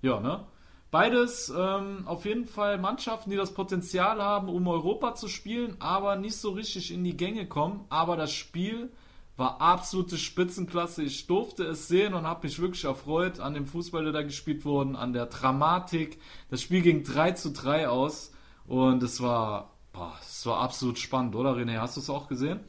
Ja, 0.00 0.18
ne? 0.18 0.46
Beides 0.92 1.50
ähm, 1.56 2.02
auf 2.04 2.26
jeden 2.26 2.44
Fall 2.44 2.76
Mannschaften, 2.76 3.30
die 3.30 3.36
das 3.36 3.54
Potenzial 3.54 4.22
haben, 4.22 4.50
um 4.50 4.68
Europa 4.68 5.14
zu 5.14 5.26
spielen, 5.26 5.74
aber 5.78 6.16
nicht 6.16 6.36
so 6.36 6.50
richtig 6.50 6.92
in 6.92 7.02
die 7.02 7.16
Gänge 7.16 7.46
kommen. 7.46 7.86
Aber 7.88 8.14
das 8.18 8.30
Spiel 8.30 8.90
war 9.38 9.62
absolute 9.62 10.18
Spitzenklasse. 10.18 11.02
Ich 11.02 11.26
durfte 11.26 11.64
es 11.64 11.88
sehen 11.88 12.12
und 12.12 12.26
habe 12.26 12.46
mich 12.46 12.60
wirklich 12.60 12.84
erfreut 12.84 13.40
an 13.40 13.54
dem 13.54 13.64
Fußball, 13.64 14.04
der 14.04 14.12
da 14.12 14.20
gespielt 14.20 14.66
wurde, 14.66 14.98
an 14.98 15.14
der 15.14 15.24
Dramatik. 15.24 16.18
Das 16.50 16.60
Spiel 16.60 16.82
ging 16.82 17.04
3 17.04 17.32
zu 17.32 17.52
3 17.52 17.88
aus 17.88 18.30
und 18.66 19.02
es 19.02 19.22
war, 19.22 19.70
boah, 19.94 20.12
es 20.20 20.44
war 20.44 20.60
absolut 20.60 20.98
spannend, 20.98 21.34
oder 21.34 21.54
René? 21.56 21.80
Hast 21.80 21.96
du 21.96 22.02
es 22.02 22.10
auch 22.10 22.28
gesehen? 22.28 22.60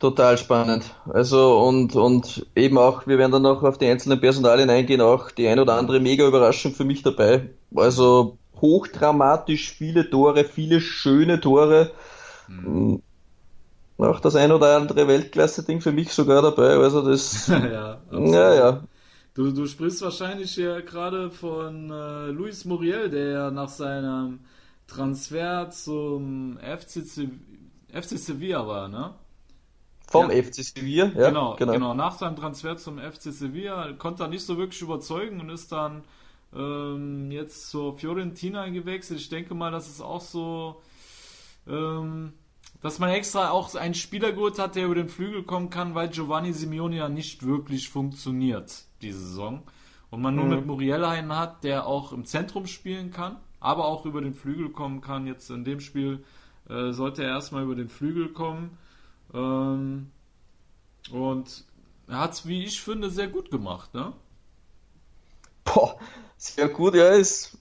Total 0.00 0.36
spannend. 0.36 0.84
Also 1.06 1.60
und, 1.60 1.94
und 1.94 2.44
eben 2.56 2.76
auch, 2.76 3.06
wir 3.06 3.18
werden 3.18 3.30
dann 3.30 3.42
noch 3.42 3.62
auf 3.62 3.78
die 3.78 3.86
einzelnen 3.86 4.18
Personalien 4.18 4.68
eingehen, 4.68 5.00
auch 5.00 5.30
die 5.30 5.46
ein 5.46 5.60
oder 5.60 5.74
andere 5.74 6.00
mega 6.00 6.26
Überraschung 6.26 6.74
für 6.74 6.84
mich 6.84 7.02
dabei. 7.02 7.50
Also 7.74 8.38
hochdramatisch, 8.60 9.70
viele 9.72 10.08
Tore, 10.10 10.44
viele 10.44 10.80
schöne 10.80 11.40
Tore. 11.40 11.92
Mhm. 12.48 13.02
Auch 13.98 14.20
das 14.20 14.36
ein 14.36 14.52
oder 14.52 14.76
andere 14.76 15.08
Weltklasse-Ding 15.08 15.80
für 15.80 15.92
mich 15.92 16.12
sogar 16.12 16.42
dabei. 16.42 16.76
Also 16.76 17.02
das. 17.08 17.48
ja, 17.48 18.00
absolut. 18.10 18.30
ja, 18.32 18.54
ja. 18.54 18.88
Du, 19.34 19.52
du 19.52 19.66
sprichst 19.66 20.02
wahrscheinlich 20.02 20.56
ja 20.56 20.80
gerade 20.80 21.30
von 21.30 21.90
äh, 21.90 22.28
Luis 22.28 22.64
Muriel, 22.64 23.10
der 23.10 23.28
ja 23.32 23.50
nach 23.50 23.68
seinem 23.68 24.40
Transfer 24.86 25.70
zum 25.70 26.58
FC, 26.58 27.02
FC 27.92 28.18
Sevilla 28.18 28.66
war, 28.66 28.88
ne? 28.88 29.14
Vom 30.10 30.30
Ja. 30.30 30.30
FC 30.30 30.62
Sevilla, 30.64 31.12
ja, 31.14 31.30
genau, 31.30 31.56
genau, 31.56 31.94
Nach 31.94 32.16
seinem 32.18 32.36
Transfer 32.36 32.76
zum 32.76 32.98
FC 32.98 33.32
Sevilla 33.32 33.92
konnte 33.94 34.24
er 34.24 34.28
nicht 34.28 34.44
so 34.44 34.58
wirklich 34.58 34.82
überzeugen 34.82 35.40
und 35.40 35.50
ist 35.50 35.72
dann 35.72 36.04
ähm, 36.54 37.30
jetzt 37.30 37.70
zur 37.70 37.96
Fiorentina 37.98 38.68
gewechselt. 38.68 39.20
Ich 39.20 39.28
denke 39.28 39.54
mal, 39.54 39.70
das 39.70 39.88
ist 39.88 40.00
auch 40.00 40.20
so, 40.20 40.82
ähm, 41.66 42.32
dass 42.80 42.98
man 42.98 43.10
extra 43.10 43.50
auch 43.50 43.74
einen 43.74 43.94
Spieler 43.94 44.32
geholt 44.32 44.58
hat, 44.58 44.76
der 44.76 44.86
über 44.86 44.94
den 44.94 45.08
Flügel 45.08 45.42
kommen 45.42 45.70
kann, 45.70 45.94
weil 45.94 46.08
Giovanni 46.08 46.52
Simeone 46.52 46.96
ja 46.96 47.08
nicht 47.08 47.44
wirklich 47.44 47.88
funktioniert 47.88 48.84
diese 49.02 49.18
Saison. 49.18 49.62
Und 50.10 50.22
man 50.22 50.34
nur 50.36 50.44
Mhm. 50.46 50.50
mit 50.50 50.66
Muriel 50.66 51.04
einen 51.04 51.36
hat, 51.36 51.64
der 51.64 51.86
auch 51.86 52.12
im 52.12 52.24
Zentrum 52.24 52.66
spielen 52.66 53.10
kann, 53.10 53.36
aber 53.60 53.84
auch 53.86 54.06
über 54.06 54.20
den 54.22 54.32
Flügel 54.34 54.70
kommen 54.70 55.00
kann. 55.02 55.26
Jetzt 55.26 55.50
in 55.50 55.64
dem 55.64 55.80
Spiel 55.80 56.24
äh, 56.68 56.92
sollte 56.92 57.22
er 57.24 57.30
erstmal 57.30 57.64
über 57.64 57.74
den 57.74 57.88
Flügel 57.88 58.28
kommen. 58.32 58.78
Ähm, 59.34 60.10
und 61.10 61.64
er 62.06 62.20
hat 62.20 62.32
es, 62.32 62.46
wie 62.46 62.64
ich 62.64 62.80
finde, 62.80 63.10
sehr 63.10 63.28
gut 63.28 63.50
gemacht, 63.50 63.92
ne? 63.92 64.12
Boah, 65.64 65.98
sehr 66.38 66.68
gut, 66.68 66.94
ja, 66.94 67.08
ist, 67.08 67.58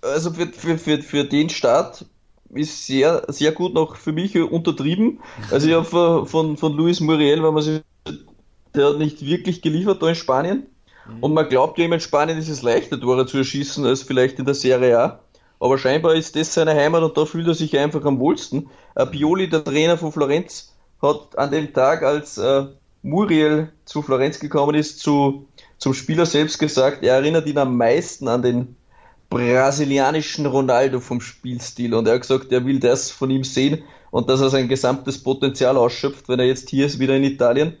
also 0.00 0.32
für, 0.32 0.46
für, 0.46 0.78
für, 0.78 1.02
für 1.02 1.24
den 1.24 1.50
Start 1.50 2.06
ist 2.54 2.86
sehr, 2.86 3.24
sehr 3.28 3.52
gut 3.52 3.74
noch 3.74 3.96
für 3.96 4.12
mich 4.12 4.36
untertrieben. 4.36 5.20
Also 5.50 5.68
ich 5.68 5.74
habe 5.74 6.26
von, 6.26 6.56
von, 6.56 6.72
Luis 6.72 7.00
Muriel, 7.00 7.42
wenn 7.42 7.54
man 7.54 7.62
sich, 7.62 7.82
der 8.74 8.88
hat 8.88 8.98
nicht 8.98 9.24
wirklich 9.24 9.62
geliefert 9.62 10.02
da 10.02 10.08
in 10.08 10.14
Spanien. 10.14 10.66
Und 11.20 11.34
man 11.34 11.48
glaubt 11.48 11.78
ja 11.78 11.84
immer, 11.84 11.96
in 11.96 12.00
Spanien 12.00 12.38
ist 12.38 12.48
es 12.48 12.62
leichter, 12.62 13.00
Tore 13.00 13.26
zu 13.26 13.38
erschießen, 13.38 13.84
als 13.84 14.02
vielleicht 14.02 14.38
in 14.38 14.44
der 14.44 14.54
Serie 14.54 14.98
A. 14.98 15.20
Aber 15.58 15.76
scheinbar 15.76 16.14
ist 16.14 16.36
das 16.36 16.54
seine 16.54 16.74
Heimat 16.74 17.02
und 17.02 17.16
da 17.16 17.26
fühlt 17.26 17.46
er 17.46 17.54
sich 17.54 17.76
einfach 17.78 18.04
am 18.04 18.18
wohlsten. 18.18 18.70
Äh, 18.94 19.06
Pioli, 19.06 19.48
der 19.48 19.64
Trainer 19.64 19.98
von 19.98 20.12
Florenz, 20.12 20.74
hat 21.02 21.36
an 21.36 21.50
dem 21.50 21.72
Tag, 21.72 22.02
als 22.02 22.38
äh, 22.38 22.66
Muriel 23.02 23.72
zu 23.84 24.02
Florenz 24.02 24.38
gekommen 24.38 24.74
ist, 24.74 25.00
zu, 25.00 25.46
zum 25.80 25.94
Spieler 25.94 26.26
selbst 26.26 26.58
gesagt, 26.58 27.02
er 27.02 27.14
erinnert 27.14 27.46
ihn 27.46 27.58
am 27.58 27.76
meisten 27.76 28.28
an 28.28 28.42
den 28.42 28.76
brasilianischen 29.30 30.44
Ronaldo 30.44 31.00
vom 31.00 31.20
Spielstil. 31.20 31.94
Und 31.94 32.06
er 32.06 32.14
hat 32.14 32.20
gesagt, 32.20 32.52
er 32.52 32.66
will 32.66 32.78
das 32.78 33.10
von 33.10 33.30
ihm 33.30 33.44
sehen 33.44 33.82
und 34.10 34.28
dass 34.28 34.40
er 34.40 34.50
sein 34.50 34.68
gesamtes 34.68 35.22
Potenzial 35.22 35.76
ausschöpft, 35.76 36.28
wenn 36.28 36.38
er 36.38 36.46
jetzt 36.46 36.68
hier 36.68 36.86
ist, 36.86 36.98
wieder 36.98 37.16
in 37.16 37.24
Italien. 37.24 37.76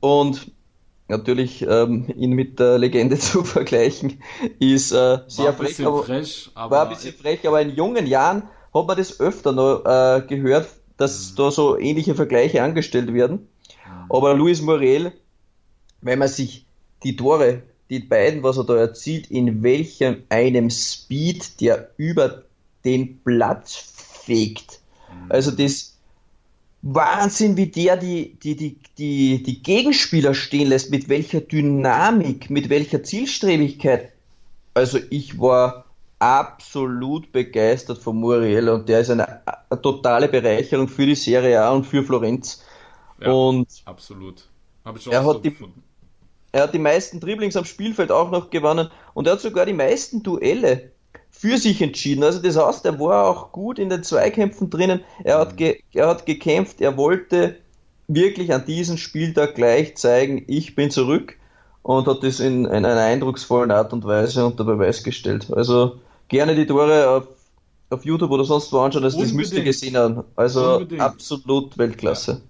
Und 0.00 0.50
natürlich 1.08 1.62
ähm, 1.68 2.06
ihn 2.16 2.32
mit 2.32 2.58
der 2.58 2.78
Legende 2.78 3.18
zu 3.18 3.44
vergleichen, 3.44 4.22
ist 4.58 4.92
äh, 4.92 5.18
sehr 5.26 5.52
frech. 5.52 5.84
Aber, 5.84 6.04
frech, 6.04 6.50
aber 6.54 6.76
war 6.76 6.82
ein 6.84 6.94
bisschen 6.94 7.14
frech, 7.14 7.46
aber 7.46 7.60
in 7.60 7.74
jungen 7.74 8.06
Jahren 8.06 8.44
hat 8.72 8.86
man 8.86 8.96
das 8.96 9.20
öfter 9.20 9.52
noch 9.52 9.84
äh, 9.84 10.22
gehört, 10.26 10.68
dass 10.96 11.34
da 11.34 11.50
so 11.50 11.78
ähnliche 11.78 12.14
Vergleiche 12.14 12.62
angestellt 12.62 13.12
werden. 13.12 13.48
Aber 14.08 14.34
Luis 14.34 14.62
Morel, 14.62 15.12
wenn 16.00 16.18
man 16.18 16.28
sich 16.28 16.66
die 17.02 17.16
Tore, 17.16 17.62
die 17.88 18.00
beiden, 18.00 18.42
was 18.42 18.56
er 18.56 18.64
da 18.64 18.76
erzielt, 18.76 19.30
in 19.30 19.62
welchem 19.62 20.22
einem 20.28 20.70
Speed, 20.70 21.60
der 21.60 21.90
über 21.96 22.42
den 22.84 23.18
Platz 23.22 23.74
fegt. 24.24 24.80
Also 25.28 25.50
das 25.50 25.96
Wahnsinn, 26.82 27.56
wie 27.56 27.66
der 27.66 27.96
die, 27.96 28.34
die, 28.42 28.56
die, 28.56 28.76
die, 28.96 29.42
die 29.42 29.62
Gegenspieler 29.62 30.34
stehen 30.34 30.68
lässt, 30.68 30.90
mit 30.90 31.08
welcher 31.08 31.40
Dynamik, 31.40 32.48
mit 32.48 32.68
welcher 32.70 33.02
Zielstrebigkeit. 33.02 34.12
Also 34.74 34.98
ich 35.10 35.38
war 35.38 35.84
absolut 36.20 37.32
begeistert 37.32 37.98
von 37.98 38.16
Muriel 38.16 38.68
und 38.68 38.88
der 38.88 39.00
ist 39.00 39.10
eine, 39.10 39.46
eine 39.46 39.82
totale 39.82 40.28
Bereicherung 40.28 40.88
für 40.88 41.06
die 41.06 41.14
Serie 41.14 41.60
A 41.60 41.70
und 41.70 41.84
für 41.86 42.02
Florenz. 42.02 42.62
Ja. 43.20 43.30
Und 43.30 43.68
absolut. 43.84 44.46
Habe 44.84 44.98
ich 44.98 45.08
auch 45.08 45.12
Er 45.12 45.22
so 45.22 45.34
hat 45.34 45.44
die- 45.44 45.50
gefunden. 45.50 45.82
Er 46.52 46.64
hat 46.64 46.74
die 46.74 46.78
meisten 46.78 47.20
Dribblings 47.20 47.56
am 47.56 47.64
Spielfeld 47.64 48.10
auch 48.10 48.30
noch 48.30 48.50
gewonnen 48.50 48.90
und 49.14 49.26
er 49.26 49.34
hat 49.34 49.40
sogar 49.40 49.66
die 49.66 49.72
meisten 49.72 50.22
Duelle 50.22 50.90
für 51.30 51.56
sich 51.58 51.80
entschieden. 51.80 52.24
Also 52.24 52.40
das 52.40 52.56
heißt, 52.56 52.84
er 52.84 52.98
war 52.98 53.28
auch 53.28 53.52
gut 53.52 53.78
in 53.78 53.88
den 53.88 54.02
Zweikämpfen 54.02 54.68
drinnen. 54.68 55.00
Er 55.24 55.38
hat, 55.38 55.56
ge 55.56 55.80
er 55.92 56.08
hat 56.08 56.26
gekämpft, 56.26 56.80
er 56.80 56.96
wollte 56.96 57.56
wirklich 58.08 58.52
an 58.52 58.64
diesem 58.64 58.96
Spieltag 58.96 59.54
gleich 59.54 59.96
zeigen, 59.96 60.44
ich 60.48 60.74
bin 60.74 60.90
zurück 60.90 61.36
und 61.82 62.06
hat 62.06 62.22
das 62.22 62.40
in, 62.40 62.64
in 62.64 62.84
einer 62.84 63.00
eindrucksvollen 63.00 63.70
Art 63.70 63.92
und 63.92 64.04
Weise 64.04 64.44
unter 64.44 64.64
Beweis 64.64 65.04
gestellt. 65.04 65.48
Also 65.54 66.00
gerne 66.28 66.54
die 66.54 66.66
Tore 66.66 67.08
auf, 67.08 67.28
auf 67.90 68.04
YouTube 68.04 68.32
oder 68.32 68.44
sonst 68.44 68.72
wo 68.72 68.80
anschauen, 68.80 69.04
also 69.04 69.20
das 69.20 69.32
müsst 69.32 69.52
ihr 69.52 69.62
gesehen 69.62 69.96
haben. 69.96 70.24
Also 70.34 70.74
Unbedingt. 70.74 71.00
absolut 71.00 71.78
Weltklasse. 71.78 72.42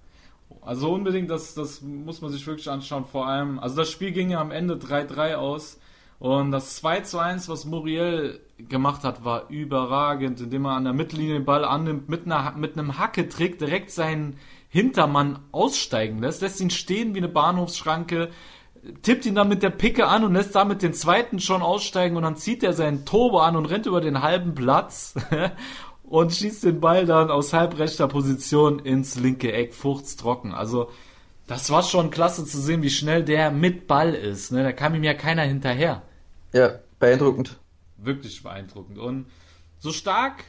Also 0.61 0.91
unbedingt, 0.91 1.29
das, 1.29 1.55
das 1.55 1.81
muss 1.81 2.21
man 2.21 2.31
sich 2.31 2.45
wirklich 2.45 2.69
anschauen. 2.69 3.05
Vor 3.05 3.27
allem, 3.27 3.59
also 3.59 3.75
das 3.75 3.89
Spiel 3.89 4.11
ging 4.11 4.29
ja 4.29 4.39
am 4.39 4.51
Ende 4.51 4.75
3-3 4.75 5.35
aus. 5.35 5.79
Und 6.19 6.51
das 6.51 6.75
2 6.75 7.01
zu 7.01 7.17
1, 7.17 7.49
was 7.49 7.65
Muriel 7.65 8.39
gemacht 8.69 9.03
hat, 9.03 9.25
war 9.25 9.49
überragend, 9.49 10.39
indem 10.39 10.65
er 10.65 10.73
an 10.73 10.83
der 10.83 10.93
Mittellinie 10.93 11.33
den 11.33 11.45
Ball 11.45 11.65
annimmt, 11.65 12.09
mit, 12.09 12.27
einer, 12.27 12.53
mit 12.55 12.77
einem 12.77 12.99
Hacketrick 12.99 13.57
direkt 13.57 13.89
seinen 13.89 14.37
Hintermann 14.69 15.39
aussteigen 15.51 16.19
lässt, 16.19 16.43
lässt 16.43 16.61
ihn 16.61 16.69
stehen 16.69 17.15
wie 17.15 17.17
eine 17.17 17.27
Bahnhofsschranke, 17.27 18.29
tippt 19.01 19.25
ihn 19.25 19.35
dann 19.35 19.49
mit 19.49 19.63
der 19.63 19.69
Picke 19.69 20.07
an 20.07 20.23
und 20.23 20.33
lässt 20.33 20.55
damit 20.55 20.81
den 20.81 20.93
zweiten 20.93 21.39
schon 21.39 21.61
aussteigen 21.61 22.15
und 22.15 22.23
dann 22.23 22.37
zieht 22.37 22.63
er 22.63 22.73
seinen 22.73 23.03
Turbo 23.03 23.39
an 23.39 23.55
und 23.55 23.65
rennt 23.65 23.85
über 23.85 23.99
den 23.99 24.21
halben 24.21 24.55
Platz 24.55 25.15
und 26.11 26.33
schießt 26.33 26.65
den 26.65 26.81
Ball 26.81 27.05
dann 27.05 27.31
aus 27.31 27.53
halbrechter 27.53 28.09
Position 28.09 28.79
ins 28.79 29.15
linke 29.15 29.53
Eck, 29.53 29.73
furztrocken. 29.73 30.53
Also 30.53 30.89
das 31.47 31.69
war 31.71 31.83
schon 31.83 32.11
klasse 32.11 32.45
zu 32.45 32.59
sehen, 32.59 32.83
wie 32.83 32.89
schnell 32.89 33.23
der 33.23 33.49
mit 33.49 33.87
Ball 33.87 34.13
ist. 34.13 34.51
Ne? 34.51 34.61
Da 34.61 34.73
kam 34.73 34.93
ihm 34.93 35.05
ja 35.05 35.13
keiner 35.13 35.43
hinterher. 35.43 36.01
Ja, 36.51 36.79
beeindruckend. 36.99 37.57
Wirklich 37.95 38.43
beeindruckend. 38.43 38.99
Und 38.99 39.27
so 39.79 39.93
stark 39.93 40.43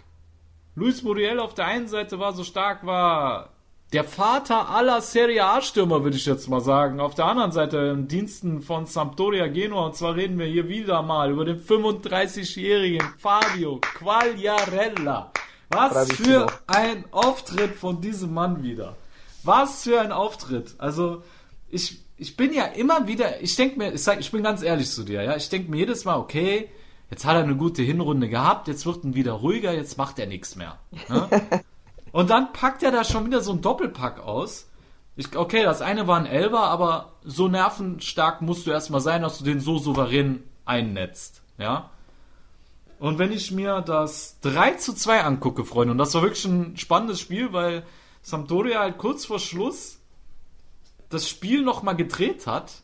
Luis 0.74 1.04
Muriel 1.04 1.38
auf 1.38 1.54
der 1.54 1.66
einen 1.66 1.86
Seite 1.86 2.18
war, 2.18 2.32
so 2.32 2.42
stark 2.42 2.84
war 2.84 3.50
der 3.92 4.02
Vater 4.02 4.68
aller 4.68 5.00
Serie 5.00 5.44
A-Stürmer, 5.44 6.02
würde 6.02 6.16
ich 6.16 6.26
jetzt 6.26 6.48
mal 6.48 6.60
sagen. 6.60 6.98
Auf 6.98 7.14
der 7.14 7.26
anderen 7.26 7.52
Seite 7.52 7.76
im 7.76 8.08
Diensten 8.08 8.62
von 8.62 8.86
Sampdoria 8.86 9.46
Genua. 9.46 9.86
Und 9.86 9.94
zwar 9.94 10.16
reden 10.16 10.40
wir 10.40 10.46
hier 10.46 10.68
wieder 10.68 11.02
mal 11.02 11.30
über 11.30 11.44
den 11.44 11.60
35-jährigen 11.60 13.06
Fabio 13.18 13.78
Quagliarella. 13.80 15.30
Was 15.72 16.12
für 16.12 16.46
ein 16.66 17.04
Auftritt 17.10 17.74
von 17.74 18.00
diesem 18.00 18.34
Mann 18.34 18.62
wieder. 18.62 18.96
Was 19.42 19.84
für 19.84 20.00
ein 20.00 20.12
Auftritt. 20.12 20.74
Also, 20.78 21.22
ich, 21.70 22.00
ich 22.16 22.36
bin 22.36 22.52
ja 22.52 22.64
immer 22.64 23.06
wieder, 23.06 23.40
ich 23.42 23.56
denke 23.56 23.78
mir, 23.78 23.92
ich, 23.92 24.02
sag, 24.02 24.20
ich 24.20 24.30
bin 24.30 24.42
ganz 24.42 24.62
ehrlich 24.62 24.90
zu 24.90 25.02
dir, 25.02 25.22
ja. 25.22 25.36
Ich 25.36 25.48
denke 25.48 25.70
mir 25.70 25.78
jedes 25.78 26.04
Mal, 26.04 26.18
okay, 26.18 26.68
jetzt 27.10 27.24
hat 27.24 27.36
er 27.36 27.42
eine 27.42 27.56
gute 27.56 27.82
Hinrunde 27.82 28.28
gehabt, 28.28 28.68
jetzt 28.68 28.86
wird 28.86 29.04
er 29.04 29.14
wieder 29.14 29.32
ruhiger, 29.32 29.72
jetzt 29.72 29.98
macht 29.98 30.18
er 30.18 30.26
nichts 30.26 30.56
mehr. 30.56 30.78
Ne? 31.08 31.28
Und 32.12 32.30
dann 32.30 32.52
packt 32.52 32.82
er 32.82 32.92
da 32.92 33.04
schon 33.04 33.26
wieder 33.26 33.40
so 33.40 33.52
ein 33.52 33.62
Doppelpack 33.62 34.20
aus. 34.20 34.68
Ich, 35.16 35.36
okay, 35.36 35.62
das 35.62 35.82
eine 35.82 36.06
war 36.06 36.18
ein 36.18 36.26
Elber, 36.26 36.64
aber 36.64 37.12
so 37.24 37.48
nervenstark 37.48 38.42
musst 38.42 38.66
du 38.66 38.70
erstmal 38.70 39.00
sein, 39.00 39.22
dass 39.22 39.38
du 39.38 39.44
den 39.44 39.60
so 39.60 39.78
souverän 39.78 40.42
einnetzt. 40.64 41.42
Ja. 41.58 41.90
Und 43.02 43.18
wenn 43.18 43.32
ich 43.32 43.50
mir 43.50 43.80
das 43.80 44.38
3 44.42 44.74
zu 44.74 44.94
2 44.94 45.24
angucke, 45.24 45.64
Freunde, 45.64 45.92
und 45.92 45.98
das 45.98 46.14
war 46.14 46.22
wirklich 46.22 46.44
ein 46.44 46.76
spannendes 46.76 47.20
Spiel, 47.20 47.52
weil 47.52 47.84
Sampdoria 48.22 48.78
halt 48.78 48.98
kurz 48.98 49.26
vor 49.26 49.40
Schluss 49.40 49.98
das 51.08 51.28
Spiel 51.28 51.62
nochmal 51.62 51.96
gedreht 51.96 52.46
hat. 52.46 52.82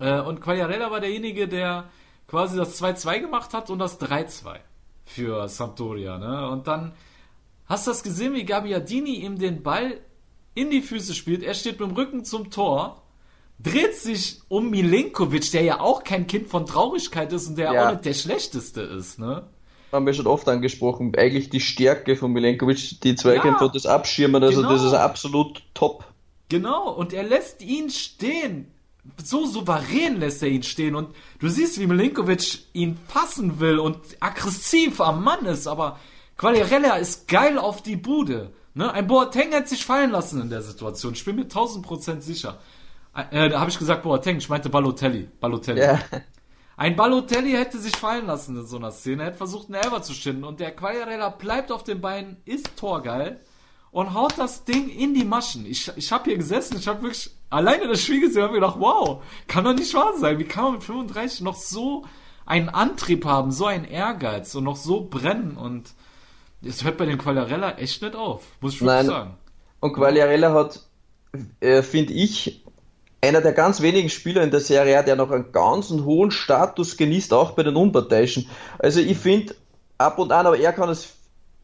Äh, 0.00 0.20
und 0.20 0.40
Quagliarella 0.40 0.90
war 0.90 1.00
derjenige, 1.00 1.46
der 1.46 1.88
quasi 2.26 2.56
das 2.56 2.82
2-2 2.82 3.20
gemacht 3.20 3.54
hat 3.54 3.70
und 3.70 3.78
das 3.78 4.00
3-2 4.00 4.58
für 5.04 5.48
Sampdoria. 5.48 6.18
Ne? 6.18 6.50
Und 6.50 6.66
dann 6.66 6.92
Hast 7.66 7.86
du 7.86 7.90
das 7.90 8.02
gesehen, 8.02 8.34
wie 8.34 8.44
Gabbiadini 8.44 9.16
ihm 9.16 9.38
den 9.38 9.62
Ball 9.62 10.00
in 10.54 10.70
die 10.70 10.82
Füße 10.82 11.14
spielt? 11.14 11.42
Er 11.42 11.54
steht 11.54 11.80
mit 11.80 11.90
dem 11.90 11.96
Rücken 11.96 12.24
zum 12.24 12.50
Tor, 12.50 13.02
dreht 13.58 13.94
sich 13.94 14.40
um 14.48 14.70
Milenkovic, 14.70 15.50
der 15.52 15.62
ja 15.62 15.80
auch 15.80 16.04
kein 16.04 16.26
Kind 16.26 16.48
von 16.48 16.66
Traurigkeit 16.66 17.32
ist 17.32 17.48
und 17.48 17.58
der 17.58 17.72
ja. 17.72 17.86
auch 17.86 17.92
nicht 17.92 18.04
der 18.04 18.14
Schlechteste 18.14 18.82
ist, 18.82 19.18
ne? 19.18 19.48
Haben 19.92 20.06
wir 20.06 20.14
schon 20.14 20.26
oft 20.26 20.48
angesprochen. 20.48 21.14
Eigentlich 21.16 21.48
die 21.48 21.60
Stärke 21.60 22.16
von 22.16 22.32
Milenkovic, 22.32 23.00
die 23.02 23.14
Zweikämpfe 23.14 23.60
ja, 23.60 23.66
und 23.66 23.74
das 23.74 23.86
Abschirmen, 23.86 24.42
also 24.42 24.60
genau. 24.60 24.72
das 24.72 24.82
ist 24.82 24.92
absolut 24.92 25.62
top. 25.74 26.04
Genau, 26.48 26.90
und 26.90 27.12
er 27.12 27.22
lässt 27.22 27.62
ihn 27.62 27.90
stehen. 27.90 28.72
So 29.22 29.46
souverän 29.46 30.18
lässt 30.18 30.42
er 30.42 30.48
ihn 30.48 30.64
stehen 30.64 30.96
und 30.96 31.14
du 31.38 31.48
siehst, 31.48 31.78
wie 31.78 31.86
Milenkovic 31.86 32.58
ihn 32.72 32.98
fassen 33.06 33.60
will 33.60 33.78
und 33.78 33.98
aggressiv 34.18 35.00
am 35.00 35.22
Mann 35.22 35.46
ist, 35.46 35.68
aber 35.68 36.00
Quagliarella 36.36 36.96
ist 36.96 37.28
geil 37.28 37.56
auf 37.56 37.82
die 37.82 37.96
Bude. 37.96 38.50
Ne? 38.74 38.92
Ein 38.92 39.06
Boateng 39.06 39.54
hat 39.54 39.68
sich 39.68 39.86
fallen 39.86 40.10
lassen 40.10 40.40
in 40.40 40.50
der 40.50 40.62
Situation. 40.62 41.14
Ich 41.14 41.24
bin 41.24 41.36
mir 41.36 41.46
1000% 41.46 42.20
sicher. 42.20 42.58
Äh, 43.30 43.48
da 43.48 43.60
habe 43.60 43.70
ich 43.70 43.78
gesagt 43.78 44.02
Boateng, 44.02 44.36
ich 44.36 44.48
meinte 44.48 44.68
Balotelli. 44.68 45.28
Balotelli. 45.40 45.80
Ja. 45.80 45.98
Ein 46.76 46.94
Balotelli 46.94 47.52
hätte 47.52 47.78
sich 47.78 47.96
fallen 47.96 48.26
lassen 48.26 48.56
in 48.56 48.66
so 48.66 48.76
einer 48.76 48.90
Szene, 48.90 49.24
hätte 49.24 49.38
versucht, 49.38 49.68
einen 49.68 49.82
Elfer 49.82 50.02
zu 50.02 50.12
schinden 50.12 50.44
und 50.44 50.60
der 50.60 50.76
Quagliarella 50.76 51.30
bleibt 51.30 51.72
auf 51.72 51.84
den 51.84 52.02
Beinen, 52.02 52.36
ist 52.44 52.76
torgeil 52.76 53.40
und 53.90 54.12
haut 54.12 54.34
das 54.36 54.64
Ding 54.64 54.90
in 54.90 55.14
die 55.14 55.24
Maschen. 55.24 55.64
Ich, 55.64 55.90
ich 55.96 56.12
habe 56.12 56.24
hier 56.24 56.36
gesessen, 56.36 56.76
ich 56.76 56.86
habe 56.86 57.00
wirklich 57.00 57.30
alleine 57.48 57.88
das 57.88 58.02
Spiel 58.02 58.20
gesehen 58.20 58.42
und 58.44 58.50
mir 58.50 58.60
gedacht, 58.60 58.76
wow, 58.78 59.22
kann 59.48 59.64
doch 59.64 59.72
nicht 59.72 59.94
wahr 59.94 60.12
sein. 60.18 60.38
Wie 60.38 60.44
kann 60.44 60.64
man 60.64 60.72
mit 60.74 60.84
35 60.84 61.40
noch 61.40 61.54
so 61.54 62.04
einen 62.44 62.68
Antrieb 62.68 63.24
haben, 63.24 63.52
so 63.52 63.64
einen 63.64 63.86
Ehrgeiz 63.86 64.54
und 64.54 64.64
noch 64.64 64.76
so 64.76 65.06
brennen 65.08 65.56
und 65.56 65.94
das 66.60 66.84
hört 66.84 66.98
bei 66.98 67.06
dem 67.06 67.16
Quagliarella 67.16 67.78
echt 67.78 68.02
nicht 68.02 68.14
auf, 68.14 68.44
muss 68.60 68.74
ich 68.74 68.82
wirklich 68.82 69.06
sagen. 69.06 69.38
Und 69.80 69.94
Quagliarella 69.94 70.52
hat, 70.52 70.80
äh, 71.60 71.82
finde 71.82 72.12
ich, 72.12 72.65
einer 73.20 73.40
der 73.40 73.52
ganz 73.52 73.80
wenigen 73.80 74.08
Spieler 74.08 74.42
in 74.42 74.50
der 74.50 74.60
Serie 74.60 74.98
A, 74.98 75.02
der 75.02 75.16
noch 75.16 75.30
einen 75.30 75.52
ganz 75.52 75.90
hohen 75.90 76.30
Status 76.30 76.96
genießt, 76.96 77.32
auch 77.32 77.52
bei 77.52 77.62
den 77.62 77.76
Unparteiischen. 77.76 78.48
Also 78.78 79.00
ich 79.00 79.16
finde, 79.18 79.54
ab 79.98 80.18
und 80.18 80.32
an, 80.32 80.46
aber 80.46 80.58
er 80.58 80.72
kann 80.72 80.88
es, 80.88 81.14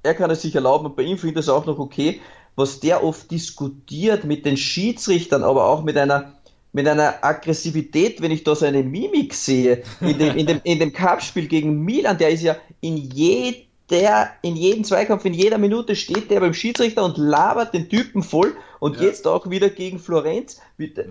er 0.02 0.14
kann 0.14 0.30
es 0.30 0.42
sich 0.42 0.54
erlauben 0.54 0.86
und 0.86 0.96
bei 0.96 1.02
ihm 1.02 1.18
finde 1.18 1.40
ich 1.40 1.46
es 1.46 1.48
auch 1.48 1.66
noch 1.66 1.78
okay, 1.78 2.20
was 2.56 2.80
der 2.80 3.02
oft 3.02 3.30
diskutiert 3.30 4.24
mit 4.24 4.44
den 4.44 4.56
Schiedsrichtern, 4.56 5.42
aber 5.42 5.66
auch 5.66 5.82
mit 5.82 5.96
einer 5.96 6.32
mit 6.74 6.88
einer 6.88 7.22
Aggressivität, 7.22 8.22
wenn 8.22 8.30
ich 8.30 8.44
da 8.44 8.54
seine 8.54 8.82
Mimik 8.82 9.34
sehe, 9.34 9.82
in 10.00 10.18
dem, 10.18 10.36
in 10.36 10.46
dem, 10.46 10.60
in 10.64 10.78
dem 10.78 10.92
Cup-Spiel 10.92 11.46
gegen 11.46 11.84
Milan, 11.84 12.16
der 12.16 12.30
ist 12.30 12.42
ja 12.42 12.56
in 12.80 12.96
jedem 12.96 13.66
der 13.92 14.30
in 14.40 14.56
jedem 14.56 14.84
Zweikampf, 14.84 15.24
in 15.26 15.34
jeder 15.34 15.58
Minute 15.58 15.94
steht 15.94 16.30
der 16.30 16.40
beim 16.40 16.54
Schiedsrichter 16.54 17.04
und 17.04 17.18
labert 17.18 17.74
den 17.74 17.88
Typen 17.88 18.22
voll. 18.22 18.54
Und 18.80 18.96
ja. 18.96 19.02
jetzt 19.02 19.28
auch 19.28 19.48
wieder 19.48 19.68
gegen 19.68 20.00
Florenz. 20.00 20.60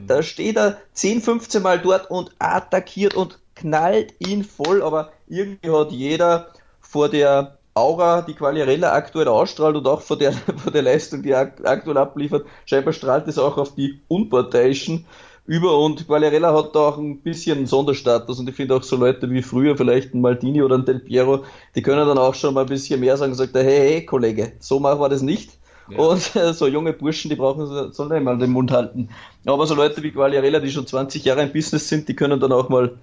Da 0.07 0.17
mhm. 0.17 0.23
steht 0.23 0.57
er 0.57 0.77
10, 0.93 1.21
15 1.21 1.61
Mal 1.61 1.79
dort 1.79 2.09
und 2.11 2.31
attackiert 2.39 3.13
und 3.13 3.39
knallt 3.55 4.15
ihn 4.19 4.43
voll. 4.43 4.81
Aber 4.81 5.11
irgendwie 5.29 5.69
hat 5.69 5.91
jeder 5.91 6.47
vor 6.81 7.07
der 7.07 7.57
Aura, 7.73 8.23
die 8.23 8.33
Quagliarella 8.33 8.91
aktuell 8.91 9.29
ausstrahlt 9.29 9.77
und 9.77 9.87
auch 9.87 10.01
vor 10.01 10.17
der, 10.17 10.33
vor 10.57 10.71
der 10.73 10.81
Leistung, 10.81 11.21
die 11.21 11.31
er 11.31 11.53
aktuell 11.63 11.97
abliefert, 11.97 12.45
scheinbar 12.65 12.93
strahlt 12.93 13.27
es 13.27 13.37
auch 13.37 13.57
auf 13.57 13.75
die 13.75 14.01
Unparteiischen 14.07 15.05
über 15.51 15.77
und 15.77 16.07
Quagliarella 16.07 16.53
hat 16.53 16.73
da 16.75 16.79
auch 16.79 16.97
ein 16.97 17.19
bisschen 17.19 17.57
einen 17.57 17.67
Sonderstatus 17.67 18.39
und 18.39 18.47
ich 18.47 18.55
finde 18.55 18.73
auch 18.73 18.83
so 18.83 18.95
Leute 18.95 19.29
wie 19.29 19.41
früher 19.41 19.75
vielleicht 19.75 20.13
ein 20.13 20.21
Maldini 20.21 20.61
oder 20.63 20.77
ein 20.77 20.85
Del 20.85 20.99
Piero, 20.99 21.43
die 21.75 21.81
können 21.81 22.07
dann 22.07 22.17
auch 22.17 22.35
schon 22.35 22.53
mal 22.53 22.61
ein 22.61 22.67
bisschen 22.67 23.01
mehr 23.01 23.17
sagen, 23.17 23.33
sagt 23.33 23.53
er, 23.57 23.63
hey, 23.65 23.89
hey, 23.89 24.05
Kollege, 24.05 24.53
so 24.59 24.79
machen 24.79 25.01
wir 25.01 25.09
das 25.09 25.21
nicht. 25.21 25.57
Ja. 25.89 25.97
Und 25.97 26.37
äh, 26.37 26.53
so 26.53 26.67
junge 26.67 26.93
Burschen, 26.93 27.27
die 27.27 27.35
brauchen, 27.35 27.91
sollen 27.91 28.13
einmal 28.13 28.37
den 28.37 28.51
Mund 28.51 28.71
halten. 28.71 29.09
Aber 29.45 29.67
so 29.67 29.75
Leute 29.75 30.01
wie 30.03 30.11
Quagliarella, 30.11 30.61
die 30.61 30.71
schon 30.71 30.87
20 30.87 31.25
Jahre 31.25 31.43
im 31.43 31.51
Business 31.51 31.89
sind, 31.89 32.07
die 32.07 32.15
können 32.15 32.39
dann 32.39 32.53
auch 32.53 32.69
mal 32.69 32.97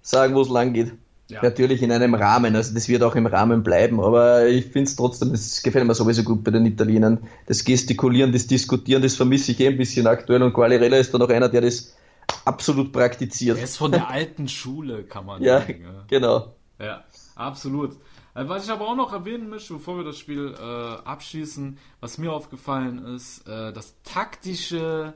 sagen, 0.00 0.36
wo 0.36 0.42
es 0.42 0.48
lang 0.48 0.74
geht. 0.74 0.92
Ja. 1.28 1.42
Natürlich 1.42 1.82
in 1.82 1.90
einem 1.90 2.14
Rahmen, 2.14 2.54
also 2.54 2.74
das 2.74 2.86
wird 2.88 3.02
auch 3.02 3.14
im 3.14 3.26
Rahmen 3.26 3.62
bleiben, 3.62 3.98
aber 3.98 4.46
ich 4.46 4.66
finde 4.66 4.88
es 4.88 4.96
trotzdem, 4.96 5.32
es 5.32 5.62
gefällt 5.62 5.86
mir 5.86 5.94
sowieso 5.94 6.22
gut 6.22 6.44
bei 6.44 6.50
den 6.50 6.66
Italienern. 6.66 7.26
Das 7.46 7.64
Gestikulieren, 7.64 8.30
das 8.30 8.46
Diskutieren, 8.46 9.00
das 9.00 9.16
vermisse 9.16 9.52
ich 9.52 9.60
eh 9.60 9.68
ein 9.68 9.78
bisschen 9.78 10.06
aktuell 10.06 10.42
und 10.42 10.52
Quagliarella 10.52 10.98
ist 10.98 11.14
dann 11.14 11.22
auch 11.22 11.30
einer, 11.30 11.48
der 11.48 11.62
das 11.62 11.96
absolut 12.44 12.92
praktiziert. 12.92 13.56
Er 13.56 13.64
ist 13.64 13.78
von 13.78 13.90
der 13.90 14.08
alten 14.10 14.48
Schule, 14.48 15.04
kann 15.04 15.24
man 15.24 15.42
ja, 15.42 15.60
sagen. 15.60 15.82
Ja, 15.82 16.04
genau. 16.08 16.54
Ja, 16.78 17.04
absolut. 17.36 17.92
Äh, 18.34 18.48
was 18.48 18.64
ich 18.64 18.70
aber 18.70 18.86
auch 18.86 18.96
noch 18.96 19.12
erwähnen 19.12 19.48
möchte, 19.48 19.74
bevor 19.74 19.96
wir 19.96 20.04
das 20.04 20.18
Spiel 20.18 20.54
äh, 20.58 20.62
abschließen, 20.62 21.78
was 22.00 22.18
mir 22.18 22.32
aufgefallen 22.32 23.04
ist, 23.14 23.48
äh, 23.48 23.72
das 23.72 23.94
taktische 24.02 25.14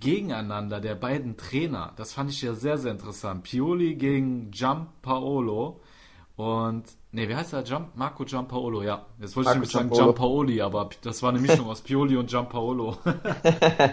Gegeneinander 0.00 0.80
der 0.80 0.94
beiden 0.94 1.36
Trainer, 1.36 1.92
das 1.96 2.12
fand 2.12 2.30
ich 2.30 2.42
ja 2.42 2.54
sehr, 2.54 2.78
sehr 2.78 2.92
interessant. 2.92 3.42
Pioli 3.42 3.94
gegen 3.96 4.50
Giampaolo 4.50 5.80
und, 6.36 6.84
ne, 7.10 7.28
wie 7.28 7.34
heißt 7.34 7.52
der? 7.52 7.62
Gian, 7.64 7.88
Marco 7.96 8.24
Giampaolo, 8.24 8.82
ja. 8.82 9.06
Jetzt 9.20 9.34
wollte 9.34 9.50
Marco 9.50 9.64
ich 9.64 9.74
nämlich 9.74 9.90
sagen 9.90 9.90
Giampaoli, 9.90 10.60
aber 10.60 10.90
das 11.02 11.20
war 11.22 11.30
eine 11.30 11.40
Mischung 11.40 11.66
aus 11.70 11.80
Pioli 11.80 12.16
und 12.16 12.30
Giampaolo. 12.30 12.96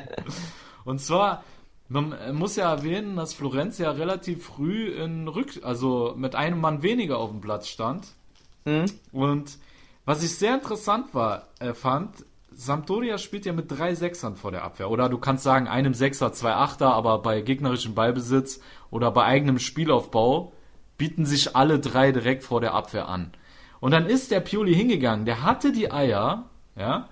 und 0.86 1.01
zwar, 1.01 1.43
man 1.89 2.16
muss 2.34 2.56
ja 2.56 2.72
erwähnen, 2.72 3.16
dass 3.16 3.34
Florenz 3.34 3.80
ja 3.80 3.89
relativ 3.89 4.45
früh 4.45 4.89
in 4.89 5.28
Rück, 5.28 5.60
also 5.64 6.14
mit 6.16 6.36
einem 6.36 6.62
Mann 6.62 6.84
weniger 6.84 7.18
auf 7.18 7.32
dem 7.32 7.41
Platz 7.41 7.68
stand. 7.68 8.08
Mhm. 8.66 8.86
Und 9.12 9.58
was 10.06 10.22
ich 10.22 10.36
sehr 10.36 10.53
interessant 10.53 11.16
war, 11.16 11.47
äh, 11.60 11.74
fand, 11.74 12.26
Sampdoria 12.56 13.18
spielt 13.18 13.45
ja 13.45 13.53
mit 13.53 13.70
drei 13.70 13.95
Sechsern 13.95 14.36
vor 14.36 14.51
der 14.51 14.64
Abwehr. 14.64 14.89
Oder 14.89 15.10
du 15.10 15.18
kannst 15.18 15.43
sagen, 15.43 15.68
einem 15.68 15.93
Sechser, 15.93 16.32
zwei 16.32 16.53
Achter, 16.53 16.93
aber 16.93 17.20
bei 17.20 17.41
gegnerischem 17.41 17.95
Ballbesitz 17.95 18.62
oder 18.89 19.12
bei 19.12 19.26
eigenem 19.26 19.60
Spielaufbau 19.60 20.53
bieten 20.97 21.26
sich 21.26 21.56
alle 21.56 21.80
drei 21.80 22.12
direkt 22.12 22.43
vor 22.43 22.62
der 22.62 22.74
Abwehr 22.74 23.10
an. 23.10 23.32
Und 23.82 23.91
dann 23.91 24.06
ist 24.06 24.32
der 24.32 24.39
Pioli 24.39 24.74
hingegangen, 24.74 25.26
der 25.26 25.43
hatte 25.43 25.74
die 25.74 25.91
Eier, 25.91 26.45
ja, 26.78 27.10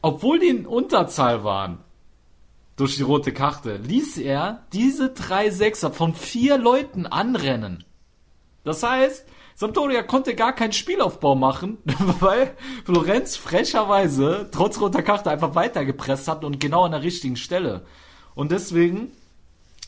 obwohl 0.00 0.38
die 0.38 0.48
in 0.48 0.66
Unterzahl 0.66 1.44
waren, 1.44 1.78
durch 2.76 2.96
die 2.96 3.02
rote 3.02 3.32
Karte, 3.32 3.76
ließ 3.76 4.18
er 4.18 4.64
diese 4.72 5.10
drei 5.10 5.50
Sechser 5.50 5.92
von 5.92 6.14
vier 6.14 6.58
Leuten 6.58 7.06
anrennen. 7.06 7.84
Das 8.64 8.82
heißt, 8.82 9.26
Sampdoria 9.54 10.02
konnte 10.02 10.34
gar 10.34 10.52
keinen 10.52 10.72
Spielaufbau 10.72 11.34
machen, 11.34 11.78
weil 12.20 12.54
Florenz 12.84 13.36
frecherweise 13.36 14.48
trotz 14.50 14.80
roter 14.80 15.02
Karte 15.02 15.30
einfach 15.30 15.54
weitergepresst 15.54 16.28
hat 16.28 16.44
und 16.44 16.58
genau 16.58 16.84
an 16.84 16.92
der 16.92 17.02
richtigen 17.02 17.36
Stelle. 17.36 17.86
Und 18.34 18.50
deswegen 18.50 19.12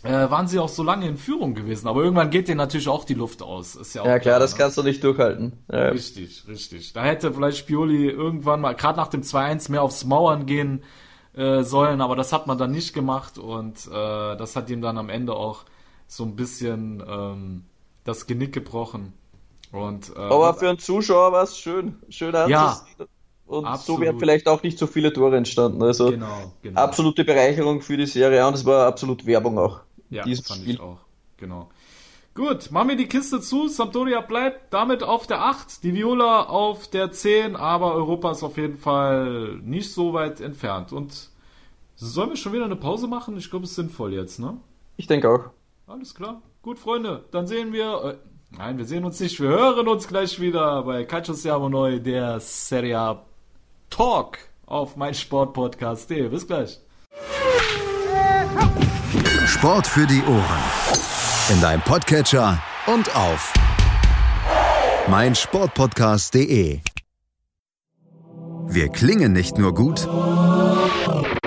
äh, 0.06 0.30
waren 0.30 0.46
sie 0.46 0.58
auch 0.58 0.68
so 0.68 0.82
lange 0.82 1.08
in 1.08 1.16
Führung 1.16 1.54
gewesen. 1.54 1.88
Aber 1.88 2.02
irgendwann 2.02 2.30
geht 2.30 2.48
denen 2.48 2.58
natürlich 2.58 2.88
auch 2.88 3.04
die 3.04 3.14
Luft 3.14 3.42
aus. 3.42 3.74
Ist 3.74 3.94
ja, 3.94 4.06
Ja 4.06 4.18
klar, 4.18 4.38
das 4.38 4.52
ne? 4.52 4.58
kannst 4.58 4.78
du 4.78 4.82
nicht 4.82 5.02
durchhalten. 5.02 5.52
Ja. 5.70 5.88
Richtig, 5.88 6.44
richtig. 6.46 6.92
Da 6.92 7.02
hätte 7.02 7.32
vielleicht 7.32 7.58
Spioli 7.58 8.08
irgendwann 8.08 8.60
mal, 8.60 8.74
gerade 8.74 8.98
nach 8.98 9.08
dem 9.08 9.22
2-1, 9.22 9.70
mehr 9.70 9.82
aufs 9.82 10.04
Mauern 10.04 10.46
gehen 10.46 10.82
äh, 11.34 11.62
sollen, 11.62 12.00
aber 12.00 12.14
das 12.16 12.32
hat 12.32 12.46
man 12.46 12.56
dann 12.56 12.70
nicht 12.70 12.94
gemacht 12.94 13.36
und 13.36 13.86
äh, 13.88 14.36
das 14.36 14.56
hat 14.56 14.70
ihm 14.70 14.80
dann 14.80 14.96
am 14.96 15.10
Ende 15.10 15.34
auch 15.34 15.64
so 16.06 16.24
ein 16.24 16.36
bisschen 16.36 17.02
ähm, 17.06 17.64
das 18.04 18.26
Genick 18.26 18.52
gebrochen. 18.52 19.12
Und, 19.72 20.10
äh, 20.14 20.18
Aber 20.18 20.54
für 20.54 20.68
einen 20.68 20.78
Zuschauer 20.78 21.32
war 21.32 21.42
es 21.42 21.58
schön, 21.58 21.96
schön 22.08 22.32
Ja. 22.32 22.80
Und 23.46 23.62
so 23.62 23.68
absolut. 23.68 24.00
wären 24.00 24.18
vielleicht 24.18 24.48
auch 24.48 24.62
nicht 24.62 24.76
so 24.78 24.86
viele 24.88 25.12
Tore 25.12 25.36
entstanden. 25.36 25.82
Also 25.82 26.10
genau, 26.10 26.52
genau. 26.62 26.80
absolute 26.80 27.24
Bereicherung 27.24 27.80
für 27.80 27.96
die 27.96 28.06
Serie 28.06 28.44
und 28.46 28.54
es 28.54 28.64
war 28.64 28.86
absolut 28.86 29.24
Werbung 29.24 29.58
auch. 29.58 29.80
Ja, 30.10 30.24
dieses 30.24 30.46
fand 30.46 30.62
Spiel. 30.62 30.74
ich 30.74 30.80
auch. 30.80 30.98
Genau. 31.36 31.68
Gut, 32.34 32.70
machen 32.70 32.88
wir 32.88 32.96
die 32.96 33.06
Kiste 33.06 33.40
zu. 33.40 33.68
Sampdoria 33.68 34.20
bleibt 34.20 34.74
damit 34.74 35.02
auf 35.02 35.26
der 35.26 35.42
8, 35.42 35.82
die 35.82 35.94
Viola 35.94 36.42
auf 36.42 36.88
der 36.88 37.10
10, 37.10 37.56
aber 37.56 37.94
Europa 37.94 38.32
ist 38.32 38.42
auf 38.42 38.58
jeden 38.58 38.76
Fall 38.76 39.58
nicht 39.62 39.92
so 39.92 40.12
weit 40.12 40.40
entfernt. 40.40 40.92
Und 40.92 41.30
sollen 41.94 42.30
wir 42.30 42.36
schon 42.36 42.52
wieder 42.52 42.66
eine 42.66 42.76
Pause 42.76 43.06
machen? 43.06 43.38
Ich 43.38 43.48
glaube, 43.48 43.64
es 43.64 43.70
ist 43.70 43.76
sinnvoll 43.76 44.12
jetzt, 44.12 44.38
ne? 44.38 44.58
Ich 44.98 45.06
denke 45.06 45.30
auch. 45.30 45.50
Alles 45.86 46.14
klar. 46.14 46.42
Gut, 46.60 46.78
Freunde, 46.78 47.24
dann 47.30 47.46
sehen 47.46 47.72
wir. 47.72 48.18
Nein, 48.50 48.78
wir 48.78 48.84
sehen 48.84 49.04
uns 49.04 49.20
nicht. 49.20 49.40
Wir 49.40 49.48
hören 49.48 49.88
uns 49.88 50.08
gleich 50.08 50.40
wieder 50.40 50.82
bei 50.82 51.04
Calcio 51.04 51.34
Siamo 51.34 51.68
Neu, 51.68 51.98
der 51.98 52.40
Serie 52.40 53.18
Talk 53.90 54.38
auf 54.66 54.96
mein 54.96 55.14
Sportpodcast.de. 55.14 56.28
Bis 56.28 56.46
gleich. 56.46 56.80
Sport 59.46 59.86
für 59.86 60.06
die 60.06 60.22
Ohren. 60.22 60.62
In 61.50 61.60
deinem 61.60 61.80
Podcatcher 61.82 62.62
und 62.86 63.14
auf 63.14 63.52
meinsportpodcast.de. 65.08 66.80
Wir 68.68 68.88
klingen 68.88 69.32
nicht 69.32 69.58
nur 69.58 69.74
gut, 69.74 70.08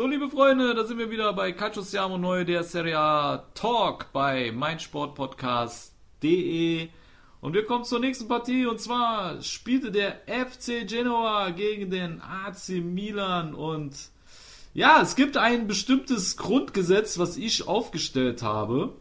So, 0.00 0.06
liebe 0.06 0.30
Freunde, 0.30 0.74
da 0.74 0.86
sind 0.86 0.96
wir 0.96 1.10
wieder 1.10 1.30
bei 1.34 1.52
Calcio 1.52 1.82
Siamo 1.82 2.16
Neu, 2.16 2.46
der 2.46 2.64
Serie 2.64 2.98
A 2.98 3.44
Talk 3.52 4.10
bei 4.14 4.50
meinsportpodcast.de. 4.50 6.88
Und 7.42 7.52
wir 7.52 7.66
kommen 7.66 7.84
zur 7.84 8.00
nächsten 8.00 8.26
Partie 8.26 8.64
und 8.64 8.80
zwar 8.80 9.42
spielte 9.42 9.92
der 9.92 10.22
FC 10.26 10.88
Genoa 10.88 11.50
gegen 11.50 11.90
den 11.90 12.22
AC 12.22 12.82
Milan 12.82 13.52
und 13.52 13.94
ja, 14.72 15.02
es 15.02 15.16
gibt 15.16 15.36
ein 15.36 15.66
bestimmtes 15.66 16.38
Grundgesetz, 16.38 17.18
was 17.18 17.36
ich 17.36 17.68
aufgestellt 17.68 18.42
habe. 18.42 18.94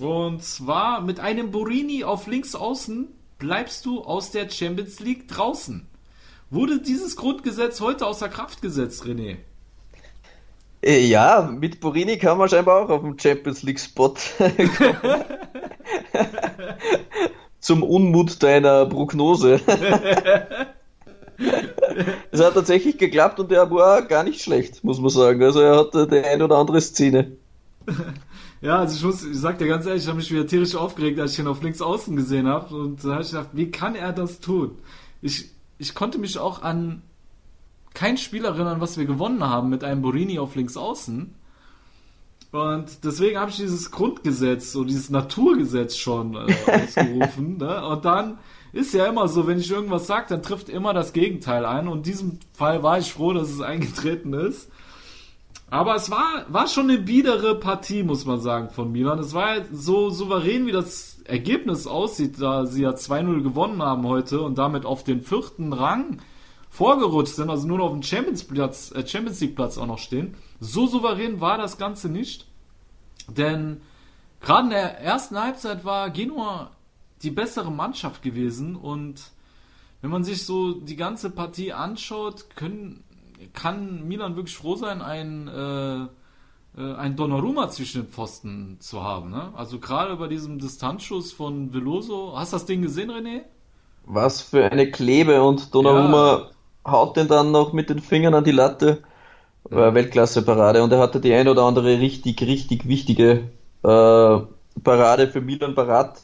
Und 0.00 0.42
zwar 0.42 1.02
mit 1.02 1.20
einem 1.20 1.50
Borini 1.50 2.04
auf 2.04 2.26
links 2.26 2.54
außen 2.54 3.08
bleibst 3.38 3.84
du 3.84 4.00
aus 4.00 4.30
der 4.30 4.48
Champions 4.48 4.98
League 4.98 5.28
draußen. 5.28 5.86
Wurde 6.48 6.80
dieses 6.80 7.16
Grundgesetz 7.16 7.82
heute 7.82 8.06
außer 8.06 8.30
Kraft 8.30 8.62
gesetzt, 8.62 9.04
René? 9.04 9.36
Äh, 10.82 11.06
Ja, 11.06 11.42
mit 11.50 11.80
Borini 11.80 12.18
kann 12.18 12.38
man 12.38 12.48
scheinbar 12.48 12.84
auch 12.84 12.88
auf 12.90 13.02
dem 13.02 13.18
Champions 13.18 13.62
League 13.62 13.80
Spot 13.80 14.14
kommen. 14.76 15.24
Zum 17.60 17.82
Unmut 17.82 18.42
deiner 18.42 18.86
Prognose. 18.86 19.60
Es 22.30 22.40
hat 22.40 22.54
tatsächlich 22.54 22.98
geklappt 22.98 23.38
und 23.40 23.52
er 23.52 23.70
war 23.70 24.02
gar 24.02 24.24
nicht 24.24 24.40
schlecht, 24.42 24.82
muss 24.84 25.00
man 25.00 25.10
sagen. 25.10 25.42
Also 25.42 25.60
er 25.60 25.76
hatte 25.78 26.06
die 26.08 26.18
ein 26.24 26.42
oder 26.42 26.56
andere 26.56 26.80
Szene. 26.80 27.36
Ja, 28.60 28.78
also 28.78 28.94
ich 28.96 29.02
muss, 29.02 29.24
ich 29.24 29.38
sag 29.38 29.58
dir 29.58 29.66
ganz 29.66 29.86
ehrlich, 29.86 30.02
ich 30.02 30.08
habe 30.08 30.18
mich 30.18 30.30
wieder 30.30 30.46
tierisch 30.46 30.74
aufgeregt, 30.76 31.18
als 31.18 31.32
ich 31.32 31.38
ihn 31.40 31.48
auf 31.48 31.62
links 31.62 31.80
außen 31.82 32.14
gesehen 32.16 32.46
habe. 32.46 32.74
Und 32.76 33.04
da 33.04 33.12
habe 33.14 33.22
ich 33.22 33.30
gedacht, 33.30 33.48
wie 33.52 33.70
kann 33.70 33.94
er 33.96 34.12
das 34.12 34.38
tun? 34.40 34.78
Ich, 35.20 35.50
ich 35.78 35.94
konnte 35.94 36.18
mich 36.18 36.38
auch 36.38 36.62
an 36.62 37.02
kein 37.94 38.16
Spiel 38.16 38.44
erinnern, 38.44 38.80
was 38.80 38.96
wir 38.96 39.04
gewonnen 39.04 39.44
haben 39.44 39.68
mit 39.68 39.84
einem 39.84 40.02
Borini 40.02 40.38
auf 40.38 40.54
links 40.54 40.76
außen. 40.76 41.34
Und 42.52 43.04
deswegen 43.04 43.38
habe 43.38 43.50
ich 43.50 43.56
dieses 43.56 43.90
Grundgesetz, 43.90 44.72
so 44.72 44.84
dieses 44.84 45.08
Naturgesetz 45.08 45.96
schon 45.96 46.34
äh, 46.34 46.54
ausgerufen. 46.66 47.56
ne? 47.56 47.86
Und 47.86 48.04
dann 48.04 48.38
ist 48.72 48.92
ja 48.92 49.06
immer 49.06 49.26
so, 49.28 49.46
wenn 49.46 49.58
ich 49.58 49.70
irgendwas 49.70 50.06
sage, 50.06 50.26
dann 50.28 50.42
trifft 50.42 50.68
immer 50.68 50.92
das 50.92 51.14
Gegenteil 51.14 51.64
ein. 51.64 51.88
Und 51.88 51.98
in 51.98 52.02
diesem 52.02 52.38
Fall 52.52 52.82
war 52.82 52.98
ich 52.98 53.12
froh, 53.12 53.32
dass 53.32 53.50
es 53.50 53.60
eingetreten 53.60 54.34
ist. 54.34 54.70
Aber 55.70 55.94
es 55.94 56.10
war, 56.10 56.44
war 56.48 56.68
schon 56.68 56.90
eine 56.90 56.98
biedere 56.98 57.54
Partie, 57.58 58.02
muss 58.02 58.26
man 58.26 58.40
sagen, 58.40 58.68
von 58.68 58.92
Milan. 58.92 59.18
Es 59.18 59.32
war 59.32 59.48
halt 59.48 59.68
so 59.72 60.10
souverän, 60.10 60.66
wie 60.66 60.72
das 60.72 61.22
Ergebnis 61.24 61.86
aussieht, 61.86 62.34
da 62.38 62.66
sie 62.66 62.82
ja 62.82 62.90
2-0 62.90 63.42
gewonnen 63.42 63.82
haben 63.82 64.06
heute 64.06 64.42
und 64.42 64.58
damit 64.58 64.84
auf 64.84 65.04
den 65.04 65.22
vierten 65.22 65.72
Rang 65.72 66.18
vorgerutscht 66.72 67.34
sind, 67.34 67.50
also 67.50 67.68
nur 67.68 67.78
noch 67.78 67.84
auf 67.86 67.92
dem 67.92 68.02
Champions, 68.02 68.44
Platz, 68.44 68.92
äh, 68.92 69.06
Champions 69.06 69.40
League 69.40 69.54
Platz 69.54 69.76
auch 69.76 69.86
noch 69.86 69.98
stehen. 69.98 70.34
So 70.58 70.86
souverän 70.86 71.40
war 71.40 71.58
das 71.58 71.76
Ganze 71.76 72.08
nicht. 72.08 72.46
Denn 73.28 73.82
gerade 74.40 74.64
in 74.64 74.70
der 74.70 74.98
ersten 74.98 75.38
Halbzeit 75.38 75.84
war 75.84 76.08
Genua 76.08 76.70
die 77.22 77.30
bessere 77.30 77.70
Mannschaft 77.70 78.22
gewesen 78.22 78.74
und 78.74 79.20
wenn 80.00 80.10
man 80.10 80.24
sich 80.24 80.46
so 80.46 80.72
die 80.72 80.96
ganze 80.96 81.30
Partie 81.30 81.74
anschaut, 81.74 82.56
können, 82.56 83.04
kann 83.52 84.08
Milan 84.08 84.34
wirklich 84.34 84.56
froh 84.56 84.74
sein, 84.74 85.02
ein, 85.02 85.48
äh, 85.48 86.80
äh, 86.80 86.94
ein 86.94 87.16
Donnarumma 87.16 87.68
zwischen 87.68 88.02
den 88.02 88.10
Pfosten 88.10 88.78
zu 88.80 89.02
haben. 89.02 89.30
Ne? 89.30 89.52
Also 89.54 89.78
gerade 89.78 90.16
bei 90.16 90.26
diesem 90.26 90.58
Distanzschuss 90.58 91.32
von 91.32 91.72
Veloso. 91.74 92.32
Hast 92.34 92.54
du 92.54 92.56
das 92.56 92.64
Ding 92.64 92.80
gesehen, 92.80 93.10
René? 93.10 93.42
Was 94.04 94.40
für 94.40 94.72
eine 94.72 94.90
Klebe 94.90 95.42
und 95.42 95.72
Donnarumma 95.72 96.50
haut 96.86 97.16
den 97.16 97.28
dann 97.28 97.52
noch 97.52 97.72
mit 97.72 97.90
den 97.90 98.00
Fingern 98.00 98.34
an 98.34 98.44
die 98.44 98.52
Latte. 98.52 99.02
War 99.64 99.94
Weltklasse-Parade 99.94 100.82
und 100.82 100.92
er 100.92 100.98
hatte 100.98 101.20
die 101.20 101.32
ein 101.32 101.48
oder 101.48 101.62
andere 101.62 101.98
richtig, 102.00 102.42
richtig 102.42 102.86
wichtige 102.88 103.50
äh, 103.84 104.38
Parade 104.82 105.28
für 105.28 105.40
Milan 105.40 105.74
parat. 105.74 106.20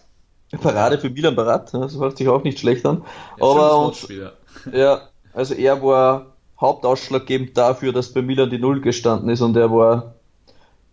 Parade 0.61 0.99
für 0.99 1.11
Milan 1.11 1.37
parat, 1.37 1.73
das 1.75 1.97
hört 1.99 2.17
sich 2.17 2.29
auch 2.29 2.43
nicht 2.43 2.59
schlecht 2.59 2.85
an. 2.87 3.05
schönes 3.37 3.43
Aber 3.43 3.79
und, 3.79 4.09
ja. 4.09 4.33
ja, 4.73 5.01
also 5.33 5.55
er 5.55 5.83
war 5.83 6.27
hauptausschlaggebend 6.61 7.57
dafür, 7.57 7.93
dass 7.93 8.13
bei 8.13 8.23
Milan 8.23 8.51
die 8.51 8.59
Null 8.59 8.81
gestanden 8.81 9.29
ist 9.29 9.41
und 9.41 9.57
er 9.57 9.71
war, 9.71 10.15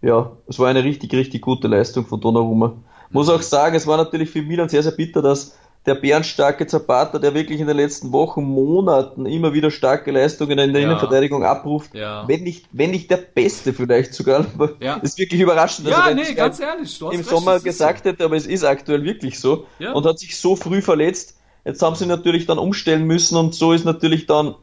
ja, 0.02 0.32
es 0.48 0.60
war 0.60 0.68
eine 0.68 0.84
richtig, 0.84 1.14
richtig 1.14 1.42
gute 1.42 1.68
Leistung 1.68 2.06
von 2.06 2.22
Donnarumma. 2.22 2.74
Muss 3.10 3.30
auch 3.30 3.42
sagen, 3.42 3.76
es 3.76 3.88
war 3.88 3.98
natürlich 3.98 4.30
für 4.30 4.42
Milan 4.42 4.70
sehr, 4.70 4.84
sehr 4.84 4.92
bitter, 4.92 5.22
dass 5.22 5.58
der 5.86 5.96
bärenstarke 5.96 6.66
Zapata, 6.66 7.20
der 7.20 7.34
wirklich 7.34 7.60
in 7.60 7.68
den 7.68 7.78
letzten 7.78 8.12
Wochen, 8.12 8.44
Monaten 8.44 9.26
immer 9.26 9.54
wieder 9.54 9.70
starke 9.70 10.12
Leistungen 10.12 10.58
in 10.58 10.74
der 10.74 10.82
Ja. 10.82 10.88
Innenverteidigung 10.90 11.44
abruft, 11.44 11.94
Ja. 11.94 12.28
wenn 12.28 12.44
nicht, 12.44 12.66
wenn 12.72 12.92
nicht 12.92 13.12
der 13.12 13.18
Beste 13.18 13.72
vielleicht 13.74 14.14
sogar, 14.14 14.46
Ja. 14.80 14.96
ist 14.96 15.18
wirklich 15.20 15.42
überraschend. 15.42 15.88
Ja, 15.88 16.06
wenn 16.08 16.18
nee, 16.18 16.34
ganz 16.34 16.60
ehrlich, 16.60 16.98
du 16.98 17.08
hast 17.08 17.14
im 17.14 17.20
recht, 17.20 17.30
Sommer 17.30 17.60
gesagt 17.60 18.06
hätte, 18.06 18.26
aber 18.26 18.36
es 18.36 18.48
ist 18.48 18.64
aktuell 18.64 19.04
wirklich 19.04 19.40
so 19.40 19.66
Ja. 19.80 19.94
und 19.94 20.06
hat 20.06 20.18
sich 20.20 20.38
so 20.38 20.56
früh 20.56 20.82
verletzt. 20.82 21.38
Jetzt 21.64 21.82
haben 21.82 21.96
sie 21.96 22.06
natürlich 22.06 22.46
dann 22.46 22.58
umstellen 22.58 23.06
müssen 23.06 23.38
und 23.38 23.54
so 23.56 23.74
ist 23.74 23.86
natürlich 23.86 24.26
dann 24.26 24.56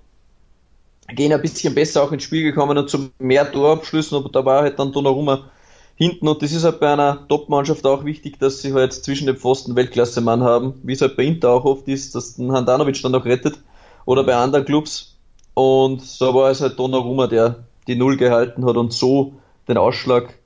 gehen 1.09 1.33
ein 1.33 1.43
bisschen 1.43 1.75
besser 1.75 2.03
auch 2.03 2.12
ins 2.12 2.23
Spiel 2.23 2.43
gekommen 2.43 2.79
und 2.79 2.89
zu 2.89 3.11
mehr 3.18 3.51
Torabschlüssen, 3.51 4.16
aber 4.16 4.29
da 4.31 4.45
war 4.45 4.62
halt 4.62 4.79
dann 4.79 4.93
Donnarumma 4.93 5.51
hinten 5.97 6.28
und 6.28 6.43
das 6.43 6.53
ist 6.53 6.64
halt 6.64 6.80
bei 6.80 6.93
einer 6.93 7.26
Top-Mannschaft 7.28 7.86
auch 7.86 8.05
wichtig, 8.05 8.38
dass 8.38 8.62
sie 8.62 8.72
halt 8.72 8.93
zwischen 8.93 9.26
den 9.26 9.36
Pfosten 9.36 9.76
Weltklasse-Mann 9.76 10.43
haben, 10.43 10.74
wie 10.82 10.93
es 10.93 11.01
halt 11.01 11.16
bei 11.16 11.24
Inter 11.24 11.51
auch 11.51 11.64
oft 11.64 11.88
ist, 11.88 12.14
dass 12.14 12.34
den 12.34 12.53
Handanovic 12.53 13.01
dann 13.03 13.14
auch 13.14 13.24
rettet 13.24 13.59
oder 14.05 14.24
bei 14.24 14.34
anderen 14.34 14.64
Clubs 14.64 15.16
und 15.55 16.03
so 16.03 16.34
war 16.34 16.51
es 16.51 16.61
halt 16.61 16.78
Donnarumma, 16.78 17.26
der 17.26 17.64
die 17.86 17.97
Null 17.97 18.16
gehalten 18.16 18.64
hat 18.64 18.76
und 18.76 18.93
so 18.93 19.34
den 19.68 19.76
Ausschlag 19.76 20.38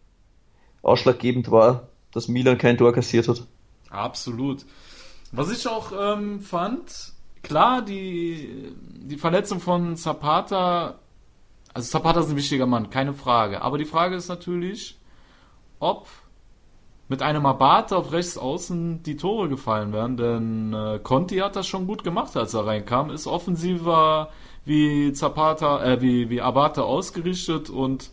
ausschlaggebend 0.83 1.51
war, 1.51 1.89
dass 2.13 2.29
Milan 2.29 2.59
kein 2.59 2.79
Tor 2.79 2.93
kassiert 2.93 3.29
hat. 3.29 3.43
Absolut. 3.91 4.65
Was 5.33 5.51
ich 5.51 5.67
auch 5.69 5.93
ähm, 5.99 6.41
fand, 6.41 7.13
klar, 7.43 7.83
die, 7.83 8.75
die 9.03 9.17
Verletzung 9.17 9.61
von 9.61 9.97
Zapata, 9.97 10.99
also 11.75 11.91
Zapata 11.91 12.21
ist 12.21 12.31
ein 12.31 12.37
wichtiger 12.37 12.67
Mann, 12.67 12.91
keine 12.91 13.15
Frage. 13.15 13.63
Aber 13.63 13.79
die 13.79 13.85
Frage 13.85 14.17
ist 14.17 14.29
natürlich, 14.29 14.96
ob 15.79 16.09
mit 17.09 17.23
einem 17.23 17.47
Abate 17.47 17.97
auf 17.97 18.13
rechts 18.13 18.37
außen 18.37 19.03
die 19.03 19.17
Tore 19.17 19.49
gefallen 19.49 19.93
wären, 19.93 20.17
denn 20.17 20.75
äh, 20.75 20.99
Conti 21.03 21.37
hat 21.37 21.55
das 21.55 21.67
schon 21.67 21.87
gut 21.87 22.03
gemacht, 22.03 22.37
als 22.37 22.55
er 22.55 22.67
reinkam, 22.67 23.11
ist 23.11 23.27
offensiver 23.27 24.31
wie 24.65 25.13
Zapata, 25.13 25.85
äh, 25.85 26.01
wie, 26.03 26.31
wie 26.31 26.41
Abate 26.41 26.85
ausgerichtet 26.85 27.71
und 27.71 28.11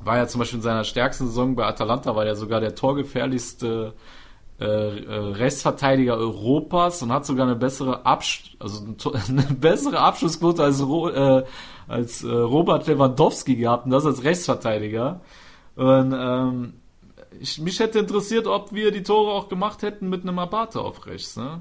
war 0.00 0.16
ja 0.16 0.26
zum 0.26 0.40
Beispiel 0.40 0.58
in 0.58 0.62
seiner 0.62 0.84
stärksten 0.84 1.26
Saison 1.26 1.54
bei 1.54 1.66
Atalanta, 1.66 2.14
war 2.16 2.26
ja 2.26 2.34
sogar 2.34 2.60
der 2.60 2.74
torgefährlichste 2.74 3.94
äh, 4.60 4.64
äh, 4.64 5.14
Rechtsverteidiger 5.36 6.16
Europas 6.16 7.02
und 7.02 7.12
hat 7.12 7.26
sogar 7.26 7.46
eine 7.46 7.56
bessere 7.56 8.06
Absch 8.06 8.56
also 8.58 8.84
eine 9.28 9.42
bessere 9.42 9.98
Abschlussquote 9.98 10.62
als, 10.62 10.80
Ro 10.86 11.08
äh, 11.08 11.44
als 11.88 12.22
äh, 12.22 12.28
Robert 12.28 12.86
Lewandowski 12.86 13.56
gehabt 13.56 13.86
und 13.86 13.90
das 13.90 14.06
als 14.06 14.22
Rechtsverteidiger. 14.22 15.20
Und 15.76 16.14
ähm, 16.16 16.74
ich, 17.40 17.60
mich 17.60 17.80
hätte 17.80 17.98
interessiert, 17.98 18.46
ob 18.46 18.72
wir 18.72 18.90
die 18.90 19.02
Tore 19.02 19.32
auch 19.32 19.48
gemacht 19.48 19.82
hätten 19.82 20.08
mit 20.08 20.22
einem 20.22 20.38
Abate 20.38 20.80
auf 20.80 21.06
rechts. 21.06 21.36
Ne? 21.36 21.60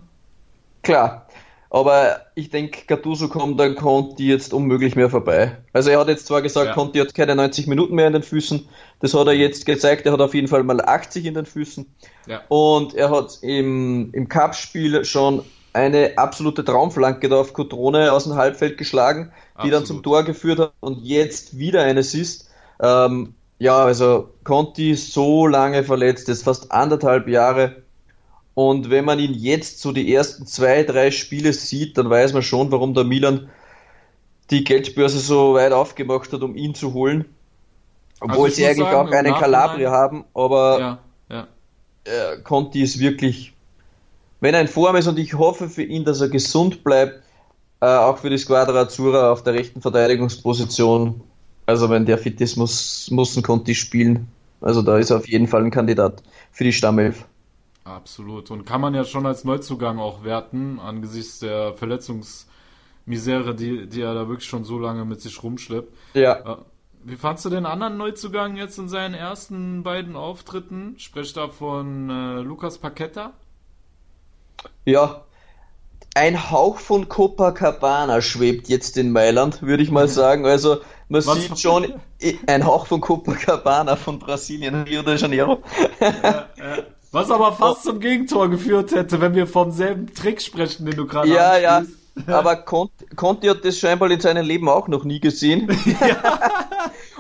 Klar. 0.82 1.28
Aber 1.70 2.22
ich 2.36 2.52
denke, 2.52 2.86
Gattuso 2.86 3.30
kommt 3.30 3.60
dann 3.60 3.74
Conti 3.74 4.28
jetzt 4.28 4.54
unmöglich 4.54 4.96
mehr 4.96 5.10
vorbei. 5.10 5.58
Also 5.74 5.90
er 5.90 6.00
hat 6.00 6.08
jetzt 6.08 6.28
zwar 6.28 6.44
gesagt, 6.44 6.68
ja. 6.68 6.74
Conti 6.76 7.00
hat 7.00 7.16
keine 7.16 7.36
90 7.36 7.66
Minuten 7.66 7.96
mehr 7.96 8.06
in 8.06 8.14
den 8.14 8.22
Füßen. 8.22 8.70
Das 9.00 9.16
hat 9.16 9.26
er 9.26 9.34
jetzt 9.34 9.66
gezeigt. 9.66 10.06
Er 10.06 10.12
hat 10.12 10.22
auf 10.22 10.36
jeden 10.36 10.48
Fall 10.48 10.64
mal 10.64 10.80
80 10.82 11.26
in 11.26 11.34
den 11.34 11.48
Füßen. 11.48 11.88
Ja. 12.28 12.42
Und 12.48 12.94
er 12.94 13.10
hat 13.10 13.40
im, 13.42 14.12
im 14.14 14.30
Cup-Spiel 14.30 15.04
schon 15.04 15.44
eine 15.74 16.16
absolute 16.20 16.64
Traumflanke 16.64 17.28
da 17.28 17.38
auf 17.38 17.54
Cotrone 17.54 18.14
aus 18.14 18.26
dem 18.26 18.36
Halbfeld 18.36 18.78
geschlagen, 18.78 19.32
die 19.32 19.56
Absolut. 19.56 19.74
dann 19.74 19.86
zum 19.88 20.04
Tor 20.04 20.24
geführt 20.24 20.60
hat 20.60 20.74
und 20.80 21.02
jetzt 21.02 21.58
wieder 21.58 21.82
eine 21.82 22.02
ist. 22.02 22.52
Ähm, 22.80 23.34
ja, 23.60 23.78
also 23.78 24.30
Conti 24.44 24.92
ist 24.92 25.14
so 25.14 25.48
lange 25.48 25.84
verletzt, 25.84 26.28
jetzt 26.28 26.44
fast 26.44 26.72
anderthalb 26.72 27.28
Jahre 27.28 27.84
und 28.54 28.90
wenn 28.90 29.06
man 29.06 29.20
ihn 29.20 29.34
jetzt 29.34 29.80
so 29.80 29.92
die 29.92 30.14
ersten 30.14 30.46
zwei, 30.46 30.84
drei 30.84 31.12
Spiele 31.12 31.54
sieht, 31.54 31.98
dann 31.98 32.10
weiß 32.10 32.34
man 32.34 32.44
schon, 32.44 32.72
warum 32.72 32.94
der 32.94 33.04
Milan 33.04 33.50
die 34.52 34.64
Geldbörse 34.64 35.20
so 35.20 35.56
weit 35.56 35.72
aufgemacht 35.72 36.32
hat, 36.32 36.42
um 36.42 36.56
ihn 36.56 36.76
zu 36.76 36.94
holen. 36.94 37.26
Obwohl 38.20 38.46
also 38.46 38.56
sie 38.56 38.66
eigentlich 38.66 38.88
sagen, 38.88 39.10
auch 39.10 39.12
einen 39.12 39.34
Calabria 39.34 39.92
haben, 39.92 40.26
aber 40.34 40.80
ja, 40.80 41.00
ja. 41.30 41.48
Äh, 42.06 42.42
Conti 42.44 42.82
ist 42.82 43.00
wirklich, 43.00 43.54
wenn 44.40 44.54
er 44.54 44.62
in 44.62 44.68
Form 44.68 44.96
ist 44.96 45.08
und 45.08 45.18
ich 45.18 45.34
hoffe 45.34 45.68
für 45.68 45.84
ihn, 45.84 46.06
dass 46.06 46.22
er 46.22 46.30
gesund 46.30 46.84
bleibt, 46.84 47.24
äh, 47.82 47.86
auch 47.86 48.20
für 48.20 48.30
die 48.30 48.38
Squadra 48.38 48.82
Azzurra 48.82 49.32
auf 49.32 49.44
der 49.44 49.54
rechten 49.56 49.82
Verteidigungsposition. 49.82 51.22
Also 51.66 51.90
wenn 51.90 52.06
der 52.06 52.18
fit 52.18 52.42
ist, 52.42 52.58
muss, 52.58 53.10
muss 53.12 53.36
ein 53.38 53.44
Conti 53.44 53.76
spielen. 53.76 54.28
Also 54.62 54.82
da 54.82 54.98
ist 54.98 55.10
er 55.10 55.18
auf 55.18 55.28
jeden 55.28 55.48
Fall 55.48 55.64
ein 55.64 55.72
Kandidat 55.72 56.24
für 56.52 56.64
die 56.64 56.74
Stammelf. 56.74 57.26
Absolut. 57.84 58.50
Und 58.52 58.66
kann 58.66 58.82
man 58.82 58.94
ja 58.94 59.04
schon 59.04 59.26
als 59.26 59.44
Neuzugang 59.44 60.00
auch 60.00 60.24
werten, 60.24 60.80
angesichts 60.80 61.40
der 61.40 61.74
Verletzungsmisere, 61.74 63.56
die, 63.56 63.88
die 63.88 64.02
er 64.02 64.14
da 64.14 64.28
wirklich 64.30 64.48
schon 64.48 64.64
so 64.64 64.80
lange 64.80 65.04
mit 65.06 65.22
sich 65.22 65.44
rumschleppt. 65.44 65.94
Ja. 66.14 66.54
Äh, 66.54 66.58
wie 67.06 67.18
fandst 67.18 67.44
du 67.44 67.50
den 67.50 67.66
anderen 67.66 67.98
Neuzugang 67.98 68.56
jetzt 68.56 68.78
in 68.78 68.88
seinen 68.88 69.14
ersten 69.14 69.84
beiden 69.84 70.16
Auftritten? 70.16 70.96
Sprecht 70.98 71.36
da 71.36 71.50
von 71.50 72.10
äh, 72.10 72.40
Lukas 72.40 72.78
Paqueta? 72.78 73.34
Ja, 74.86 75.26
ein 76.16 76.52
Hauch 76.52 76.78
von 76.78 77.10
Copacabana 77.10 78.22
schwebt 78.22 78.70
jetzt 78.70 78.98
in 78.98 79.12
Mailand, 79.12 79.62
würde 79.64 79.84
ich 79.84 79.92
mal 79.92 80.08
sagen. 80.08 80.46
Also 80.46 80.78
man 81.10 81.26
Was 81.26 81.42
sieht 81.42 81.60
schon 81.60 81.94
ein 82.48 82.66
Hauch 82.66 82.88
von 82.88 83.02
Copacabana 83.02 83.96
von 83.96 84.20
Brasilien, 84.20 84.84
Rio 84.84 85.02
de 85.04 85.18
Janeiro. 85.18 85.62
Ja, 86.00 86.10
ja. 86.58 86.78
Was 87.12 87.30
aber 87.30 87.52
fast 87.54 87.86
oh. 87.86 87.92
zum 87.92 88.00
Gegentor 88.00 88.50
geführt 88.50 88.92
hätte, 88.92 89.22
wenn 89.22 89.36
wir 89.36 89.48
vom 89.48 89.72
selben 89.72 90.14
Trick 90.14 90.42
sprechen, 90.42 90.86
den 90.86 90.96
du 90.96 91.06
gerade 91.06 91.30
Ja, 91.30 91.78
anspielst. 91.78 92.00
ja. 92.28 92.40
Aber 92.40 92.56
Conti, 92.58 93.06
Conti 93.16 93.48
hat 93.48 93.64
das 93.64 93.78
scheinbar 93.78 94.10
in 94.12 94.20
seinem 94.20 94.46
Leben 94.46 94.68
auch 94.70 94.88
noch 94.88 95.04
nie 95.04 95.20
gesehen. 95.20 95.68
Ja. 96.00 96.42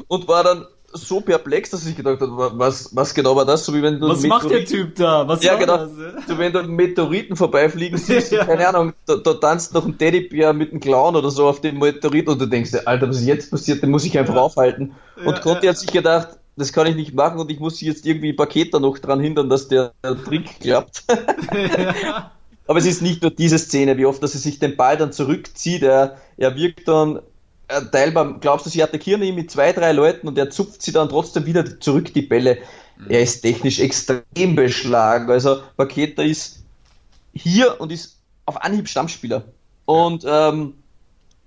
und 0.07 0.27
war 0.27 0.43
dann 0.43 0.65
so 0.93 1.21
perplex, 1.21 1.69
dass 1.69 1.85
ich 1.85 1.95
gedacht 1.95 2.21
habe, 2.21 2.51
was, 2.55 2.95
was 2.95 3.13
genau 3.13 3.35
war 3.35 3.45
das? 3.45 3.65
So 3.65 3.73
wie 3.73 3.81
wenn 3.81 3.99
du 3.99 4.07
was 4.07 4.23
macht 4.23 4.49
der 4.49 4.65
Typ 4.65 4.95
da? 4.95 5.27
Was 5.27 5.43
ja, 5.43 5.55
genau. 5.55 5.77
Das, 5.77 5.91
So 6.27 6.37
wenn 6.37 6.53
du 6.53 6.63
Meteoriten 6.63 7.35
vorbeifliegen 7.35 7.97
siehst, 7.99 8.31
ja. 8.31 8.45
keine 8.45 8.67
Ahnung, 8.67 8.93
da, 9.05 9.15
da, 9.15 9.33
tanzt 9.33 9.73
noch 9.73 9.85
ein 9.85 9.97
Teddybär 9.97 10.53
mit 10.53 10.71
einem 10.71 10.79
Clown 10.79 11.15
oder 11.15 11.31
so 11.31 11.47
auf 11.47 11.61
dem 11.61 11.79
Meteorit 11.79 12.27
und 12.27 12.39
du 12.39 12.45
denkst 12.45 12.71
dir, 12.71 12.87
Alter, 12.87 13.09
was 13.09 13.17
ist 13.17 13.25
jetzt 13.25 13.51
passiert? 13.51 13.83
Den 13.83 13.91
muss 13.91 14.05
ich 14.05 14.17
einfach 14.17 14.35
aufhalten. 14.35 14.93
Und 15.25 15.41
Conti 15.41 15.67
hat 15.67 15.77
sich 15.77 15.91
gedacht, 15.91 16.29
das 16.55 16.71
kann 16.71 16.87
ich 16.87 16.95
nicht 16.95 17.13
machen 17.13 17.39
und 17.39 17.49
ich 17.51 17.59
muss 17.59 17.81
jetzt 17.81 18.05
irgendwie 18.05 18.33
Paket 18.33 18.73
da 18.73 18.79
noch 18.79 18.99
dran 18.99 19.19
hindern, 19.19 19.49
dass 19.49 19.67
der 19.67 19.93
Trick 20.25 20.59
klappt. 20.59 21.03
ja. 21.51 22.31
Aber 22.65 22.79
es 22.79 22.85
ist 22.85 23.01
nicht 23.01 23.21
nur 23.21 23.31
diese 23.31 23.59
Szene, 23.59 23.97
wie 23.97 24.05
oft, 24.05 24.23
dass 24.23 24.35
er 24.35 24.39
sich 24.39 24.59
den 24.59 24.77
Ball 24.77 24.95
dann 24.95 25.11
zurückzieht. 25.11 25.83
Er, 25.83 26.17
er 26.37 26.55
wirkt 26.55 26.87
dann 26.87 27.19
teilbar, 27.81 28.39
glaubst 28.39 28.65
du, 28.65 28.69
sie 28.69 28.83
attackieren 28.83 29.23
ihn 29.23 29.35
mit 29.35 29.51
zwei, 29.51 29.73
drei 29.73 29.91
Leuten 29.91 30.27
und 30.27 30.37
er 30.37 30.49
zupft 30.49 30.81
sie 30.81 30.91
dann 30.91 31.09
trotzdem 31.09 31.45
wieder 31.45 31.79
zurück, 31.79 32.13
die 32.13 32.21
Bälle. 32.21 32.59
Mhm. 32.97 33.05
Er 33.09 33.21
ist 33.21 33.41
technisch 33.41 33.79
extrem 33.79 34.55
beschlagen. 34.55 35.29
Also 35.29 35.61
Paketa 35.77 36.23
ist 36.23 36.63
hier 37.33 37.79
und 37.79 37.91
ist 37.91 38.17
auf 38.45 38.61
Anhieb 38.63 38.87
Stammspieler. 38.87 39.43
Und 39.85 40.25
ähm, 40.27 40.75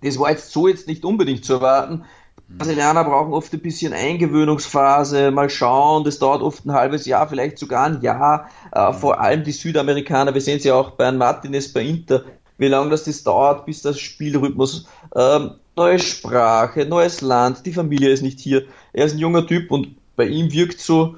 das 0.03 0.18
war 0.18 0.31
jetzt 0.31 0.53
so 0.53 0.68
jetzt 0.68 0.89
nicht 0.89 1.05
unbedingt 1.05 1.45
zu 1.45 1.55
erwarten. 1.55 2.05
Brasilianer 2.49 3.03
brauchen 3.03 3.33
oft 3.33 3.53
ein 3.53 3.61
bisschen 3.61 3.93
Eingewöhnungsphase, 3.93 5.33
mal 5.33 5.51
schauen, 5.51 6.05
das 6.05 6.20
dauert 6.20 6.43
oft 6.43 6.64
ein 6.64 6.72
halbes 6.72 7.05
Jahr, 7.05 7.29
vielleicht 7.29 7.59
sogar 7.59 7.87
ein 7.87 8.03
Jahr. 8.03 8.49
Äh, 8.70 8.93
vor 8.93 9.20
allem 9.20 9.43
die 9.43 9.53
Südamerikaner, 9.53 10.33
wir 10.33 10.41
sehen 10.41 10.59
es 10.59 10.64
ja 10.64 10.74
auch 10.74 10.93
bei 10.93 11.11
Martinez 11.11 11.72
bei 11.72 11.83
Inter, 11.83 12.24
wie 12.59 12.68
lange 12.68 12.91
das, 12.91 13.05
das 13.05 13.24
dauert, 13.24 13.66
bis 13.66 13.83
das 13.83 13.99
Spielrhythmus, 13.99 14.87
ähm, 15.16 15.57
neue 15.77 15.99
Sprache, 15.99 16.87
neues 16.87 17.20
Land, 17.20 17.66
die 17.66 17.72
Familie 17.72 18.11
ist 18.11 18.22
nicht 18.22 18.41
hier. 18.41 18.64
Er 18.93 19.07
ist 19.07 19.14
ein 19.14 19.18
junger 19.18 19.47
Typ 19.47 19.70
und 19.70 19.89
bei 20.16 20.27
ihm 20.27 20.53
wirkt 20.53 20.81
so, 20.81 21.16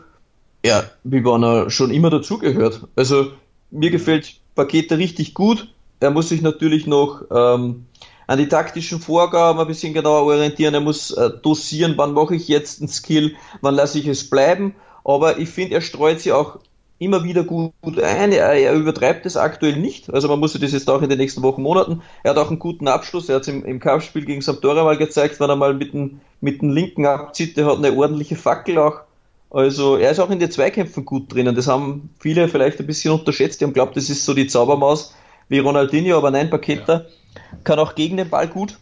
ja, 0.65 0.85
wie 1.05 1.25
wenn 1.25 1.45
er 1.45 1.71
schon 1.71 1.93
immer 1.93 2.11
dazugehört. 2.11 2.87
Also 2.97 3.33
mir 3.71 3.91
gefällt 3.91 4.35
Pakete 4.55 4.99
richtig 4.99 5.35
gut. 5.35 5.73
Er 6.01 6.11
muss 6.11 6.29
sich 6.29 6.43
natürlich 6.43 6.87
noch 6.87 7.23
ähm, 7.31 7.87
an 8.27 8.39
die 8.39 8.49
taktischen 8.49 9.01
Vorgaben 9.01 9.61
ein 9.61 9.67
bisschen 9.67 9.95
genauer 9.95 10.25
orientieren. 10.25 10.75
Er 10.75 10.81
muss 10.81 11.13
äh, 11.13 11.31
dosieren, 11.43 11.95
wann 11.97 12.13
mache 12.13 12.35
ich 12.35 12.49
jetzt 12.49 12.81
einen 12.81 12.89
Skill, 12.89 13.37
wann 13.61 13.77
lasse 13.77 13.99
ich 13.99 14.07
es 14.07 14.29
bleiben. 14.29 14.75
Aber 15.05 15.39
ich 15.39 15.49
finde, 15.49 15.77
er 15.77 15.81
streut 15.81 16.21
sie 16.21 16.33
auch 16.33 16.59
immer 16.99 17.25
wieder 17.25 17.45
gut, 17.45 17.73
ein. 18.03 18.33
Er, 18.33 18.53
er, 18.53 18.75
übertreibt 18.75 19.27
es 19.27 19.37
aktuell 19.37 19.77
nicht. 19.77 20.13
Also 20.13 20.29
man 20.29 20.41
muss 20.41 20.53
sich 20.53 20.61
das 20.61 20.73
jetzt 20.73 20.89
auch 20.89 21.03
in 21.03 21.09
den 21.09 21.19
nächsten 21.19 21.43
Wochen, 21.43 21.63
Monaten. 21.63 22.03
Er 22.23 22.31
hat 22.33 22.39
auch 22.39 22.49
einen 22.49 22.59
guten 22.59 22.89
Abschluss. 22.89 23.29
Er 23.29 23.37
hat 23.37 23.43
es 23.43 23.49
im, 23.49 23.65
im 23.65 23.81
Cup-Spiel 23.81 24.25
gegen 24.25 24.41
Sampdoria 24.41 24.85
mal 24.85 24.97
gezeigt, 24.97 25.41
wenn 25.41 25.51
er 25.51 25.57
mal 25.57 25.75
mit 25.75 25.93
dem, 25.93 26.21
mit 26.41 26.63
dem 26.63 26.71
linken 26.71 27.07
abzieht. 27.07 27.57
Der 27.57 27.67
hat 27.67 27.79
eine 27.79 27.93
ordentliche 27.93 28.37
Fackel 28.37 28.79
auch. 28.79 29.01
Also 29.51 29.97
er 29.97 30.11
ist 30.11 30.21
auch 30.21 30.31
in 30.31 30.39
den 30.39 30.51
Zweikämpfen 30.51 31.05
gut 31.05 31.33
drinnen. 31.33 31.55
Das 31.55 31.69
haben 31.69 32.11
viele 32.19 32.49
vielleicht 32.49 32.81
ein 32.81 32.87
bisschen 32.87 33.13
unterschätzt. 33.13 33.61
Die 33.61 33.65
haben 33.65 33.73
glaubt, 33.73 33.97
das 33.97 34.11
ist 34.11 34.25
so 34.25 34.35
die 34.35 34.47
Zaubermaus 34.47 35.15
wie 35.49 35.61
Ronaldinho, 35.61 36.19
aber 36.19 36.31
nein, 36.31 36.51
Paketa. 36.51 36.93
Ja 36.93 37.05
kann 37.65 37.79
auch 37.79 37.95
gegen 37.95 38.17
den 38.17 38.31
Ball 38.31 38.49
gut. 38.49 38.79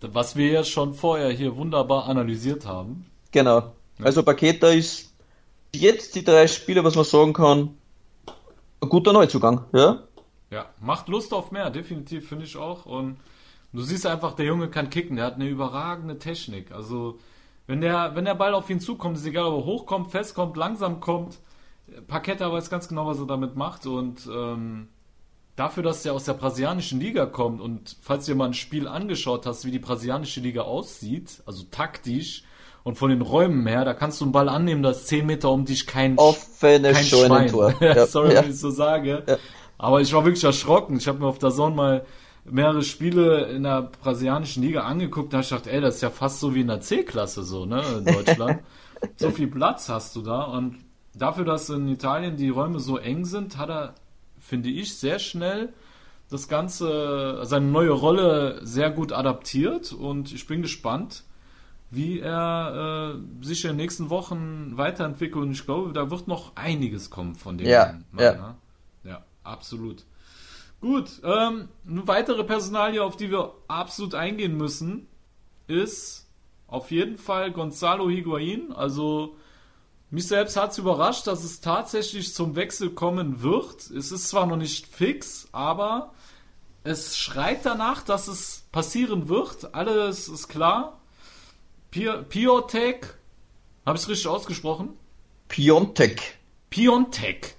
Was 0.00 0.36
wir 0.36 0.50
ja 0.50 0.64
schon 0.64 0.94
vorher 0.94 1.30
hier 1.30 1.56
wunderbar 1.56 2.08
analysiert 2.08 2.66
haben. 2.66 3.06
Genau. 3.32 3.72
Also 4.02 4.22
Paketa 4.22 4.68
ist 4.68 5.09
jetzt 5.74 6.14
die 6.14 6.24
drei 6.24 6.46
Spiele, 6.46 6.84
was 6.84 6.96
man 6.96 7.04
sagen 7.04 7.32
kann, 7.32 7.76
ein 8.80 8.88
guter 8.88 9.12
Neuzugang, 9.12 9.64
ja? 9.72 10.02
Ja, 10.50 10.66
macht 10.80 11.08
Lust 11.08 11.32
auf 11.32 11.52
mehr, 11.52 11.70
definitiv, 11.70 12.28
finde 12.28 12.44
ich 12.44 12.56
auch. 12.56 12.86
Und 12.86 13.18
du 13.72 13.82
siehst 13.82 14.06
einfach, 14.06 14.32
der 14.32 14.46
Junge 14.46 14.68
kann 14.68 14.90
kicken, 14.90 15.16
der 15.16 15.26
hat 15.26 15.34
eine 15.34 15.48
überragende 15.48 16.18
Technik. 16.18 16.72
Also, 16.72 17.18
wenn 17.66 17.80
der, 17.80 18.16
wenn 18.16 18.24
der 18.24 18.34
Ball 18.34 18.54
auf 18.54 18.68
ihn 18.68 18.80
zukommt, 18.80 19.16
ist 19.16 19.26
egal, 19.26 19.44
ob 19.44 19.62
er 19.62 19.64
hochkommt, 19.64 20.10
festkommt, 20.10 20.56
langsam 20.56 21.00
kommt. 21.00 21.38
Paketa 22.08 22.50
weiß 22.50 22.70
ganz 22.70 22.88
genau, 22.88 23.06
was 23.06 23.18
er 23.18 23.26
damit 23.26 23.56
macht 23.56 23.86
und 23.86 24.28
ähm, 24.32 24.88
dafür, 25.56 25.82
dass 25.82 26.02
der 26.02 26.12
aus 26.12 26.24
der 26.24 26.34
brasilianischen 26.34 27.00
Liga 27.00 27.26
kommt 27.26 27.60
und 27.60 27.96
falls 28.00 28.26
dir 28.26 28.34
mal 28.34 28.46
ein 28.46 28.54
Spiel 28.54 28.86
angeschaut 28.86 29.44
hast, 29.44 29.64
wie 29.64 29.70
die 29.70 29.78
brasilianische 29.78 30.40
Liga 30.40 30.62
aussieht, 30.62 31.42
also 31.46 31.64
taktisch 31.70 32.44
und 32.82 32.96
von 32.96 33.10
den 33.10 33.20
Räumen 33.20 33.66
her, 33.66 33.84
da 33.84 33.94
kannst 33.94 34.20
du 34.20 34.24
einen 34.24 34.32
Ball 34.32 34.48
annehmen, 34.48 34.82
da 34.82 34.90
ist 34.90 35.08
10 35.08 35.26
Meter 35.26 35.50
um 35.50 35.64
dich 35.64 35.86
kein, 35.86 36.16
Offene 36.18 36.92
kein 36.92 37.04
Schwein. 37.04 37.52
ja, 37.80 38.06
Sorry, 38.06 38.34
ja. 38.34 38.42
wenn 38.42 38.50
ich 38.50 38.58
so 38.58 38.70
sage. 38.70 39.22
Ja. 39.26 39.36
Aber 39.78 40.00
ich 40.00 40.12
war 40.12 40.24
wirklich 40.24 40.44
erschrocken. 40.44 40.96
Ich 40.96 41.08
habe 41.08 41.18
mir 41.18 41.26
auf 41.26 41.38
der 41.38 41.50
Zone 41.50 41.74
mal 41.74 42.06
mehrere 42.44 42.82
Spiele 42.82 43.46
in 43.46 43.62
der 43.62 43.90
brasilianischen 44.02 44.62
Liga 44.62 44.82
angeguckt, 44.82 45.32
da 45.32 45.38
habe 45.38 45.44
ich 45.44 45.50
gedacht, 45.50 45.66
ey, 45.66 45.80
das 45.80 45.96
ist 45.96 46.00
ja 46.00 46.10
fast 46.10 46.40
so 46.40 46.54
wie 46.54 46.62
in 46.62 46.68
der 46.68 46.80
C-Klasse 46.80 47.42
so, 47.42 47.66
ne, 47.66 47.82
in 47.98 48.04
Deutschland. 48.04 48.60
so 49.16 49.30
viel 49.30 49.46
Platz 49.46 49.88
hast 49.88 50.16
du 50.16 50.22
da 50.22 50.42
und 50.44 50.76
dafür, 51.14 51.44
dass 51.44 51.68
in 51.70 51.86
Italien 51.88 52.36
die 52.36 52.48
Räume 52.48 52.80
so 52.80 52.96
eng 52.96 53.24
sind, 53.24 53.58
hat 53.58 53.68
er 53.68 53.94
finde 54.40 54.68
ich, 54.68 54.96
sehr 54.96 55.18
schnell 55.18 55.72
das 56.30 56.48
Ganze, 56.48 57.40
seine 57.42 57.66
neue 57.66 57.90
Rolle 57.90 58.60
sehr 58.62 58.90
gut 58.90 59.12
adaptiert 59.12 59.92
und 59.92 60.32
ich 60.32 60.46
bin 60.46 60.62
gespannt, 60.62 61.24
wie 61.90 62.20
er 62.20 63.16
äh, 63.42 63.44
sich 63.44 63.64
in 63.64 63.70
den 63.70 63.76
nächsten 63.76 64.10
Wochen 64.10 64.76
weiterentwickelt. 64.76 65.44
Und 65.44 65.52
ich 65.52 65.64
glaube, 65.64 65.92
da 65.92 66.10
wird 66.10 66.28
noch 66.28 66.54
einiges 66.56 67.10
kommen 67.10 67.34
von 67.34 67.58
dem 67.58 67.66
Ja, 67.66 67.98
Mann. 68.12 68.24
ja. 68.24 68.32
Ne? 68.32 68.54
ja 69.04 69.24
absolut. 69.42 70.04
Gut, 70.80 71.20
ähm, 71.24 71.68
eine 71.86 72.06
weitere 72.08 72.44
Personalie, 72.44 73.02
auf 73.02 73.16
die 73.16 73.30
wir 73.30 73.52
absolut 73.68 74.14
eingehen 74.14 74.56
müssen, 74.56 75.08
ist 75.66 76.26
auf 76.68 76.90
jeden 76.90 77.18
Fall 77.18 77.50
Gonzalo 77.52 78.08
Higuain. 78.08 78.72
Also 78.72 79.36
mich 80.10 80.26
selbst 80.28 80.56
hat 80.56 80.70
es 80.72 80.78
überrascht, 80.78 81.26
dass 81.26 81.44
es 81.44 81.60
tatsächlich 81.60 82.32
zum 82.34 82.56
Wechsel 82.56 82.90
kommen 82.90 83.42
wird. 83.42 83.90
Es 83.90 84.10
ist 84.12 84.28
zwar 84.28 84.46
noch 84.46 84.56
nicht 84.56 84.86
fix, 84.86 85.48
aber 85.52 86.14
es 86.82 87.18
schreit 87.18 87.66
danach, 87.66 88.02
dass 88.02 88.26
es 88.28 88.64
passieren 88.72 89.28
wird. 89.28 89.74
Alles 89.74 90.28
ist 90.28 90.48
klar. 90.48 90.99
Pi- 91.90 92.22
Piotek, 92.28 93.14
habe 93.86 93.96
ich 93.96 94.02
es 94.04 94.08
richtig 94.08 94.28
ausgesprochen? 94.28 94.90
Piontek. 95.48 96.20
Piontek. 96.70 97.54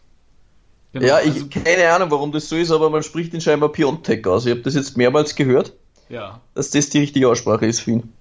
Genau, 0.94 1.06
ja, 1.06 1.20
ich 1.22 1.34
also- 1.34 1.48
keine 1.50 1.90
Ahnung, 1.94 2.12
warum 2.12 2.32
das 2.32 2.48
so 2.50 2.56
ist, 2.56 2.72
aber 2.72 2.90
man 2.90 3.04
spricht 3.04 3.34
ihn 3.34 3.42
scheinbar 3.42 3.70
Piontek 3.72 4.26
aus. 4.28 4.46
Ich 4.46 4.52
habe 4.52 4.62
das 4.62 4.76
jetzt 4.76 4.98
mehrmals 4.98 5.36
gehört, 5.36 5.74
ja, 6.10 6.42
dass 6.54 6.70
das 6.72 6.90
die 6.90 7.00
richtige 7.00 7.30
Aussprache 7.30 7.66
ist 7.66 7.82
für 7.82 7.92
ihn. 7.92 8.14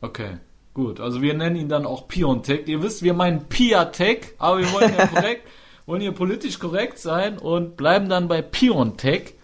okay. 0.00 0.38
Gut, 0.72 0.98
also 0.98 1.22
wir 1.22 1.34
nennen 1.34 1.54
ihn 1.54 1.68
dann 1.68 1.86
auch 1.86 2.08
Piontek. 2.08 2.66
Ihr 2.66 2.82
wisst, 2.82 3.04
wir 3.04 3.14
meinen 3.14 3.44
Piatek, 3.44 4.34
aber 4.38 4.58
wir 4.58 4.72
wollen 4.72 4.92
ja 4.92 5.06
korrekt, 5.14 5.46
wollen 5.86 6.00
hier 6.00 6.10
politisch 6.10 6.58
korrekt 6.58 6.98
sein 6.98 7.38
und 7.38 7.76
bleiben 7.76 8.08
dann 8.08 8.26
bei 8.26 8.42
Piontek. 8.42 9.34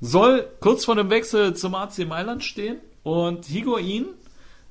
Soll 0.00 0.48
kurz 0.60 0.86
vor 0.86 0.94
dem 0.94 1.10
Wechsel 1.10 1.54
zum 1.54 1.74
AC 1.74 2.06
Mailand 2.08 2.42
stehen 2.42 2.78
und 3.02 3.44
Higuain 3.44 4.06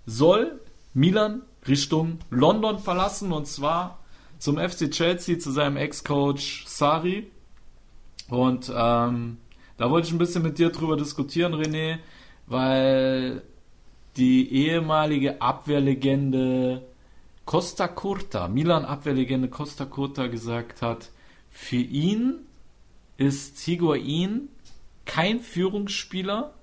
soll 0.07 0.59
Milan 0.93 1.43
Richtung 1.67 2.19
London 2.29 2.79
verlassen 2.79 3.31
und 3.31 3.47
zwar 3.47 3.99
zum 4.39 4.57
FC 4.57 4.89
Chelsea 4.89 5.37
zu 5.39 5.51
seinem 5.51 5.77
Ex-Coach 5.77 6.65
Sari. 6.65 7.29
Und 8.29 8.71
ähm, 8.75 9.37
da 9.77 9.89
wollte 9.89 10.07
ich 10.07 10.13
ein 10.13 10.17
bisschen 10.17 10.43
mit 10.43 10.57
dir 10.57 10.69
drüber 10.69 10.97
diskutieren, 10.97 11.53
René, 11.53 11.99
weil 12.47 13.43
die 14.17 14.51
ehemalige 14.51 15.41
Abwehrlegende 15.41 16.87
Costa 17.45 17.87
Curta, 17.87 18.47
Milan 18.47 18.85
Abwehrlegende 18.85 19.47
Costa 19.47 19.85
Curta 19.85 20.27
gesagt 20.27 20.81
hat, 20.81 21.11
für 21.49 21.77
ihn 21.77 22.39
ist 23.17 23.59
Higuain 23.59 24.49
kein 25.05 25.39
Führungsspieler 25.39 26.53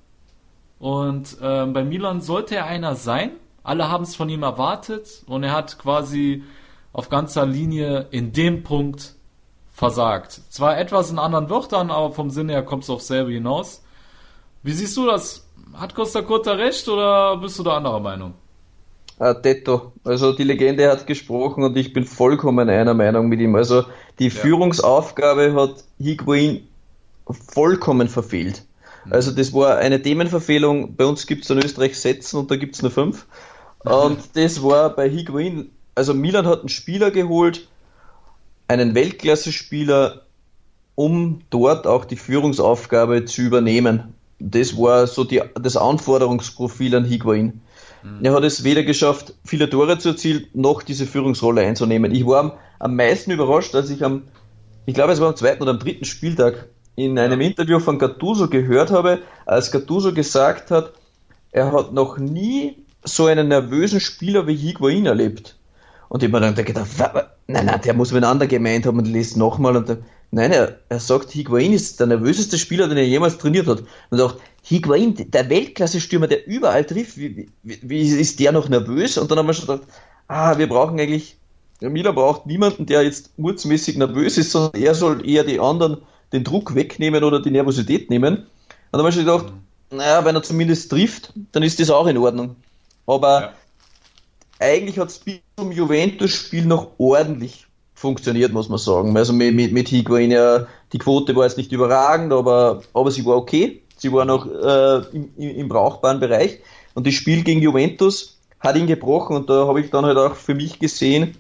und 0.78 1.36
ähm, 1.42 1.72
bei 1.72 1.84
Milan 1.84 2.20
sollte 2.20 2.56
er 2.56 2.66
einer 2.66 2.94
sein. 2.94 3.32
Alle 3.68 3.90
haben 3.90 4.04
es 4.04 4.16
von 4.16 4.30
ihm 4.30 4.42
erwartet 4.42 5.24
und 5.26 5.42
er 5.42 5.52
hat 5.52 5.78
quasi 5.78 6.42
auf 6.94 7.10
ganzer 7.10 7.44
Linie 7.44 8.06
in 8.10 8.32
dem 8.32 8.62
Punkt 8.62 9.14
versagt. 9.70 10.40
Zwar 10.48 10.78
etwas 10.78 11.10
in 11.10 11.18
anderen 11.18 11.50
Wörtern, 11.50 11.90
aber 11.90 12.12
vom 12.12 12.30
Sinne 12.30 12.54
her 12.54 12.62
kommt 12.62 12.84
es 12.84 12.88
auf 12.88 13.02
selbe 13.02 13.30
hinaus. 13.30 13.82
Wie 14.62 14.72
siehst 14.72 14.96
du 14.96 15.04
das? 15.04 15.46
Hat 15.74 15.94
Costa 15.94 16.22
Curta 16.22 16.52
recht 16.52 16.88
oder 16.88 17.36
bist 17.36 17.58
du 17.58 17.62
da 17.62 17.76
anderer 17.76 18.00
Meinung? 18.00 18.32
Ah, 19.18 19.34
Detto. 19.34 19.92
Also 20.02 20.32
die 20.32 20.44
Legende 20.44 20.90
hat 20.90 21.06
gesprochen 21.06 21.62
und 21.62 21.76
ich 21.76 21.92
bin 21.92 22.04
vollkommen 22.04 22.70
einer 22.70 22.94
Meinung 22.94 23.28
mit 23.28 23.38
ihm. 23.40 23.54
Also 23.54 23.84
die 24.18 24.30
Führungsaufgabe 24.30 25.52
hat 25.52 25.84
Higuain 25.98 26.66
vollkommen 27.52 28.08
verfehlt. 28.08 28.64
Also 29.10 29.30
das 29.30 29.52
war 29.52 29.78
eine 29.78 30.02
Themenverfehlung. 30.02 30.96
Bei 30.96 31.06
uns 31.06 31.26
gibt 31.26 31.44
es 31.44 31.50
in 31.50 31.58
Österreich 31.58 31.98
Sätzen 31.98 32.38
und 32.38 32.50
da 32.50 32.56
gibt 32.56 32.74
es 32.74 32.82
nur 32.82 32.90
fünf. 32.90 33.26
Und 33.84 34.18
das 34.34 34.62
war 34.62 34.90
bei 34.90 35.08
Higuain, 35.08 35.70
also 35.94 36.14
Milan 36.14 36.46
hat 36.46 36.60
einen 36.60 36.68
Spieler 36.68 37.10
geholt, 37.10 37.68
einen 38.66 38.94
Weltklasse-Spieler, 38.94 40.22
um 40.94 41.40
dort 41.50 41.86
auch 41.86 42.04
die 42.04 42.16
Führungsaufgabe 42.16 43.24
zu 43.24 43.42
übernehmen. 43.42 44.14
Das 44.40 44.76
war 44.76 45.06
so 45.06 45.24
die, 45.24 45.42
das 45.54 45.76
Anforderungsprofil 45.76 46.94
an 46.94 47.04
Higuain. 47.04 47.60
Er 48.22 48.32
hat 48.32 48.44
es 48.44 48.64
weder 48.64 48.84
geschafft, 48.84 49.34
viele 49.44 49.68
Tore 49.68 49.98
zu 49.98 50.10
erzielen, 50.10 50.46
noch 50.54 50.82
diese 50.82 51.06
Führungsrolle 51.06 51.62
einzunehmen. 51.62 52.14
Ich 52.14 52.26
war 52.26 52.40
am, 52.40 52.52
am 52.78 52.96
meisten 52.96 53.30
überrascht, 53.32 53.74
als 53.74 53.90
ich 53.90 54.04
am, 54.04 54.22
ich 54.86 54.94
glaube 54.94 55.12
es 55.12 55.20
war 55.20 55.28
am 55.28 55.36
zweiten 55.36 55.62
oder 55.62 55.72
am 55.72 55.78
dritten 55.78 56.04
Spieltag 56.04 56.68
in 56.94 57.18
einem 57.18 57.40
Interview 57.40 57.80
von 57.80 57.98
Gattuso 57.98 58.48
gehört 58.48 58.90
habe, 58.90 59.20
als 59.46 59.70
Gattuso 59.70 60.12
gesagt 60.12 60.70
hat, 60.70 60.92
er 61.50 61.72
hat 61.72 61.92
noch 61.92 62.18
nie 62.18 62.76
so 63.08 63.26
einen 63.26 63.48
nervösen 63.48 64.00
Spieler 64.00 64.46
wie 64.46 64.56
Higuain 64.56 65.06
erlebt. 65.06 65.56
Und 66.08 66.22
ich 66.22 66.32
habe 66.32 66.40
mir 66.40 66.52
dann 66.52 66.64
gedacht, 66.64 66.88
nein, 67.46 67.66
nein, 67.66 67.80
der 67.84 67.94
muss 67.94 68.14
einander 68.14 68.46
gemeint 68.46 68.86
haben 68.86 68.98
und 68.98 69.06
liest 69.06 69.36
nochmal. 69.36 69.76
Und 69.76 69.88
dann, 69.88 70.04
nein, 70.30 70.52
er, 70.52 70.78
er 70.88 71.00
sagt, 71.00 71.30
Higuain 71.32 71.72
ist 71.72 72.00
der 72.00 72.06
nervöseste 72.06 72.58
Spieler, 72.58 72.88
den 72.88 72.96
er 72.96 73.06
jemals 73.06 73.38
trainiert 73.38 73.66
hat. 73.66 73.82
Und 74.10 74.20
auch 74.20 74.34
Higuain, 74.62 75.14
der 75.14 75.50
Weltklasse-Stürmer, 75.50 76.26
der 76.26 76.46
überall 76.46 76.84
trifft, 76.84 77.18
wie, 77.18 77.50
wie, 77.62 77.78
wie 77.82 78.08
ist 78.08 78.40
der 78.40 78.52
noch 78.52 78.68
nervös? 78.68 79.18
Und 79.18 79.30
dann 79.30 79.38
haben 79.38 79.46
wir 79.46 79.54
schon 79.54 79.66
gedacht, 79.66 79.88
ah, 80.28 80.56
wir 80.56 80.68
brauchen 80.68 80.98
eigentlich, 80.98 81.36
der 81.80 81.90
Miller 81.90 82.12
braucht 82.12 82.46
niemanden, 82.46 82.86
der 82.86 83.02
jetzt 83.02 83.38
mutsmäßig 83.38 83.96
nervös 83.98 84.38
ist, 84.38 84.50
sondern 84.50 84.80
er 84.80 84.94
soll 84.94 85.28
eher 85.28 85.44
die 85.44 85.60
anderen 85.60 85.98
den 86.32 86.44
Druck 86.44 86.74
wegnehmen 86.74 87.24
oder 87.24 87.40
die 87.40 87.50
Nervosität 87.50 88.10
nehmen. 88.10 88.36
Und 88.36 88.46
dann 88.92 89.00
haben 89.00 89.06
wir 89.06 89.12
schon 89.12 89.24
gedacht, 89.24 89.52
naja, 89.90 90.24
wenn 90.24 90.34
er 90.34 90.42
zumindest 90.42 90.90
trifft, 90.90 91.32
dann 91.52 91.62
ist 91.62 91.80
das 91.80 91.90
auch 91.90 92.06
in 92.06 92.18
Ordnung. 92.18 92.56
Aber 93.08 93.40
Ja. 93.40 93.52
eigentlich 94.60 94.98
hat 94.98 95.08
es 95.08 95.18
bis 95.18 95.40
zum 95.56 95.72
Juventus-Spiel 95.72 96.66
noch 96.66 96.90
ordentlich 96.98 97.66
funktioniert, 97.94 98.52
muss 98.52 98.68
man 98.68 98.78
sagen. 98.78 99.16
Also 99.16 99.32
mit, 99.32 99.54
mit, 99.54 99.72
mit 99.72 99.88
Higuain 99.88 100.30
ja, 100.30 100.66
die 100.92 100.98
Quote 100.98 101.34
war 101.34 101.44
jetzt 101.44 101.56
nicht 101.56 101.72
überragend, 101.72 102.32
aber, 102.32 102.82
aber 102.94 103.10
sie 103.10 103.24
war 103.24 103.36
okay. 103.36 103.82
Sie 103.96 104.12
war 104.12 104.24
noch 104.24 104.46
äh, 104.46 105.16
im, 105.16 105.30
im, 105.36 105.68
brauchbaren 105.68 106.20
Bereich. 106.20 106.60
Und 106.94 107.06
das 107.06 107.14
Spiel 107.14 107.42
gegen 107.42 107.62
Juventus 107.62 108.38
hat 108.60 108.76
ihn 108.76 108.86
gebrochen 108.86 109.36
und 109.36 109.50
da 109.50 109.66
habe 109.66 109.80
ich 109.80 109.90
dann 109.90 110.04
halt 110.04 110.18
auch 110.18 110.34
für 110.34 110.54
mich 110.54 110.78
gesehen, 110.78 111.34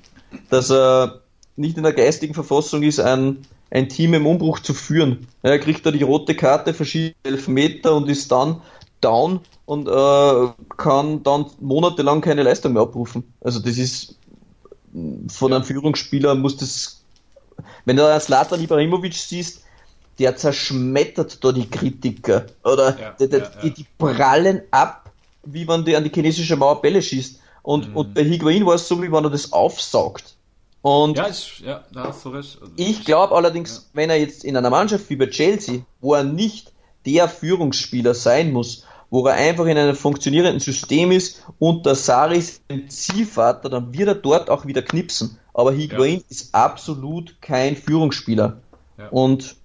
dass 0.50 0.70
er 0.70 1.20
nicht 1.56 1.76
in 1.76 1.82
der 1.82 1.92
geistigen 1.92 2.34
Verfassung 2.34 2.82
ist, 2.82 2.98
ein, 2.98 3.44
ein 3.70 3.88
Team 3.88 4.14
im 4.14 4.26
Umbruch 4.26 4.60
zu 4.60 4.74
führen. 4.74 5.28
Er 5.42 5.58
kriegt 5.58 5.84
da 5.84 5.90
die 5.90 6.02
rote 6.02 6.34
Karte, 6.34 6.74
verschießt 6.74 7.14
elf 7.24 7.46
Meter 7.48 7.94
und 7.94 8.08
ist 8.08 8.32
dann 8.32 8.60
down 9.00 9.40
und 9.66 9.88
äh, 9.88 10.48
kann 10.76 11.22
dann 11.22 11.46
monatelang 11.60 12.20
keine 12.20 12.42
Leistung 12.42 12.72
mehr 12.72 12.82
abrufen. 12.82 13.32
Also 13.40 13.60
das 13.60 13.78
ist 13.78 14.16
von 15.28 15.52
einem 15.52 15.64
Führungsspieler 15.64 16.34
muss 16.34 16.56
das, 16.56 17.02
wenn 17.84 17.96
du 17.96 18.02
da 18.02 18.18
Slatan 18.18 18.62
Ibrahimovic 18.62 19.14
siehst, 19.14 19.62
der 20.18 20.36
zerschmettert 20.36 21.42
da 21.44 21.52
die 21.52 21.68
Kritiker. 21.68 22.46
Oder 22.64 22.98
Ja, 22.98 23.14
die, 23.18 23.28
die, 23.28 23.36
ja, 23.36 23.50
ja. 23.62 23.70
Die, 23.70 23.86
prallen 23.98 24.62
ab, 24.70 25.10
wie 25.44 25.64
man 25.64 25.84
die 25.84 25.94
an 25.94 26.04
die 26.04 26.10
chinesische 26.10 26.56
Mauer 26.56 26.80
Bälle 26.80 27.00
schießt. 27.00 27.40
Und, 27.62 27.94
und 27.94 28.14
bei 28.14 28.24
Higuain 28.24 28.64
war 28.66 28.74
es 28.74 28.88
so, 28.88 29.00
wie 29.02 29.12
wenn 29.12 29.24
er 29.24 29.30
das 29.30 29.52
aufsaugt. 29.52 30.34
Und 30.82 31.18
Ja, 31.18 31.28
ich, 31.28 31.60
ja 31.60 31.84
da 31.92 32.04
hast 32.04 32.24
du 32.24 32.30
recht. 32.30 32.58
Also, 32.60 32.72
ich 32.76 33.04
glaube 33.04 33.34
allerdings, 33.34 33.90
wenn 33.92 34.10
er 34.10 34.16
jetzt 34.16 34.44
in 34.44 34.56
einer 34.56 34.70
Mannschaft 34.70 35.10
wie 35.10 35.16
bei 35.16 35.26
Chelsea, 35.26 35.80
wo 36.00 36.14
er 36.14 36.24
nicht 36.24 36.72
der 37.04 37.28
Führungsspieler 37.28 38.14
sein 38.14 38.52
muss, 38.52 38.84
wo 39.10 39.26
er 39.26 39.34
einfach 39.34 39.66
in 39.66 39.78
einem 39.78 39.96
funktionierenden 39.96 40.60
System 40.60 41.12
ist 41.12 41.44
und 41.58 41.86
der 41.86 41.94
Sari 41.94 42.38
ist 42.38 42.62
ein 42.68 42.88
Zielvater, 42.90 43.68
dann 43.68 43.92
wird 43.92 44.08
er 44.08 44.14
dort 44.14 44.50
auch 44.50 44.66
wieder 44.66 44.82
knipsen. 44.82 45.38
Aber 45.54 45.72
Higuain 45.72 46.22
ist 46.28 46.54
absolut 46.54 47.40
kein 47.40 47.76
Führungsspieler. 47.76 48.58
Ja. 48.98 49.08
Und 49.08 49.56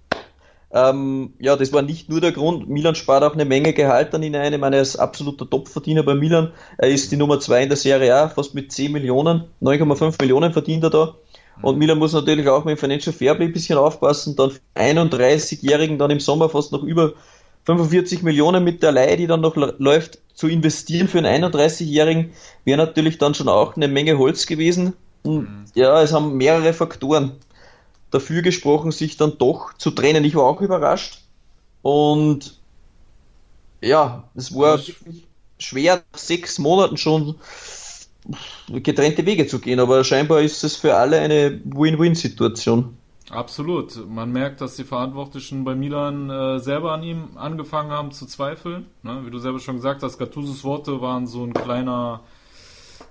ähm, 0.72 1.34
ja, 1.38 1.54
das 1.54 1.72
war 1.72 1.82
nicht 1.82 2.08
nur 2.08 2.20
der 2.20 2.32
Grund. 2.32 2.68
Milan 2.68 2.96
spart 2.96 3.22
auch 3.22 3.34
eine 3.34 3.44
Menge 3.44 3.72
Gehalt 3.72 4.12
an 4.12 4.24
ihn 4.24 4.34
ein. 4.34 4.52
Ich 4.52 4.58
meine, 4.58 4.76
er 4.76 4.82
ist 4.82 4.96
absoluter 4.96 5.48
Topverdiener 5.48 6.02
bei 6.02 6.14
Milan. 6.14 6.52
Er 6.78 6.88
ist 6.88 7.12
die 7.12 7.16
Nummer 7.16 7.38
2 7.38 7.62
in 7.62 7.68
der 7.68 7.76
Serie 7.76 8.12
A, 8.12 8.28
fast 8.28 8.54
mit 8.54 8.72
10 8.72 8.90
Millionen. 8.90 9.44
9,5 9.62 10.20
Millionen 10.20 10.52
verdient 10.52 10.82
er 10.82 10.90
da. 10.90 11.14
Und 11.62 11.78
Milan 11.78 11.98
muss 11.98 12.12
natürlich 12.12 12.48
auch 12.48 12.64
mit 12.64 12.76
dem 12.76 12.80
Financial 12.80 13.14
Fairplay 13.14 13.46
ein 13.46 13.52
bisschen 13.52 13.78
aufpassen. 13.78 14.34
Dann 14.34 14.50
für 14.50 14.60
31-Jährigen 14.74 15.98
dann 15.98 16.10
im 16.10 16.18
Sommer 16.18 16.48
fast 16.48 16.72
noch 16.72 16.82
über 16.82 17.12
45 17.64 18.22
Millionen 18.22 18.64
mit 18.64 18.82
der 18.82 18.92
Leihe, 18.92 19.16
die 19.16 19.26
dann 19.26 19.40
noch 19.40 19.56
läuft, 19.56 20.18
zu 20.34 20.48
investieren 20.48 21.08
für 21.08 21.18
einen 21.18 21.44
31-Jährigen, 21.44 22.32
wäre 22.64 22.78
natürlich 22.78 23.18
dann 23.18 23.34
schon 23.34 23.48
auch 23.48 23.76
eine 23.76 23.88
Menge 23.88 24.18
Holz 24.18 24.46
gewesen. 24.46 24.94
Und 25.22 25.48
ja, 25.74 26.02
es 26.02 26.12
haben 26.12 26.36
mehrere 26.36 26.72
Faktoren 26.74 27.32
dafür 28.10 28.42
gesprochen, 28.42 28.92
sich 28.92 29.16
dann 29.16 29.38
doch 29.38 29.72
zu 29.78 29.90
trennen. 29.90 30.24
Ich 30.24 30.34
war 30.34 30.44
auch 30.44 30.60
überrascht. 30.60 31.20
Und 31.82 32.58
ja, 33.82 34.24
es 34.34 34.54
war 34.54 34.78
Ich- 34.78 34.88
wirklich 35.00 35.24
schwer, 35.58 36.02
nach 36.12 36.18
sechs 36.18 36.58
Monaten 36.58 36.96
schon 36.96 37.36
getrennte 38.68 39.26
Wege 39.26 39.46
zu 39.46 39.58
gehen, 39.60 39.80
aber 39.80 40.02
scheinbar 40.04 40.40
ist 40.40 40.64
es 40.64 40.76
für 40.76 40.94
alle 40.96 41.20
eine 41.20 41.60
Win-Win-Situation. 41.64 42.96
Absolut. 43.30 44.06
Man 44.08 44.32
merkt, 44.32 44.60
dass 44.60 44.76
die 44.76 44.84
Verantwortlichen 44.84 45.64
bei 45.64 45.74
Milan 45.74 46.28
äh, 46.28 46.58
selber 46.58 46.92
an 46.92 47.02
ihm 47.02 47.36
angefangen 47.36 47.90
haben 47.90 48.12
zu 48.12 48.26
zweifeln. 48.26 48.86
Ne? 49.02 49.22
Wie 49.24 49.30
du 49.30 49.38
selber 49.38 49.60
schon 49.60 49.76
gesagt 49.76 50.02
hast, 50.02 50.18
Gattusos 50.18 50.62
Worte 50.62 51.00
waren 51.00 51.26
so 51.26 51.42
ein 51.42 51.54
kleiner 51.54 52.20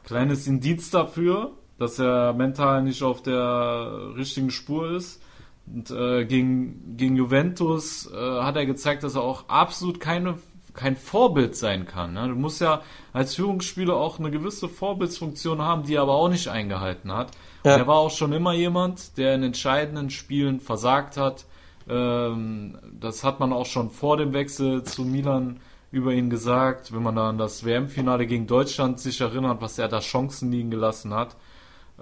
kleines 0.03 0.47
Indiz 0.47 0.89
dafür, 0.89 1.51
dass 1.77 1.99
er 1.99 2.33
mental 2.33 2.83
nicht 2.83 3.03
auf 3.03 3.21
der 3.21 4.13
richtigen 4.15 4.51
Spur 4.51 4.91
ist. 4.91 5.21
Und 5.65 5.91
äh, 5.91 6.25
gegen, 6.25 6.97
gegen 6.97 7.15
Juventus 7.15 8.09
äh, 8.11 8.41
hat 8.41 8.57
er 8.57 8.65
gezeigt, 8.65 9.03
dass 9.03 9.15
er 9.15 9.21
auch 9.21 9.47
absolut 9.47 9.99
keine, 9.99 10.37
kein 10.73 10.95
Vorbild 10.95 11.55
sein 11.55 11.85
kann. 11.85 12.13
Ne? 12.13 12.27
Du 12.27 12.35
musst 12.35 12.61
ja 12.61 12.81
als 13.11 13.35
Führungsspieler 13.35 13.95
auch 13.95 14.19
eine 14.19 14.31
gewisse 14.31 14.67
Vorbildsfunktion 14.67 15.61
haben, 15.61 15.83
die 15.83 15.95
er 15.95 16.01
aber 16.01 16.13
auch 16.13 16.29
nicht 16.29 16.47
eingehalten 16.47 17.11
hat. 17.11 17.31
Ja. 17.63 17.77
er 17.77 17.87
war 17.87 17.97
auch 17.97 18.11
schon 18.11 18.33
immer 18.33 18.53
jemand, 18.53 19.17
der 19.17 19.35
in 19.35 19.43
entscheidenden 19.43 20.09
Spielen 20.09 20.59
versagt 20.59 21.15
hat. 21.15 21.45
Ähm, 21.87 22.77
das 22.99 23.23
hat 23.23 23.39
man 23.39 23.53
auch 23.53 23.65
schon 23.65 23.89
vor 23.89 24.17
dem 24.17 24.33
Wechsel 24.33 24.83
zu 24.83 25.03
Milan 25.03 25.59
über 25.91 26.11
ihn 26.11 26.29
gesagt, 26.29 26.93
wenn 26.93 27.03
man 27.03 27.15
da 27.15 27.29
an 27.29 27.37
das 27.37 27.63
WM-Finale 27.63 28.25
gegen 28.25 28.47
Deutschland 28.47 28.99
sich 28.99 29.21
erinnert, 29.21 29.61
was 29.61 29.77
er 29.77 29.87
da 29.87 29.99
Chancen 29.99 30.51
liegen 30.51 30.71
gelassen 30.71 31.13
hat. 31.13 31.37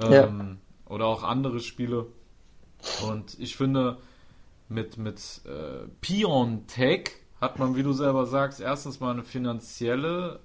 Ähm, 0.01 0.11
ja. 0.11 0.55
Oder 0.85 1.05
auch 1.05 1.23
andere 1.23 1.59
Spiele. 1.59 2.07
Und 3.07 3.37
ich 3.39 3.55
finde, 3.55 3.97
mit, 4.69 4.97
mit 4.97 5.41
äh, 5.45 5.87
Pion 5.99 6.65
Tech 6.67 7.11
hat 7.41 7.57
man, 7.57 7.75
wie 7.75 7.83
du 7.83 7.91
selber 7.91 8.27
sagst, 8.27 8.61
erstens 8.61 8.99
mal 8.99 9.11
eine 9.11 9.23
finanzielle, 9.23 10.39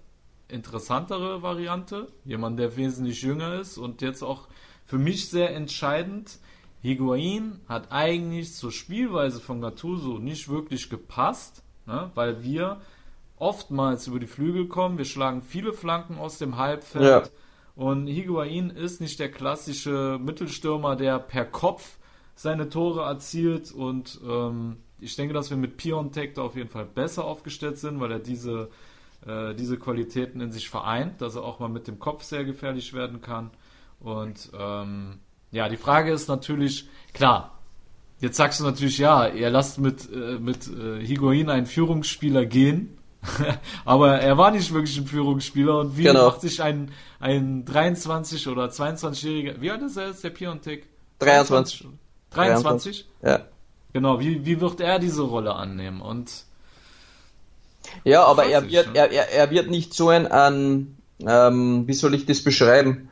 interessantere 0.48 1.42
Variante. 1.42 2.08
Jemand, 2.24 2.58
der 2.58 2.76
wesentlich 2.76 3.20
jünger 3.22 3.60
ist 3.60 3.76
und 3.76 4.00
jetzt 4.00 4.22
auch 4.22 4.48
für 4.86 4.98
mich 4.98 5.28
sehr 5.28 5.54
entscheidend. 5.54 6.38
Higuain 6.80 7.60
hat 7.68 7.92
eigentlich 7.92 8.54
zur 8.54 8.72
Spielweise 8.72 9.40
von 9.40 9.60
Gattuso 9.60 10.18
nicht 10.18 10.48
wirklich 10.48 10.88
gepasst, 10.88 11.62
ne? 11.84 12.10
weil 12.14 12.42
wir 12.42 12.80
oftmals 13.36 14.06
über 14.06 14.18
die 14.18 14.26
Flügel 14.26 14.66
kommen. 14.66 14.96
Wir 14.96 15.04
schlagen 15.04 15.42
viele 15.42 15.74
Flanken 15.74 16.16
aus 16.16 16.38
dem 16.38 16.56
Halbfeld. 16.56 17.26
Ja. 17.26 17.30
Und 17.74 18.06
Higuain 18.06 18.70
ist 18.70 19.02
nicht 19.02 19.20
der 19.20 19.30
klassische 19.30 20.18
Mittelstürmer, 20.18 20.96
der 20.96 21.18
per 21.18 21.44
Kopf 21.44 21.98
seine 22.34 22.70
Tore 22.70 23.02
erzielt. 23.02 23.70
Und 23.72 24.18
ähm, 24.26 24.78
ich 25.00 25.16
denke, 25.16 25.34
dass 25.34 25.50
wir 25.50 25.56
mit 25.56 25.76
Piontek 25.76 26.34
da 26.34 26.42
auf 26.42 26.56
jeden 26.56 26.70
Fall 26.70 26.86
besser 26.86 27.24
aufgestellt 27.24 27.78
sind, 27.78 28.00
weil 28.00 28.12
er 28.12 28.18
diese, 28.18 28.70
äh, 29.26 29.54
diese 29.54 29.78
Qualitäten 29.78 30.40
in 30.40 30.52
sich 30.52 30.68
vereint, 30.68 31.20
dass 31.20 31.36
er 31.36 31.42
auch 31.42 31.58
mal 31.58 31.68
mit 31.68 31.86
dem 31.86 31.98
Kopf 31.98 32.22
sehr 32.22 32.44
gefährlich 32.44 32.94
werden 32.94 33.20
kann. 33.20 33.50
Und 34.00 34.50
ähm, 34.58 35.18
ja, 35.50 35.68
die 35.68 35.76
Frage 35.76 36.12
ist 36.12 36.28
natürlich, 36.28 36.88
klar, 37.12 37.58
jetzt 38.20 38.36
sagst 38.36 38.60
du 38.60 38.64
natürlich, 38.64 38.98
ja, 38.98 39.28
ihr 39.28 39.50
lasst 39.50 39.78
mit, 39.78 40.10
äh, 40.12 40.38
mit 40.38 40.68
äh, 40.68 41.04
Higuain 41.04 41.50
einen 41.50 41.66
Führungsspieler 41.66 42.46
gehen, 42.46 42.98
aber 43.84 44.20
er 44.20 44.38
war 44.38 44.50
nicht 44.50 44.72
wirklich 44.72 44.96
ein 44.98 45.06
Führungsspieler 45.06 45.78
und 45.78 45.96
wie 45.96 46.04
genau. 46.04 46.26
macht 46.26 46.40
sich 46.40 46.62
ein, 46.62 46.92
ein 47.18 47.64
23 47.64 48.48
oder 48.48 48.66
22-jähriger, 48.66 49.60
wie 49.60 49.70
alt 49.70 49.82
ist 49.82 49.96
er 49.96 50.08
jetzt, 50.08 50.24
der 50.24 50.30
Piontek? 50.30 50.88
23. 51.18 51.86
23? 52.30 53.08
Ja. 53.22 53.46
Genau, 53.96 54.20
wie, 54.20 54.44
wie 54.44 54.60
wird 54.60 54.82
er 54.82 54.98
diese 54.98 55.22
Rolle 55.22 55.54
annehmen? 55.54 56.02
Und 56.02 56.44
ja, 58.04 58.26
aber 58.26 58.44
er 58.44 58.68
wird, 58.70 58.88
er, 58.92 59.10
er, 59.10 59.32
er 59.32 59.50
wird 59.50 59.70
nicht 59.70 59.94
so 59.94 60.10
ein, 60.10 60.26
ein 60.26 60.98
ähm, 61.26 61.84
wie 61.86 61.94
soll 61.94 62.12
ich 62.12 62.26
das 62.26 62.44
beschreiben? 62.44 63.08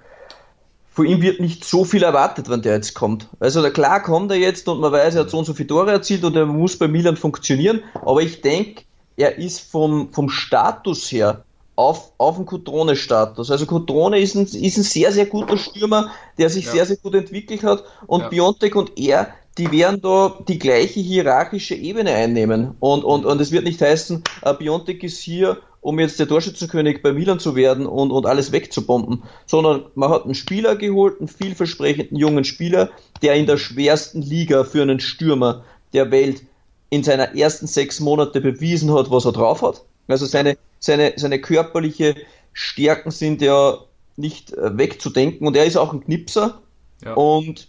von 0.90 1.06
ihm 1.06 1.22
wird 1.22 1.40
nicht 1.40 1.64
so 1.64 1.86
viel 1.86 2.02
erwartet, 2.02 2.50
wenn 2.50 2.60
der 2.60 2.74
jetzt 2.74 2.92
kommt. 2.92 3.30
Also 3.40 3.62
klar 3.70 4.02
kommt 4.02 4.30
er 4.30 4.36
jetzt 4.36 4.68
und 4.68 4.78
man 4.80 4.92
weiß, 4.92 5.14
er 5.14 5.22
hat 5.22 5.30
so 5.30 5.38
und 5.38 5.46
so 5.46 5.54
viele 5.54 5.68
Tore 5.68 5.90
erzielt 5.90 6.22
und 6.22 6.36
er 6.36 6.44
muss 6.44 6.78
bei 6.78 6.86
Milan 6.86 7.16
funktionieren, 7.16 7.82
aber 7.94 8.20
ich 8.20 8.42
denke, 8.42 8.82
er 9.16 9.38
ist 9.38 9.60
vom, 9.60 10.12
vom 10.12 10.28
Status 10.28 11.10
her 11.10 11.44
auf, 11.76 12.12
auf 12.18 12.36
dem 12.36 12.44
Cotrone-Status. 12.44 13.50
Also 13.50 13.64
Cotrone 13.64 14.18
ist 14.18 14.34
ein, 14.34 14.42
ist 14.42 14.76
ein 14.76 14.82
sehr, 14.82 15.12
sehr 15.12 15.24
guter 15.24 15.56
Stürmer, 15.56 16.10
der 16.36 16.50
sich 16.50 16.66
ja. 16.66 16.72
sehr, 16.72 16.86
sehr 16.86 16.98
gut 16.98 17.14
entwickelt 17.14 17.62
hat 17.62 17.84
und 18.06 18.20
ja. 18.20 18.28
Biontek 18.28 18.76
und 18.76 18.98
er, 18.98 19.32
die 19.58 19.70
werden 19.70 20.00
da 20.00 20.38
die 20.48 20.58
gleiche 20.58 21.00
hierarchische 21.00 21.74
Ebene 21.74 22.12
einnehmen. 22.12 22.76
Und, 22.80 23.04
und, 23.04 23.24
und 23.24 23.40
es 23.40 23.52
wird 23.52 23.64
nicht 23.64 23.80
heißen, 23.80 24.22
äh, 24.42 24.54
Biontek 24.54 25.02
ist 25.04 25.18
hier 25.18 25.58
um 25.84 26.00
jetzt 26.00 26.18
der 26.18 26.26
Torschützenkönig 26.26 27.02
bei 27.02 27.12
Milan 27.12 27.38
zu 27.38 27.54
werden 27.56 27.84
und, 27.84 28.10
und 28.10 28.24
alles 28.24 28.52
wegzubomben, 28.52 29.22
sondern 29.44 29.84
man 29.94 30.08
hat 30.08 30.24
einen 30.24 30.34
Spieler 30.34 30.76
geholt, 30.76 31.20
einen 31.20 31.28
vielversprechenden 31.28 32.16
jungen 32.16 32.44
Spieler, 32.44 32.88
der 33.20 33.34
in 33.34 33.44
der 33.44 33.58
schwersten 33.58 34.22
Liga 34.22 34.64
für 34.64 34.80
einen 34.80 34.98
Stürmer 34.98 35.62
der 35.92 36.10
Welt 36.10 36.42
in 36.88 37.04
seiner 37.04 37.36
ersten 37.36 37.66
sechs 37.66 38.00
Monate 38.00 38.40
bewiesen 38.40 38.94
hat, 38.94 39.10
was 39.10 39.26
er 39.26 39.32
drauf 39.32 39.60
hat. 39.60 39.82
Also 40.08 40.24
seine, 40.24 40.56
seine, 40.78 41.12
seine 41.16 41.38
körperliche 41.38 42.14
Stärken 42.54 43.10
sind 43.10 43.42
ja 43.42 43.76
nicht 44.16 44.54
äh, 44.54 44.78
wegzudenken 44.78 45.46
und 45.46 45.54
er 45.54 45.66
ist 45.66 45.76
auch 45.76 45.92
ein 45.92 46.02
Knipser 46.02 46.62
ja. 47.04 47.12
und 47.12 47.68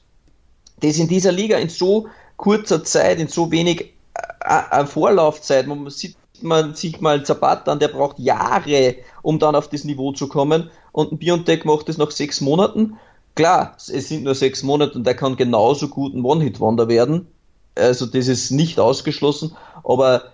das 0.81 0.97
in 0.97 1.07
dieser 1.07 1.31
Liga 1.31 1.57
in 1.57 1.69
so 1.69 2.07
kurzer 2.37 2.83
Zeit, 2.83 3.19
in 3.19 3.27
so 3.27 3.51
wenig 3.51 3.93
äh, 4.43 4.81
äh, 4.81 4.85
Vorlaufzeit, 4.85 5.67
man 5.67 5.89
sieht 5.89 6.15
man 6.41 6.75
sich 6.75 6.99
mal 6.99 7.25
Zapata 7.25 7.71
an, 7.71 7.79
der 7.79 7.87
braucht 7.87 8.19
Jahre, 8.19 8.95
um 9.21 9.39
dann 9.39 9.55
auf 9.55 9.69
das 9.69 9.85
Niveau 9.85 10.11
zu 10.11 10.27
kommen. 10.27 10.69
Und 10.91 11.11
ein 11.11 11.17
Biontech 11.17 11.63
macht 11.65 11.89
es 11.89 11.97
nach 11.97 12.11
sechs 12.11 12.41
Monaten. 12.41 12.97
Klar, 13.35 13.75
es 13.77 14.09
sind 14.09 14.23
nur 14.23 14.35
sechs 14.35 14.63
Monate 14.63 14.97
und 14.97 15.05
der 15.05 15.15
kann 15.15 15.35
genauso 15.35 15.87
gut 15.87 16.13
ein 16.13 16.23
One-Hit-Wonder 16.23 16.87
werden. 16.87 17.27
Also 17.75 18.05
das 18.05 18.27
ist 18.27 18.51
nicht 18.51 18.79
ausgeschlossen, 18.79 19.55
aber 19.83 20.31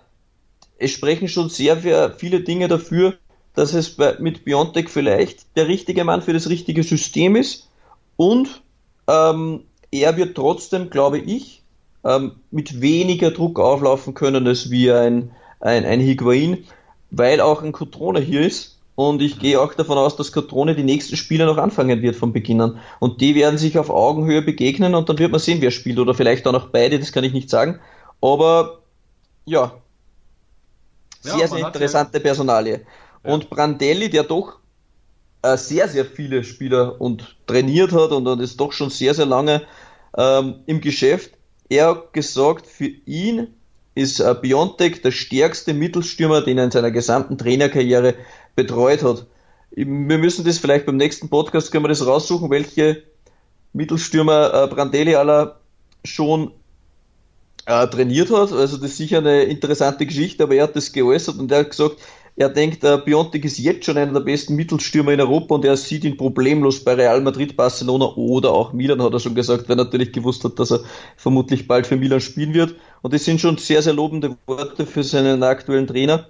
es 0.78 0.92
sprechen 0.92 1.28
schon 1.28 1.48
sehr 1.48 1.76
viele 2.16 2.40
Dinge 2.40 2.68
dafür, 2.68 3.14
dass 3.54 3.74
es 3.74 3.96
mit 4.18 4.44
Biontech 4.44 4.88
vielleicht 4.88 5.56
der 5.56 5.66
richtige 5.66 6.04
Mann 6.04 6.22
für 6.22 6.32
das 6.32 6.48
richtige 6.48 6.84
System 6.84 7.34
ist 7.36 7.68
und 8.16 8.62
ähm, 9.08 9.64
er 9.92 10.16
wird 10.16 10.34
trotzdem, 10.34 10.90
glaube 10.90 11.18
ich, 11.18 11.62
ähm, 12.04 12.32
mit 12.50 12.80
weniger 12.80 13.30
Druck 13.30 13.60
auflaufen 13.60 14.14
können 14.14 14.46
als 14.48 14.70
wie 14.70 14.90
ein 14.90 15.30
ein, 15.62 15.84
ein 15.84 16.00
Higuain, 16.00 16.64
weil 17.10 17.40
auch 17.40 17.62
ein 17.62 17.72
Cotrone 17.72 18.20
hier 18.20 18.42
ist. 18.42 18.78
Und 18.94 19.22
ich 19.22 19.38
gehe 19.38 19.58
auch 19.58 19.72
davon 19.72 19.96
aus, 19.96 20.16
dass 20.16 20.32
Cotrone 20.32 20.74
die 20.74 20.82
nächsten 20.82 21.16
Spiele 21.16 21.46
noch 21.46 21.56
anfangen 21.56 22.02
wird 22.02 22.14
von 22.14 22.32
Beginn 22.32 22.60
an. 22.60 22.78
Und 23.00 23.22
die 23.22 23.34
werden 23.34 23.56
sich 23.56 23.78
auf 23.78 23.88
Augenhöhe 23.88 24.42
begegnen 24.42 24.94
und 24.94 25.08
dann 25.08 25.18
wird 25.18 25.30
man 25.30 25.40
sehen, 25.40 25.62
wer 25.62 25.70
spielt. 25.70 25.98
Oder 25.98 26.12
vielleicht 26.12 26.46
auch 26.46 26.52
noch 26.52 26.68
beide, 26.68 26.98
das 26.98 27.12
kann 27.12 27.24
ich 27.24 27.32
nicht 27.32 27.48
sagen. 27.48 27.80
Aber 28.20 28.80
ja, 29.46 29.72
sehr, 31.20 31.38
ja, 31.38 31.46
sehr 31.46 31.66
interessante 31.66 32.18
ja. 32.18 32.22
Personalie. 32.22 32.80
Ja. 33.24 33.32
Und 33.32 33.48
Brandelli, 33.48 34.10
der 34.10 34.24
doch 34.24 34.58
äh, 35.40 35.56
sehr, 35.56 35.88
sehr 35.88 36.04
viele 36.04 36.44
Spieler 36.44 37.00
und 37.00 37.36
trainiert 37.46 37.92
hat 37.92 38.10
und, 38.10 38.26
und 38.26 38.40
ist 38.40 38.60
doch 38.60 38.72
schon 38.72 38.90
sehr, 38.90 39.14
sehr 39.14 39.26
lange 39.26 39.62
ähm, 40.16 40.56
im 40.66 40.80
Geschäft, 40.80 41.32
er 41.68 41.88
hat 41.88 42.12
gesagt, 42.12 42.66
für 42.66 42.86
ihn 43.06 43.48
ist 43.94 44.20
äh, 44.20 44.34
Biontech 44.40 45.02
der 45.02 45.10
stärkste 45.10 45.74
Mittelstürmer, 45.74 46.42
den 46.42 46.58
er 46.58 46.64
in 46.64 46.70
seiner 46.70 46.90
gesamten 46.90 47.38
Trainerkarriere 47.38 48.14
betreut 48.54 49.02
hat. 49.02 49.26
Wir 49.70 49.86
müssen 49.86 50.44
das 50.44 50.58
vielleicht 50.58 50.86
beim 50.86 50.96
nächsten 50.96 51.30
Podcast, 51.30 51.72
können 51.72 51.84
wir 51.84 51.88
das 51.88 52.06
raussuchen, 52.06 52.50
welche 52.50 53.02
Mittelstürmer 53.72 54.64
äh, 54.64 54.66
Brandelli 54.66 55.14
aller 55.14 55.60
schon 56.04 56.52
äh, 57.66 57.86
trainiert 57.86 58.30
hat. 58.30 58.52
Also 58.52 58.76
das 58.76 58.90
ist 58.90 58.96
sicher 58.96 59.18
eine 59.18 59.44
interessante 59.44 60.06
Geschichte, 60.06 60.42
aber 60.42 60.56
er 60.56 60.64
hat 60.64 60.76
das 60.76 60.92
geäußert 60.92 61.38
und 61.38 61.50
er 61.50 61.60
hat 61.60 61.70
gesagt, 61.70 61.96
er 62.34 62.48
denkt, 62.48 62.82
äh, 62.82 62.98
Biontek 63.04 63.44
ist 63.44 63.58
jetzt 63.58 63.84
schon 63.84 63.98
einer 63.98 64.12
der 64.12 64.20
besten 64.20 64.56
Mittelstürmer 64.56 65.12
in 65.12 65.20
Europa 65.20 65.54
und 65.54 65.64
er 65.64 65.76
sieht 65.76 66.04
ihn 66.04 66.16
problemlos 66.16 66.82
bei 66.82 66.94
Real 66.94 67.20
Madrid, 67.20 67.56
Barcelona 67.56 68.06
oder 68.16 68.52
auch 68.52 68.72
Milan, 68.72 69.02
hat 69.02 69.12
er 69.12 69.20
schon 69.20 69.34
gesagt, 69.34 69.68
weil 69.68 69.78
er 69.78 69.84
natürlich 69.84 70.12
gewusst 70.12 70.42
hat, 70.44 70.58
dass 70.58 70.72
er 70.72 70.80
vermutlich 71.16 71.68
bald 71.68 71.86
für 71.86 71.96
Milan 71.96 72.20
spielen 72.20 72.54
wird. 72.54 72.74
Und 73.02 73.12
das 73.12 73.24
sind 73.24 73.40
schon 73.40 73.58
sehr, 73.58 73.82
sehr 73.82 73.92
lobende 73.92 74.36
Worte 74.46 74.86
für 74.86 75.02
seinen 75.02 75.42
aktuellen 75.42 75.86
Trainer. 75.86 76.28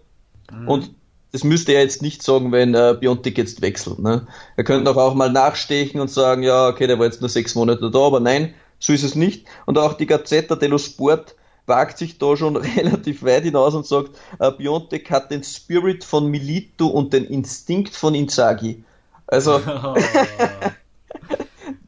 Mhm. 0.50 0.68
Und 0.68 0.90
das 1.30 1.44
müsste 1.44 1.72
er 1.72 1.82
jetzt 1.82 2.02
nicht 2.02 2.22
sagen, 2.22 2.52
wenn 2.52 2.74
äh, 2.74 2.96
Biontek 2.98 3.38
jetzt 3.38 3.62
wechselt. 3.62 4.00
Ne? 4.00 4.26
Er 4.56 4.64
könnte 4.64 4.90
auch, 4.90 4.96
auch 4.96 5.14
mal 5.14 5.30
nachstechen 5.30 6.00
und 6.00 6.10
sagen, 6.10 6.42
ja, 6.42 6.68
okay, 6.68 6.86
der 6.86 6.98
war 6.98 7.06
jetzt 7.06 7.20
nur 7.20 7.30
sechs 7.30 7.54
Monate 7.54 7.90
da, 7.90 7.98
aber 8.00 8.20
nein, 8.20 8.54
so 8.78 8.92
ist 8.92 9.04
es 9.04 9.14
nicht. 9.14 9.46
Und 9.66 9.78
auch 9.78 9.94
die 9.94 10.06
Gazzetta 10.06 10.56
dello 10.56 10.78
Sport 10.78 11.36
wagt 11.66 11.98
sich 11.98 12.18
da 12.18 12.36
schon 12.36 12.56
relativ 12.76 13.22
weit 13.22 13.44
hinaus 13.44 13.74
und 13.74 13.86
sagt, 13.86 14.10
äh, 14.38 14.50
Biontech 14.50 15.10
hat 15.10 15.30
den 15.30 15.44
Spirit 15.44 16.04
von 16.04 16.28
Milito 16.28 16.86
und 16.86 17.12
den 17.12 17.24
Instinkt 17.24 17.94
von 17.94 18.14
Inzaghi. 18.14 18.84
Also. 19.26 19.60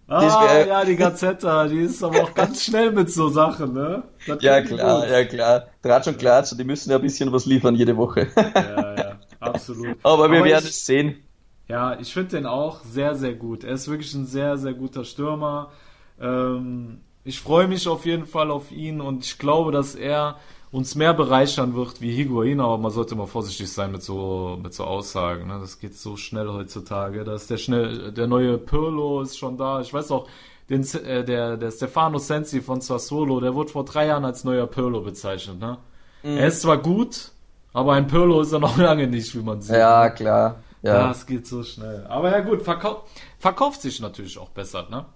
ah, 0.08 0.64
ja, 0.66 0.84
die 0.84 0.96
Gazzetta, 0.96 1.66
die 1.66 1.80
ist 1.80 2.02
aber 2.02 2.22
auch 2.22 2.34
ganz 2.34 2.64
schnell 2.64 2.92
mit 2.92 3.10
so 3.10 3.28
Sachen, 3.28 3.74
ne? 3.74 4.02
ja, 4.40 4.62
klar, 4.62 5.00
gut. 5.00 5.10
ja, 5.10 5.24
klar. 5.24 5.66
Draht 5.82 6.04
schon 6.04 6.16
klar, 6.16 6.36
also 6.36 6.56
die 6.56 6.64
müssen 6.64 6.90
ja 6.90 6.96
ein 6.96 7.02
bisschen 7.02 7.30
was 7.32 7.44
liefern 7.46 7.74
jede 7.74 7.96
Woche. 7.96 8.28
ja, 8.36 8.94
ja, 8.96 9.18
absolut. 9.40 9.96
Aber 10.02 10.30
wir 10.30 10.38
aber 10.38 10.48
werden 10.48 10.64
ich, 10.64 10.70
es 10.70 10.86
sehen. 10.86 11.22
Ja, 11.68 11.98
ich 11.98 12.12
finde 12.12 12.36
den 12.36 12.46
auch 12.46 12.82
sehr, 12.84 13.14
sehr 13.14 13.34
gut. 13.34 13.64
Er 13.64 13.72
ist 13.72 13.88
wirklich 13.88 14.12
ein 14.14 14.26
sehr, 14.26 14.58
sehr 14.58 14.74
guter 14.74 15.04
Stürmer. 15.04 15.72
Ähm, 16.20 17.00
ich 17.24 17.40
freue 17.40 17.66
mich 17.66 17.88
auf 17.88 18.04
jeden 18.06 18.26
Fall 18.26 18.50
auf 18.50 18.70
ihn 18.70 19.00
und 19.00 19.24
ich 19.24 19.38
glaube, 19.38 19.72
dass 19.72 19.94
er 19.94 20.36
uns 20.70 20.96
mehr 20.96 21.14
bereichern 21.14 21.74
wird 21.74 22.00
wie 22.00 22.12
Higuain, 22.12 22.60
aber 22.60 22.78
man 22.78 22.90
sollte 22.90 23.14
mal 23.14 23.26
vorsichtig 23.26 23.72
sein 23.72 23.92
mit 23.92 24.02
so, 24.02 24.58
mit 24.60 24.74
so 24.74 24.84
Aussagen. 24.84 25.46
Ne? 25.46 25.58
Das 25.60 25.78
geht 25.78 25.96
so 25.96 26.16
schnell 26.16 26.48
heutzutage. 26.48 27.22
Da 27.22 27.34
ist 27.36 27.48
der 27.48 27.58
schnell, 27.58 28.10
der 28.10 28.26
neue 28.26 28.58
Pirlo 28.58 29.22
ist 29.22 29.38
schon 29.38 29.56
da. 29.56 29.80
Ich 29.80 29.94
weiß 29.94 30.10
auch, 30.10 30.26
den, 30.68 30.82
äh, 31.04 31.24
der, 31.24 31.56
der 31.56 31.70
Stefano 31.70 32.18
Sensi 32.18 32.60
von 32.60 32.80
Sassuolo, 32.80 33.38
der 33.40 33.54
wurde 33.54 33.70
vor 33.70 33.84
drei 33.84 34.06
Jahren 34.06 34.24
als 34.24 34.42
neuer 34.42 34.66
Pirlo 34.66 35.00
bezeichnet. 35.00 35.60
Ne? 35.60 35.78
Mhm. 36.24 36.38
Er 36.38 36.48
ist 36.48 36.62
zwar 36.62 36.78
gut, 36.78 37.30
aber 37.72 37.92
ein 37.92 38.08
Pirlo 38.08 38.40
ist 38.40 38.52
er 38.52 38.58
noch 38.58 38.76
lange 38.88 39.06
nicht, 39.06 39.32
wie 39.36 39.42
man 39.42 39.62
sieht. 39.62 39.76
Ja, 39.76 40.10
klar. 40.10 40.56
Ja. 40.82 41.08
Das 41.08 41.24
geht 41.24 41.46
so 41.46 41.62
schnell. 41.62 42.04
Aber 42.08 42.30
ja 42.30 42.40
gut, 42.40 42.62
verkau 42.62 43.04
verkauft 43.38 43.80
sich 43.80 44.00
natürlich 44.00 44.36
auch 44.38 44.50
besser, 44.50 44.86
ne? 44.90 45.06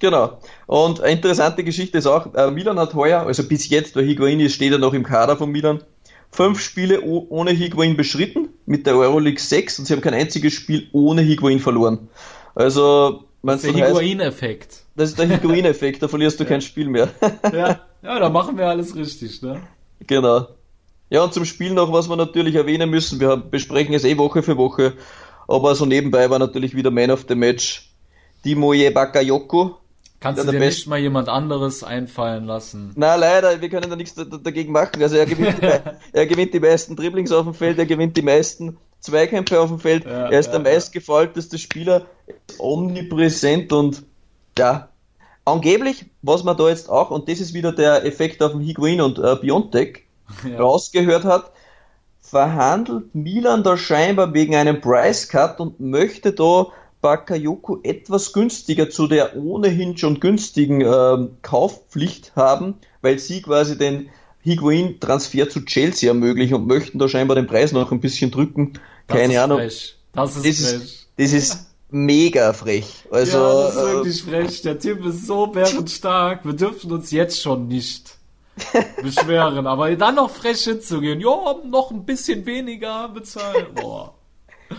Genau. 0.00 0.38
Und 0.66 1.00
eine 1.00 1.12
interessante 1.12 1.64
Geschichte 1.64 1.98
ist 1.98 2.06
auch, 2.06 2.34
äh, 2.34 2.50
Milan 2.50 2.78
hat 2.78 2.94
heuer, 2.94 3.20
also 3.20 3.42
bis 3.42 3.68
jetzt, 3.68 3.96
der 3.96 4.02
Higuain 4.02 4.40
ist, 4.40 4.54
steht 4.54 4.72
er 4.72 4.78
noch 4.78 4.92
im 4.92 5.02
Kader 5.02 5.36
von 5.36 5.50
Milan, 5.50 5.82
fünf 6.30 6.60
Spiele 6.60 7.00
ohne 7.02 7.52
Higuain 7.52 7.96
beschritten, 7.96 8.50
mit 8.66 8.86
der 8.86 8.96
Euroleague 8.96 9.40
6 9.40 9.78
und 9.78 9.84
sie 9.86 9.94
haben 9.94 10.02
kein 10.02 10.14
einziges 10.14 10.52
Spiel 10.52 10.88
ohne 10.92 11.22
Higuain 11.22 11.60
verloren. 11.60 12.08
Also, 12.54 13.24
man 13.42 13.56
Das 13.56 13.64
ist 13.64 13.74
der 13.74 13.88
Higuain-Effekt. 13.88 14.82
Das 14.96 15.10
ist 15.10 15.18
der 15.18 15.28
Higuain-Effekt, 15.28 16.02
da 16.02 16.08
verlierst 16.08 16.40
du 16.40 16.44
ja. 16.44 16.50
kein 16.50 16.60
Spiel 16.60 16.88
mehr. 16.88 17.08
ja. 17.52 17.80
ja, 18.02 18.18
da 18.18 18.28
machen 18.28 18.58
wir 18.58 18.66
alles 18.66 18.94
richtig, 18.94 19.40
ne? 19.40 19.62
Genau. 20.06 20.48
Ja, 21.08 21.22
und 21.22 21.32
zum 21.32 21.44
Spiel 21.44 21.72
noch, 21.72 21.92
was 21.92 22.08
wir 22.08 22.16
natürlich 22.16 22.56
erwähnen 22.56 22.90
müssen, 22.90 23.20
wir 23.20 23.36
besprechen 23.36 23.94
es 23.94 24.04
eh 24.04 24.18
Woche 24.18 24.42
für 24.42 24.56
Woche, 24.56 24.94
aber 25.46 25.74
so 25.74 25.86
nebenbei 25.86 26.28
war 26.28 26.38
natürlich 26.38 26.74
wieder 26.74 26.90
Man 26.90 27.12
of 27.12 27.26
the 27.28 27.36
Match 27.36 27.90
Timoje 28.42 28.90
Bakayoko, 28.90 29.78
Kannst 30.20 30.42
du 30.42 30.50
dir 30.50 30.58
nicht 30.58 30.86
mal 30.86 30.98
jemand 30.98 31.28
anderes 31.28 31.84
einfallen 31.84 32.46
lassen? 32.46 32.92
Na 32.96 33.16
leider, 33.16 33.60
wir 33.60 33.68
können 33.68 33.90
da 33.90 33.96
nichts 33.96 34.14
dagegen 34.14 34.72
machen. 34.72 35.02
Also 35.02 35.16
er 35.16 35.26
gewinnt, 35.26 35.62
die, 35.62 35.66
er 36.12 36.26
gewinnt 36.26 36.54
die 36.54 36.60
meisten 36.60 36.96
Dribblings 36.96 37.32
auf 37.32 37.44
dem 37.44 37.54
Feld, 37.54 37.78
er 37.78 37.86
gewinnt 37.86 38.16
die 38.16 38.22
meisten 38.22 38.78
Zweikämpfe 39.00 39.60
auf 39.60 39.68
dem 39.68 39.78
Feld, 39.78 40.04
ja, 40.04 40.28
er 40.30 40.40
ist 40.40 40.46
ja, 40.46 40.58
der 40.58 40.60
meistgefolgteste 40.60 41.58
Spieler, 41.58 42.06
omnipräsent 42.58 43.72
und 43.72 44.02
ja, 44.58 44.88
angeblich, 45.44 46.06
was 46.22 46.44
man 46.44 46.56
da 46.56 46.68
jetzt 46.68 46.88
auch, 46.88 47.10
und 47.10 47.28
das 47.28 47.40
ist 47.40 47.54
wieder 47.54 47.72
der 47.72 48.04
Effekt 48.04 48.42
auf 48.42 48.52
dem 48.52 48.60
Higuain 48.60 49.00
und 49.00 49.18
äh, 49.18 49.36
Biontech, 49.36 50.04
ja. 50.50 50.58
rausgehört 50.58 51.24
hat, 51.24 51.52
verhandelt 52.20 53.14
Milan 53.14 53.62
da 53.62 53.76
scheinbar 53.76 54.34
wegen 54.34 54.56
einem 54.56 54.80
Price 54.80 55.28
Cut 55.28 55.60
und 55.60 55.78
möchte 55.78 56.32
da 56.32 56.66
Bakayoko 57.06 57.78
etwas 57.84 58.32
günstiger 58.32 58.90
zu 58.90 59.06
der 59.06 59.36
ohnehin 59.36 59.96
schon 59.96 60.18
günstigen 60.18 60.80
äh, 60.80 61.28
Kaufpflicht 61.40 62.32
haben, 62.34 62.74
weil 63.00 63.20
sie 63.20 63.42
quasi 63.42 63.78
den 63.78 64.08
Higuain-Transfer 64.42 65.48
zu 65.48 65.64
Chelsea 65.64 66.10
ermöglichen 66.10 66.54
und 66.54 66.66
möchten 66.66 66.98
da 66.98 67.08
scheinbar 67.08 67.36
den 67.36 67.46
Preis 67.46 67.70
noch 67.70 67.92
ein 67.92 68.00
bisschen 68.00 68.32
drücken. 68.32 68.72
Keine 69.06 69.34
das 69.34 69.42
Ahnung. 69.44 69.58
Frech. 69.58 69.96
Das 70.14 70.36
ist, 70.36 70.44
das 70.44 70.72
frech. 70.72 70.82
ist, 70.82 71.08
das 71.16 71.32
ist 71.32 71.66
mega 71.90 72.52
frech. 72.52 73.04
Also, 73.12 73.38
ja, 73.38 73.62
das 73.66 73.76
ist 73.76 73.80
äh, 73.80 73.92
wirklich 73.92 74.22
frech. 74.24 74.62
Der 74.62 74.78
Typ 74.80 75.06
ist 75.06 75.26
so 75.28 75.46
bärenstark. 75.46 76.44
Wir 76.44 76.54
dürfen 76.54 76.90
uns 76.90 77.12
jetzt 77.12 77.40
schon 77.40 77.68
nicht 77.68 78.16
beschweren. 79.00 79.68
Aber 79.68 79.94
dann 79.94 80.16
noch 80.16 80.30
frech 80.30 80.64
hinzugehen. 80.64 81.20
Ja, 81.20 81.54
noch 81.70 81.92
ein 81.92 82.04
bisschen 82.04 82.44
weniger 82.46 83.08
bezahlen. 83.10 83.66
Boah. 83.76 84.12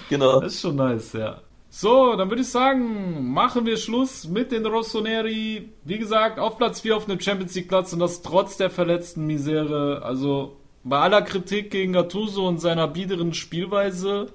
Genau. 0.10 0.42
Das 0.42 0.56
ist 0.56 0.60
schon 0.60 0.76
nice, 0.76 1.14
ja. 1.14 1.42
So, 1.80 2.16
dann 2.16 2.32
würde 2.32 2.42
ich 2.42 2.50
sagen, 2.50 3.32
machen 3.32 3.68
wir 3.68 3.78
Schluss 3.78 4.28
mit 4.28 4.52
den 4.52 4.66
Rossoneri. 4.66 5.70
Wie 5.84 6.00
gesagt, 6.00 6.40
auf 6.40 6.58
Platz 6.58 6.82
4 6.82 6.98
auf 6.98 7.08
einem 7.08 7.20
Champions 7.20 7.54
League 7.54 7.68
Platz 7.68 7.94
und 7.94 8.00
das 8.00 8.24
trotz 8.24 8.58
der 8.58 8.72
verletzten 8.72 9.28
Misere. 9.28 10.02
Also 10.02 10.58
bei 10.84 10.98
aller 10.98 11.22
Kritik 11.22 11.70
gegen 11.70 11.94
Gattuso 11.94 12.48
und 12.48 12.60
seiner 12.60 12.88
biederen 12.88 13.32
Spielweise, 13.36 14.34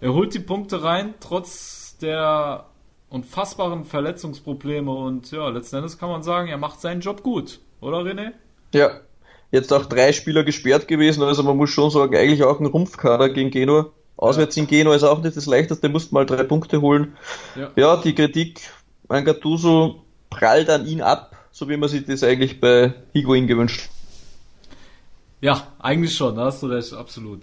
er 0.00 0.14
holt 0.14 0.34
die 0.34 0.38
Punkte 0.38 0.84
rein, 0.84 1.14
trotz 1.18 1.98
der 1.98 2.66
unfassbaren 3.08 3.84
Verletzungsprobleme 3.84 4.92
und 4.92 5.32
ja, 5.32 5.48
letzten 5.48 5.78
Endes 5.78 5.98
kann 5.98 6.10
man 6.10 6.22
sagen, 6.22 6.46
er 6.46 6.58
macht 6.58 6.80
seinen 6.80 7.00
Job 7.00 7.24
gut, 7.24 7.58
oder 7.80 8.02
René? 8.02 8.34
Ja, 8.72 9.00
jetzt 9.50 9.72
auch 9.72 9.86
drei 9.86 10.12
Spieler 10.12 10.44
gesperrt 10.44 10.86
gewesen, 10.86 11.24
also 11.24 11.42
man 11.42 11.56
muss 11.56 11.70
schon 11.70 11.90
sagen, 11.90 12.14
eigentlich 12.14 12.44
auch 12.44 12.60
ein 12.60 12.66
Rumpfkader 12.66 13.30
gegen 13.30 13.50
Genua. 13.50 13.90
Auswärts 14.16 14.56
in 14.56 14.66
Genua 14.66 14.94
ist 14.94 15.02
auch 15.02 15.22
nicht 15.22 15.36
das 15.36 15.46
leichteste, 15.46 15.88
mussten 15.88 16.14
mal 16.14 16.26
drei 16.26 16.44
Punkte 16.44 16.80
holen. 16.80 17.16
Ja, 17.56 17.70
ja 17.76 17.96
die 17.96 18.14
Kritik 18.14 18.60
an 19.08 19.24
Gattuso 19.24 20.02
prallt 20.30 20.70
an 20.70 20.86
ihn 20.86 21.02
ab, 21.02 21.36
so 21.50 21.68
wie 21.68 21.76
man 21.76 21.88
sich 21.88 22.04
das 22.06 22.22
eigentlich 22.22 22.60
bei 22.60 22.94
Higuain 23.12 23.46
gewünscht. 23.46 23.88
Ja, 25.40 25.66
eigentlich 25.78 26.14
schon, 26.14 26.36
da 26.36 26.46
hast 26.46 26.62
du 26.62 26.66
recht, 26.66 26.92
absolut. 26.94 27.42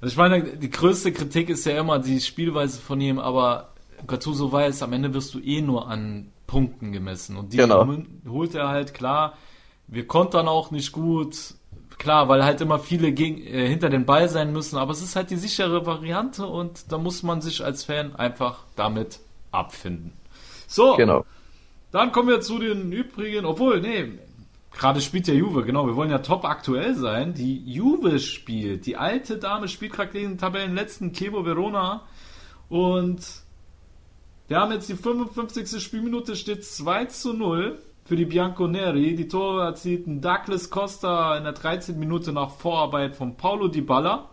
Also 0.00 0.12
ich 0.12 0.16
meine, 0.16 0.42
die 0.42 0.70
größte 0.70 1.12
Kritik 1.12 1.48
ist 1.50 1.66
ja 1.66 1.78
immer 1.78 1.98
die 1.98 2.20
Spielweise 2.20 2.80
von 2.80 3.00
ihm, 3.00 3.18
aber 3.18 3.72
Gattuso 4.06 4.52
weiß, 4.52 4.82
am 4.82 4.92
Ende 4.92 5.12
wirst 5.14 5.34
du 5.34 5.40
eh 5.40 5.60
nur 5.60 5.88
an 5.88 6.30
Punkten 6.46 6.92
gemessen. 6.92 7.36
Und 7.36 7.52
die 7.52 7.56
genau. 7.56 7.86
holt 8.28 8.54
er 8.54 8.68
halt 8.68 8.94
klar. 8.94 9.36
Wir 9.88 10.06
kontern 10.06 10.48
auch 10.48 10.70
nicht 10.70 10.92
gut. 10.92 11.54
Klar, 11.98 12.28
weil 12.28 12.44
halt 12.44 12.60
immer 12.60 12.78
viele 12.78 13.12
gegen, 13.12 13.38
äh, 13.38 13.68
hinter 13.68 13.88
den 13.88 14.04
Ball 14.04 14.28
sein 14.28 14.52
müssen, 14.52 14.76
aber 14.76 14.92
es 14.92 15.02
ist 15.02 15.16
halt 15.16 15.30
die 15.30 15.36
sichere 15.36 15.86
Variante 15.86 16.46
und 16.46 16.92
da 16.92 16.98
muss 16.98 17.22
man 17.22 17.40
sich 17.40 17.64
als 17.64 17.84
Fan 17.84 18.14
einfach 18.16 18.64
damit 18.76 19.20
abfinden. 19.50 20.12
So, 20.66 20.96
genau. 20.96 21.24
dann 21.92 22.12
kommen 22.12 22.28
wir 22.28 22.40
zu 22.40 22.58
den 22.58 22.92
übrigen, 22.92 23.46
obwohl, 23.46 23.80
nee, 23.80 24.18
gerade 24.72 25.00
spielt 25.00 25.26
der 25.26 25.36
Juve, 25.36 25.64
genau, 25.64 25.86
wir 25.86 25.96
wollen 25.96 26.10
ja 26.10 26.18
top 26.18 26.44
aktuell 26.44 26.94
sein. 26.94 27.32
Die 27.32 27.64
Juve 27.64 28.18
spielt, 28.18 28.84
die 28.86 28.96
alte 28.96 29.38
Dame 29.38 29.68
spielt 29.68 29.92
gerade 29.92 30.12
gegen 30.12 30.30
den 30.30 30.38
Tabellenletzten 30.38 31.12
Kevo 31.12 31.44
Verona 31.46 32.02
und 32.68 33.24
wir 34.48 34.60
haben 34.60 34.72
jetzt 34.72 34.88
die 34.88 34.94
55. 34.94 35.82
Spielminute, 35.82 36.36
steht 36.36 36.64
2 36.64 37.06
zu 37.06 37.32
0 37.32 37.78
für 38.06 38.16
die 38.16 38.24
Bianconeri. 38.24 39.16
Die 39.16 39.28
Tore 39.28 39.64
erzielten 39.64 40.20
Douglas 40.20 40.70
Costa 40.70 41.36
in 41.36 41.44
der 41.44 41.52
13. 41.52 41.98
Minute 41.98 42.32
nach 42.32 42.50
Vorarbeit 42.50 43.16
von 43.16 43.36
Paulo 43.36 43.68
Di 43.68 43.80
Balla. 43.80 44.30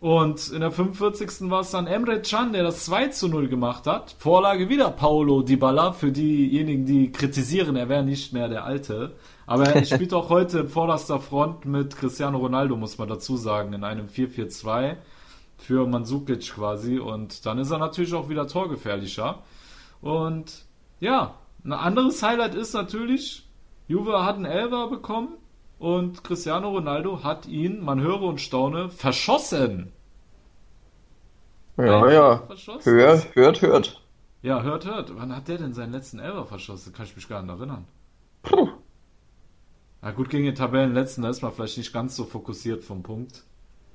Und 0.00 0.52
in 0.52 0.60
der 0.60 0.70
45. 0.70 1.48
war 1.50 1.60
es 1.60 1.70
dann 1.70 1.86
Emre 1.86 2.20
Can, 2.20 2.52
der 2.52 2.62
das 2.62 2.84
2 2.84 3.08
zu 3.08 3.28
0 3.28 3.48
gemacht 3.48 3.86
hat. 3.86 4.14
Vorlage 4.18 4.68
wieder 4.68 4.90
Paulo 4.90 5.40
Di 5.40 5.56
Balla 5.56 5.92
für 5.92 6.12
diejenigen, 6.12 6.84
die 6.84 7.10
kritisieren, 7.10 7.74
er 7.76 7.88
wäre 7.88 8.04
nicht 8.04 8.34
mehr 8.34 8.50
der 8.50 8.64
Alte. 8.64 9.12
Aber 9.46 9.64
er 9.64 9.82
spielt 9.86 10.12
auch 10.12 10.28
heute 10.28 10.60
in 10.60 10.68
vorderster 10.68 11.20
Front 11.20 11.64
mit 11.64 11.96
Cristiano 11.96 12.36
Ronaldo, 12.36 12.76
muss 12.76 12.98
man 12.98 13.08
dazu 13.08 13.38
sagen, 13.38 13.72
in 13.72 13.82
einem 13.82 14.08
4-4-2 14.08 14.96
für 15.56 15.86
Mandzukic 15.86 16.52
quasi. 16.54 16.98
Und 16.98 17.46
dann 17.46 17.58
ist 17.58 17.70
er 17.70 17.78
natürlich 17.78 18.12
auch 18.12 18.28
wieder 18.28 18.46
torgefährlicher. 18.46 19.38
Und 20.02 20.66
ja, 21.00 21.34
ein 21.64 21.72
anderes 21.72 22.22
Highlight 22.22 22.54
ist 22.54 22.74
natürlich, 22.74 23.48
Juve 23.88 24.24
hat 24.24 24.36
einen 24.36 24.44
Elfer 24.44 24.88
bekommen 24.88 25.38
und 25.78 26.22
Cristiano 26.22 26.70
Ronaldo 26.70 27.24
hat 27.24 27.46
ihn, 27.46 27.82
man 27.82 28.00
höre 28.00 28.22
und 28.22 28.40
staune, 28.40 28.90
verschossen. 28.90 29.92
Ja, 31.76 32.10
ja. 32.10 32.36
Verschossen. 32.46 32.92
Hört, 32.92 33.34
hört, 33.34 33.62
hört. 33.62 34.00
Ja, 34.42 34.62
hört, 34.62 34.84
hört. 34.84 35.16
Wann 35.16 35.34
hat 35.34 35.48
der 35.48 35.58
denn 35.58 35.72
seinen 35.72 35.92
letzten 35.92 36.18
Elfer 36.18 36.44
verschossen? 36.44 36.92
Kann 36.92 37.06
ich 37.06 37.16
mich 37.16 37.28
gar 37.28 37.42
nicht 37.42 37.50
erinnern. 37.50 37.86
Puh. 38.42 38.68
Na 40.02 40.10
gut, 40.10 40.28
gegen 40.28 40.44
den 40.44 40.54
Tabellenletzten, 40.54 41.22
da 41.22 41.30
ist 41.30 41.42
man 41.42 41.50
vielleicht 41.50 41.78
nicht 41.78 41.94
ganz 41.94 42.14
so 42.14 42.24
fokussiert 42.24 42.84
vom 42.84 43.02
Punkt. 43.02 43.42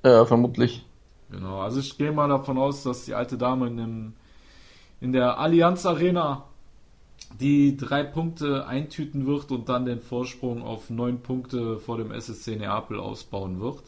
Ja, 0.04 0.24
vermutlich. 0.24 0.84
Genau, 1.30 1.60
also 1.60 1.78
ich 1.78 1.96
gehe 1.96 2.10
mal 2.10 2.28
davon 2.28 2.58
aus, 2.58 2.82
dass 2.82 3.04
die 3.04 3.14
alte 3.14 3.38
Dame 3.38 3.68
in, 3.68 3.76
dem, 3.76 4.14
in 5.00 5.12
der 5.12 5.38
Allianz 5.38 5.86
Arena 5.86 6.49
die 7.38 7.76
drei 7.76 8.02
Punkte 8.02 8.66
eintüten 8.66 9.26
wird 9.26 9.50
und 9.50 9.68
dann 9.68 9.86
den 9.86 10.00
Vorsprung 10.00 10.62
auf 10.62 10.90
neun 10.90 11.22
Punkte 11.22 11.78
vor 11.78 11.98
dem 11.98 12.12
SSC 12.12 12.56
Neapel 12.56 12.98
ausbauen 12.98 13.60
wird. 13.60 13.82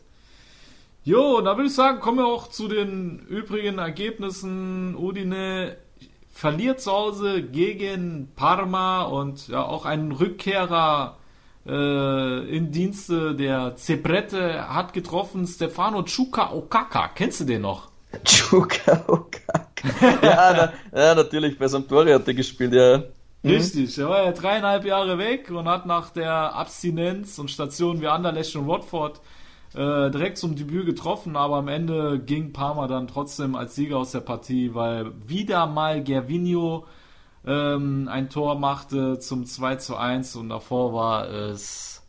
Jo, 1.05 1.41
da 1.41 1.57
würde 1.57 1.67
ich 1.67 1.75
sagen, 1.75 2.01
kommen 2.01 2.19
wir 2.19 2.27
auch 2.27 2.49
zu 2.49 2.69
den 2.69 3.19
übrigen 3.29 3.79
Ergebnissen. 3.79 4.95
Udine 4.95 5.77
verliert 6.33 6.81
zu 6.81 6.93
Hause 6.93 7.43
gegen 7.43 8.29
Parma 8.37 9.03
und 9.03 9.49
ja 9.49 9.65
auch 9.65 9.85
ein 9.85 10.13
Rückkehrer 10.13 11.17
äh, 11.67 12.57
in 12.57 12.71
Dienste 12.71 13.35
der 13.35 13.77
Zebrette 13.77 14.73
hat 14.73 14.93
getroffen 14.93 15.47
Stefano 15.47 16.05
Chuka 16.05 16.53
Okaka. 16.53 17.09
Kennst 17.15 17.41
du 17.41 17.45
den 17.45 17.63
noch? 17.63 17.89
Chuka 18.25 19.05
Okaka. 19.09 19.63
ja, 20.23 20.73
na, 20.93 21.01
ja, 21.01 21.15
natürlich, 21.15 21.59
bei 21.59 21.67
Sampdoria 21.67 22.15
hat 22.15 22.29
er 22.29 22.35
gespielt, 22.35 22.73
ja. 22.75 23.03
Mhm. 23.43 23.51
Richtig, 23.51 23.99
er 23.99 24.09
war 24.09 24.25
ja 24.25 24.33
dreieinhalb 24.33 24.85
Jahre 24.85 25.19
weg 25.19 25.51
und 25.51 25.69
hat 25.69 25.87
nach 25.87 26.11
der 26.11 26.55
Abstinenz 26.55 27.39
und 27.39 27.51
Stationen 27.51 28.01
wie 28.01 28.07
Anderlecht 28.09 28.55
und 28.57 28.69
Watford 28.69 29.21
äh, 29.75 30.11
direkt 30.11 30.39
zum 30.39 30.55
Debüt 30.55 30.87
getroffen, 30.87 31.37
aber 31.37 31.57
am 31.57 31.69
Ende 31.69 32.21
ging 32.21 32.53
Parma 32.53 32.87
dann 32.87 33.09
trotzdem 33.09 33.55
als 33.57 33.75
Sieger 33.75 33.99
aus 33.99 34.13
der 34.13 34.21
Partie, 34.21 34.75
weil 34.75 35.13
wieder 35.27 35.67
mal 35.67 36.05
Gervinho 36.05 36.87
ähm, 37.47 38.09
ein 38.11 38.31
Tor 38.31 38.59
machte 38.59 39.19
zum 39.19 39.47
2 39.47 39.77
zu 39.77 39.97
1 39.97 40.37
und 40.37 40.51
davor 40.51 40.93
war 40.95 41.29
es 41.29 42.03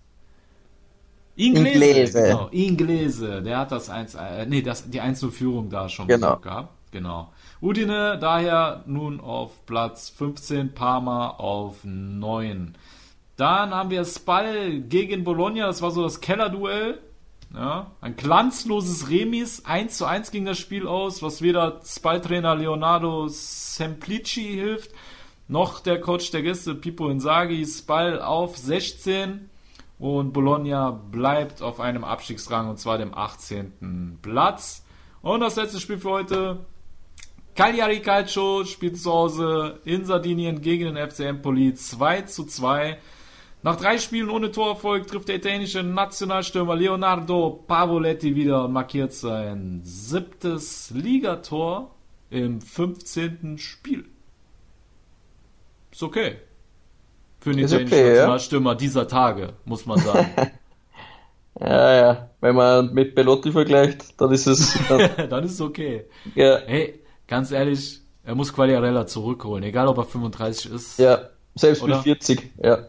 Inglese, 1.35 2.11
Inglese. 2.15 2.21
genau. 2.21 2.47
Inglese, 2.51 3.41
der 3.41 3.57
hat 3.59 3.71
das 3.71 3.89
1, 3.89 4.15
äh, 4.15 4.45
nee, 4.45 4.61
das, 4.61 4.89
die 4.89 5.01
Einzelführung 5.01 5.69
da 5.69 5.89
schon 5.89 6.07
Genau. 6.07 6.37
gehabt. 6.37 6.69
Genau. 6.91 7.31
Udine 7.63 8.17
daher 8.19 8.83
nun 8.87 9.21
auf 9.21 9.65
Platz 9.65 10.09
15, 10.09 10.73
Parma 10.73 11.29
auf 11.29 11.77
9. 11.85 12.75
Dann 13.37 13.73
haben 13.73 13.89
wir 13.89 14.03
Spal 14.03 14.81
gegen 14.81 15.23
Bologna, 15.23 15.67
das 15.67 15.81
war 15.81 15.91
so 15.91 16.03
das 16.03 16.19
Kellerduell. 16.19 16.99
Ja, 17.53 17.91
ein 18.01 18.17
glanzloses 18.17 19.09
Remis, 19.09 19.63
1 19.63 19.97
zu 19.97 20.05
1 20.05 20.31
ging 20.31 20.43
das 20.43 20.59
Spiel 20.59 20.87
aus, 20.87 21.23
was 21.23 21.41
weder 21.41 21.79
Spal-Trainer 21.85 22.53
Leonardo 22.55 23.29
Semplici 23.29 24.41
hilft, 24.41 24.91
noch 25.47 25.79
der 25.79 26.01
Coach 26.01 26.31
der 26.31 26.41
Gäste 26.41 26.75
Pippo 26.75 27.07
Inzaghi. 27.07 27.65
Spal 27.65 28.21
auf 28.21 28.57
16 28.57 29.49
und 29.99 30.33
Bologna 30.33 30.91
bleibt 30.91 31.61
auf 31.61 31.79
einem 31.79 32.03
Abstiegsrang 32.03 32.69
und 32.69 32.77
zwar 32.77 32.97
dem 32.97 33.13
18. 33.13 34.19
Platz. 34.21 34.85
Und 35.21 35.39
das 35.39 35.55
letzte 35.55 35.79
Spiel 35.79 35.99
für 35.99 36.09
heute. 36.09 36.65
Cagliari 37.55 37.99
Calcio 37.99 38.65
spielt 38.65 38.97
zu 38.97 39.11
Hause 39.11 39.79
in 39.85 40.05
Sardinien 40.05 40.61
gegen 40.61 40.95
den 40.95 41.09
FC 41.09 41.21
Empoli 41.21 41.73
2 41.75 42.23
zu 42.23 42.45
2. 42.45 42.97
Nach 43.61 43.75
drei 43.75 43.97
Spielen 43.97 44.29
ohne 44.29 44.51
Torerfolg 44.51 45.07
trifft 45.07 45.29
der 45.29 45.35
italienische 45.35 45.83
Nationalstürmer 45.83 46.75
Leonardo 46.75 47.63
Pavoletti 47.67 48.35
wieder 48.35 48.65
und 48.65 48.73
markiert 48.73 49.13
sein 49.13 49.81
siebtes 49.83 50.91
Ligator 50.91 51.95
im 52.29 52.59
15. 52.59 53.57
Spiel. 53.59 54.05
Ist 55.91 56.03
okay. 56.03 56.37
Für 57.39 57.51
den 57.51 57.59
italienischen 57.59 57.93
okay, 57.93 58.07
ja. 58.07 58.13
Nationalstürmer 58.15 58.75
dieser 58.75 59.07
Tage, 59.07 59.53
muss 59.65 59.85
man 59.85 59.99
sagen. 59.99 60.29
Ja, 61.59 61.93
ja. 61.93 62.29
Wenn 62.41 62.55
man 62.55 62.93
mit 62.95 63.13
Pelotti 63.13 63.51
vergleicht, 63.51 64.19
dann 64.19 64.31
ist 64.31 64.47
es. 64.47 64.75
Dann, 64.89 65.09
Dann 65.29 65.43
ist 65.43 65.53
es 65.53 65.61
okay. 65.61 66.05
ja, 66.33 66.57
Hey, 66.65 67.02
ganz 67.33 67.49
ehrlich, 67.49 67.99
er 68.23 68.35
muss 68.35 68.53
Quagliarella 68.53 69.07
zurückholen, 69.07 69.63
egal 69.63 69.87
ob 69.87 69.97
er 69.97 70.03
35 70.03 70.71
ist. 70.71 70.99
ja. 70.99 71.29
Selbst 71.55 71.81
Oder? 71.81 71.95
mit 71.95 72.03
40. 72.03 72.51
Ja. 72.63 72.85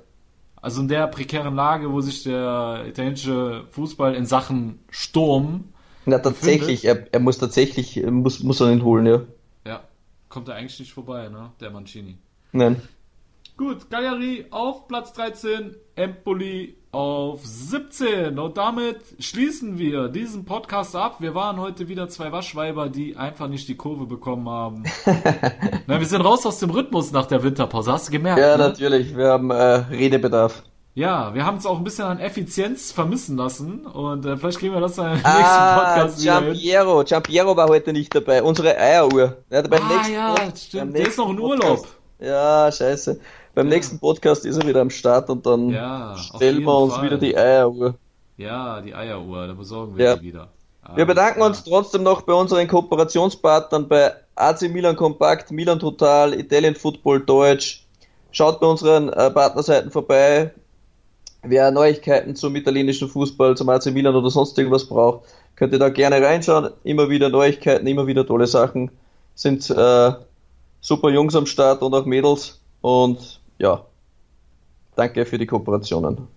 Also 0.56 0.82
in 0.82 0.88
der 0.88 1.06
prekären 1.06 1.54
Lage, 1.54 1.90
wo 1.90 2.00
sich 2.02 2.24
der 2.24 2.84
italienische 2.86 3.64
Fußball 3.70 4.14
in 4.14 4.26
Sachen 4.26 4.80
Sturm, 4.90 5.72
Na, 6.04 6.18
tatsächlich. 6.18 6.84
Er, 6.84 7.06
er 7.10 7.20
muss 7.20 7.38
tatsächlich, 7.38 8.02
muss, 8.04 8.42
muss 8.42 8.60
er 8.60 8.70
ihn 8.70 8.84
holen, 8.84 9.06
ja. 9.06 9.20
ja, 9.66 9.80
kommt 10.28 10.48
er 10.48 10.56
eigentlich 10.56 10.78
nicht 10.78 10.92
vorbei, 10.92 11.28
ne? 11.28 11.52
Der 11.60 11.70
Mancini. 11.70 12.18
Nein. 12.52 12.82
Gut, 13.56 13.90
Cagliari 13.90 14.46
auf 14.50 14.88
Platz 14.88 15.12
13, 15.14 15.74
Empoli 15.96 16.76
auf 16.94 17.40
17. 17.44 18.38
Und 18.38 18.56
damit 18.56 18.98
schließen 19.18 19.78
wir 19.78 20.08
diesen 20.08 20.44
Podcast 20.44 20.94
ab. 20.96 21.16
Wir 21.18 21.34
waren 21.34 21.58
heute 21.60 21.88
wieder 21.88 22.08
zwei 22.08 22.32
Waschweiber, 22.32 22.88
die 22.88 23.16
einfach 23.16 23.48
nicht 23.48 23.68
die 23.68 23.76
Kurve 23.76 24.06
bekommen 24.06 24.48
haben. 24.48 24.84
Na, 25.86 25.98
wir 25.98 26.06
sind 26.06 26.20
raus 26.22 26.46
aus 26.46 26.58
dem 26.60 26.70
Rhythmus 26.70 27.12
nach 27.12 27.26
der 27.26 27.42
Winterpause. 27.42 27.92
Hast 27.92 28.08
du 28.08 28.12
gemerkt? 28.12 28.40
Ja, 28.40 28.56
ne? 28.56 28.64
natürlich. 28.68 29.16
Wir 29.16 29.28
haben 29.28 29.50
äh, 29.50 29.54
Redebedarf. 29.54 30.62
Ja, 30.96 31.34
wir 31.34 31.44
haben 31.44 31.56
es 31.56 31.66
auch 31.66 31.76
ein 31.78 31.82
bisschen 31.84 32.04
an 32.04 32.20
Effizienz 32.20 32.92
vermissen 32.92 33.36
lassen 33.36 33.84
und 33.84 34.24
äh, 34.26 34.36
vielleicht 34.36 34.60
kriegen 34.60 34.74
wir 34.74 34.80
das 34.80 34.94
dann 34.94 35.06
im 35.06 35.12
nächsten 35.14 35.28
Ah, 35.28 35.74
Podcast 35.96 36.22
wieder 36.22 36.34
hin. 36.40 36.44
Giampiero. 36.52 37.02
Giampiero 37.04 37.56
war 37.56 37.66
heute 37.68 37.92
nicht 37.92 38.14
dabei. 38.14 38.44
Unsere 38.44 38.78
Eieruhr. 38.78 39.38
Ja, 39.50 39.62
beim 39.62 39.82
Ah 39.82 39.92
nächsten 39.96 40.12
ja, 40.14 40.34
Pod- 40.34 40.56
stimmt. 40.58 40.94
Der 40.94 41.00
ist 41.00 41.06
nächsten 41.18 41.20
noch 41.22 41.30
in 41.30 41.36
Podcast- 41.38 41.62
Urlaub. 41.64 41.86
Ja, 42.20 42.70
scheiße. 42.70 43.18
Beim 43.54 43.68
nächsten 43.68 43.98
Podcast 43.98 44.44
ist 44.44 44.56
er 44.60 44.66
wieder 44.66 44.80
am 44.80 44.90
Start 44.90 45.30
und 45.30 45.46
dann 45.46 45.70
Ja, 45.70 46.16
stellen 46.16 46.62
wir 46.62 46.74
uns 46.76 46.94
Fall. 46.94 47.04
wieder 47.04 47.18
die 47.18 47.36
Eieruhr. 47.36 47.94
Ja, 48.36 48.80
die 48.80 48.94
Eieruhr, 48.94 49.46
da 49.46 49.52
besorgen 49.52 49.96
wir 49.96 50.04
Ja. 50.04 50.16
die 50.16 50.22
wieder. 50.22 50.48
Wir 50.96 51.06
bedanken 51.06 51.40
Alles 51.40 51.58
uns 51.60 51.64
trotzdem 51.68 52.02
noch 52.02 52.22
bei 52.22 52.32
unseren 52.34 52.66
Kooperationspartnern 52.68 53.88
bei 53.88 54.12
AC 54.34 54.62
Milan 54.68 54.96
Kompakt, 54.96 55.50
Milan 55.50 55.78
Total, 55.78 56.34
Italian 56.38 56.74
Football 56.74 57.20
Deutsch. 57.20 57.84
Schaut 58.32 58.60
bei 58.60 58.66
unseren 58.66 59.08
äh, 59.10 59.30
Partnerseiten 59.30 59.90
vorbei. 59.90 60.52
Wer 61.42 61.70
Neuigkeiten 61.70 62.34
zum 62.36 62.56
italienischen 62.56 63.08
Fußball, 63.08 63.56
zum 63.56 63.68
AC 63.68 63.86
Milan 63.86 64.14
oder 64.16 64.30
sonst 64.30 64.58
irgendwas 64.58 64.84
braucht, 64.86 65.26
könnt 65.56 65.72
ihr 65.72 65.78
da 65.78 65.88
gerne 65.90 66.20
reinschauen. 66.20 66.70
Immer 66.82 67.08
wieder 67.08 67.28
Neuigkeiten, 67.28 67.86
immer 67.86 68.06
wieder 68.06 68.26
tolle 68.26 68.46
Sachen. 68.46 68.90
Sind 69.34 69.70
äh, 69.70 70.12
super 70.80 71.10
Jungs 71.10 71.34
am 71.36 71.46
Start 71.46 71.82
und 71.82 71.94
auch 71.94 72.04
Mädels. 72.04 72.60
Und 72.80 73.40
ja, 73.58 73.84
danke 74.96 75.24
für 75.26 75.38
die 75.38 75.46
Kooperationen. 75.46 76.28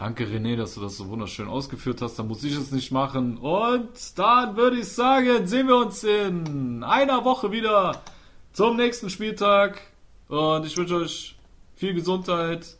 Danke 0.00 0.24
René, 0.24 0.56
dass 0.56 0.76
du 0.76 0.80
das 0.80 0.96
so 0.96 1.08
wunderschön 1.10 1.46
ausgeführt 1.46 2.00
hast. 2.00 2.18
Dann 2.18 2.26
muss 2.26 2.42
ich 2.42 2.56
es 2.56 2.72
nicht 2.72 2.90
machen. 2.90 3.36
Und 3.36 4.18
dann 4.18 4.56
würde 4.56 4.78
ich 4.78 4.88
sagen, 4.88 5.46
sehen 5.46 5.68
wir 5.68 5.76
uns 5.76 6.02
in 6.04 6.82
einer 6.82 7.24
Woche 7.26 7.52
wieder 7.52 8.00
zum 8.54 8.76
nächsten 8.76 9.10
Spieltag. 9.10 9.82
Und 10.28 10.64
ich 10.64 10.74
wünsche 10.78 10.96
euch 10.96 11.36
viel 11.76 11.92
Gesundheit 11.92 12.78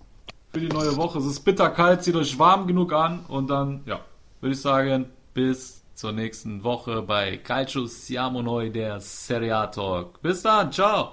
für 0.50 0.60
die 0.60 0.68
neue 0.68 0.96
Woche. 0.96 1.18
Es 1.18 1.26
ist 1.26 1.40
bitterkalt, 1.40 2.02
zieht 2.02 2.16
euch 2.16 2.38
warm 2.38 2.66
genug 2.66 2.94
an. 2.94 3.20
Und 3.28 3.50
dann, 3.50 3.82
ja, 3.84 4.00
würde 4.40 4.54
ich 4.54 4.60
sagen, 4.60 5.04
bis 5.34 5.82
zur 5.94 6.12
nächsten 6.12 6.64
Woche 6.64 7.02
bei 7.02 7.36
Calcio 7.36 7.84
Siamo 7.84 8.40
Noi, 8.40 8.70
der 8.70 8.98
Serie 9.00 9.56
A 9.56 9.66
Talk. 9.66 10.22
Bis 10.22 10.40
dann, 10.40 10.72
ciao! 10.72 11.12